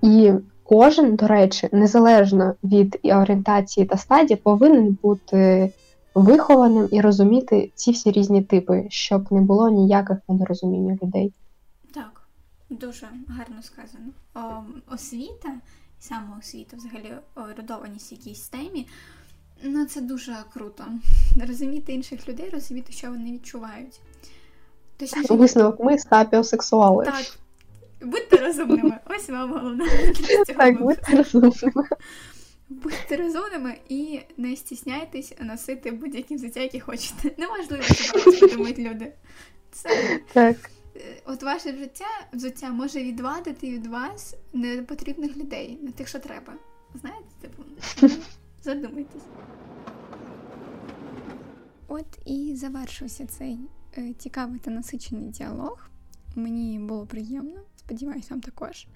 І 0.02 0.32
кожен, 0.64 1.16
до 1.16 1.28
речі, 1.28 1.70
незалежно 1.72 2.56
від 2.64 3.00
орієнтації 3.04 3.86
та 3.86 3.98
стадії, 3.98 4.38
повинен 4.38 4.98
бути 5.04 5.72
вихованим 6.16 6.88
і 6.92 7.02
розуміти 7.02 7.72
ці 7.76 7.92
всі 7.92 8.12
різні 8.12 8.44
типи, 8.44 8.88
щоб 8.90 9.32
не 9.32 9.42
було 9.42 9.70
ніяких 9.70 10.18
недорозумінь 10.30 11.00
людей. 11.04 11.34
Так, 11.94 12.28
дуже 12.70 13.08
гарно 13.28 13.62
сказано. 13.62 14.06
О, 14.36 14.40
освіта 14.94 15.50
самоосвіта, 16.00 16.78
взагалі 16.78 17.14
орієнтованість 17.36 18.12
якійсь 18.12 18.50
темі. 18.50 18.88
Ну, 19.64 19.86
це 19.86 20.02
дуже 20.02 20.36
круто. 20.54 20.86
Розуміти 21.48 21.94
інших 21.94 22.30
людей, 22.30 22.50
розуміти, 22.50 22.94
що 22.94 23.10
вони 23.10 23.32
відчувають. 23.32 24.00
Точніше, 24.98 25.34
Висновок 25.34 25.80
ми 25.80 25.98
сапіосексуали. 26.00 27.06
Так. 27.06 27.26
Будьте 28.02 28.38
розумними. 28.38 28.98
Ось 29.06 29.30
вам 29.30 29.52
головне. 29.52 29.86
Так, 30.58 30.82
будьте 30.82 31.18
розумними. 31.18 31.88
Будьте 32.70 33.16
розумними 33.18 33.78
і 33.90 34.20
не 34.38 34.56
стісняйтесь 34.56 35.34
носити 35.42 35.92
будь-які 35.92 36.36
взуття, 36.36 36.60
які 36.60 36.80
хочете. 36.80 37.32
Неможливо, 37.38 37.84
що 37.84 38.24
подумають 38.24 38.80
люди. 38.80 39.14
Це 39.72 40.20
так. 40.34 40.58
Е, 40.98 41.22
от 41.26 41.44
ваше 41.44 41.78
життя 41.78 42.06
взуття 42.34 42.72
може 42.72 43.04
відвадити 43.04 43.72
від 43.72 43.88
вас 43.88 44.36
непотрібних 44.54 45.38
людей, 45.38 45.80
не 45.82 45.92
тих, 45.92 46.08
що 46.08 46.20
треба. 46.20 46.54
Знаєте, 46.94 47.28
типу, 47.42 47.64
задумайтесь. 48.64 49.24
От 51.88 52.06
і 52.26 52.56
завершився 52.56 53.26
цей 53.26 53.60
е, 53.98 54.14
цікавий 54.14 54.60
та 54.60 54.72
насичений 54.72 55.30
діалог. 55.30 55.90
Мені 56.36 56.80
було 56.80 57.06
приємно, 57.06 57.62
сподіваюся, 57.76 58.28
вам 58.30 58.42
також. 58.42 58.88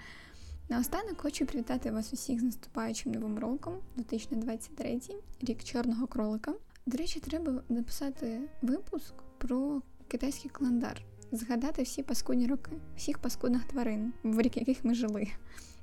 Наостанок 0.70 1.22
хочу 1.22 1.46
привітати 1.46 1.92
вас 1.92 2.14
усіх 2.14 2.40
з 2.40 2.44
наступаючим 2.44 3.12
новим 3.12 3.40
роком, 3.40 3.74
2023, 3.96 5.00
рік 5.42 5.64
чорного 5.64 6.08
кролика. 6.08 6.54
До 6.86 6.98
речі, 6.98 7.20
треба 7.20 7.64
написати 7.70 8.42
випуск 8.62 9.14
про 9.38 9.82
китайський 10.08 10.52
календар, 10.52 11.02
згадати 11.32 11.84
всі 11.84 12.04
паскудні 12.04 12.48
роки, 12.48 12.72
всіх 12.98 13.18
паскудних 13.18 13.64
тварин, 13.64 14.14
в 14.24 14.42
рік 14.42 14.58
яких 14.58 14.86
ми 14.86 14.94
жили. 14.94 15.28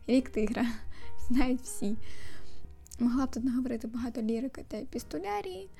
Рік 0.07 0.31
тигра, 0.31 0.67
знають 1.29 1.61
всі. 1.61 1.97
Могла 3.01 3.27
б 3.27 3.31
тут 3.31 3.45
наговорити 3.45 3.87
багато 3.87 4.23
лірики 4.23 4.65
та 4.69 4.77
епістолярії, 4.77 5.71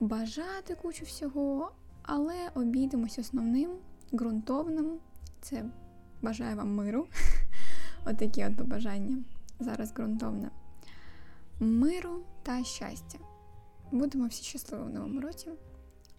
бажати 0.00 0.74
кучу 0.74 1.04
всього, 1.04 1.72
але 2.02 2.50
обійдемось 2.54 3.18
основним, 3.18 3.70
ґрунтовним. 4.12 4.98
Це 5.40 5.64
бажаю 6.22 6.56
вам 6.56 6.74
миру. 6.74 7.06
Отакі 8.06 8.44
от 8.44 8.56
побажання. 8.56 9.18
Зараз 9.60 9.92
ґрунтовне. 9.92 10.50
Миру 11.60 12.22
та 12.42 12.64
щастя. 12.64 13.18
Будемо 13.92 14.26
всі 14.26 14.44
щасливі 14.44 14.82
в 14.82 14.90
новому 14.90 15.20
році. 15.20 15.48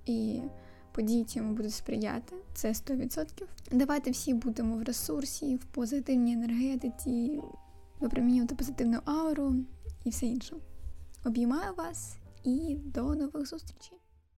І 0.05 0.41
події 0.91 1.23
цьому 1.23 1.53
будуть 1.53 1.73
сприяти. 1.73 2.35
Це 2.53 2.69
100%. 2.69 3.25
Давайте 3.71 4.11
всі 4.11 4.33
будемо 4.33 4.75
в 4.75 4.83
ресурсі, 4.83 5.55
в 5.55 5.65
позитивній 5.65 6.33
енергетиці, 6.33 7.41
випромінювати 7.99 8.55
позитивну 8.55 8.99
ауру 9.05 9.55
і 10.03 10.09
все 10.09 10.25
інше. 10.25 10.55
Обіймаю 11.25 11.73
вас 11.77 12.17
і 12.43 12.77
до 12.85 13.15
нових 13.15 13.47
зустрічей! 13.47 13.98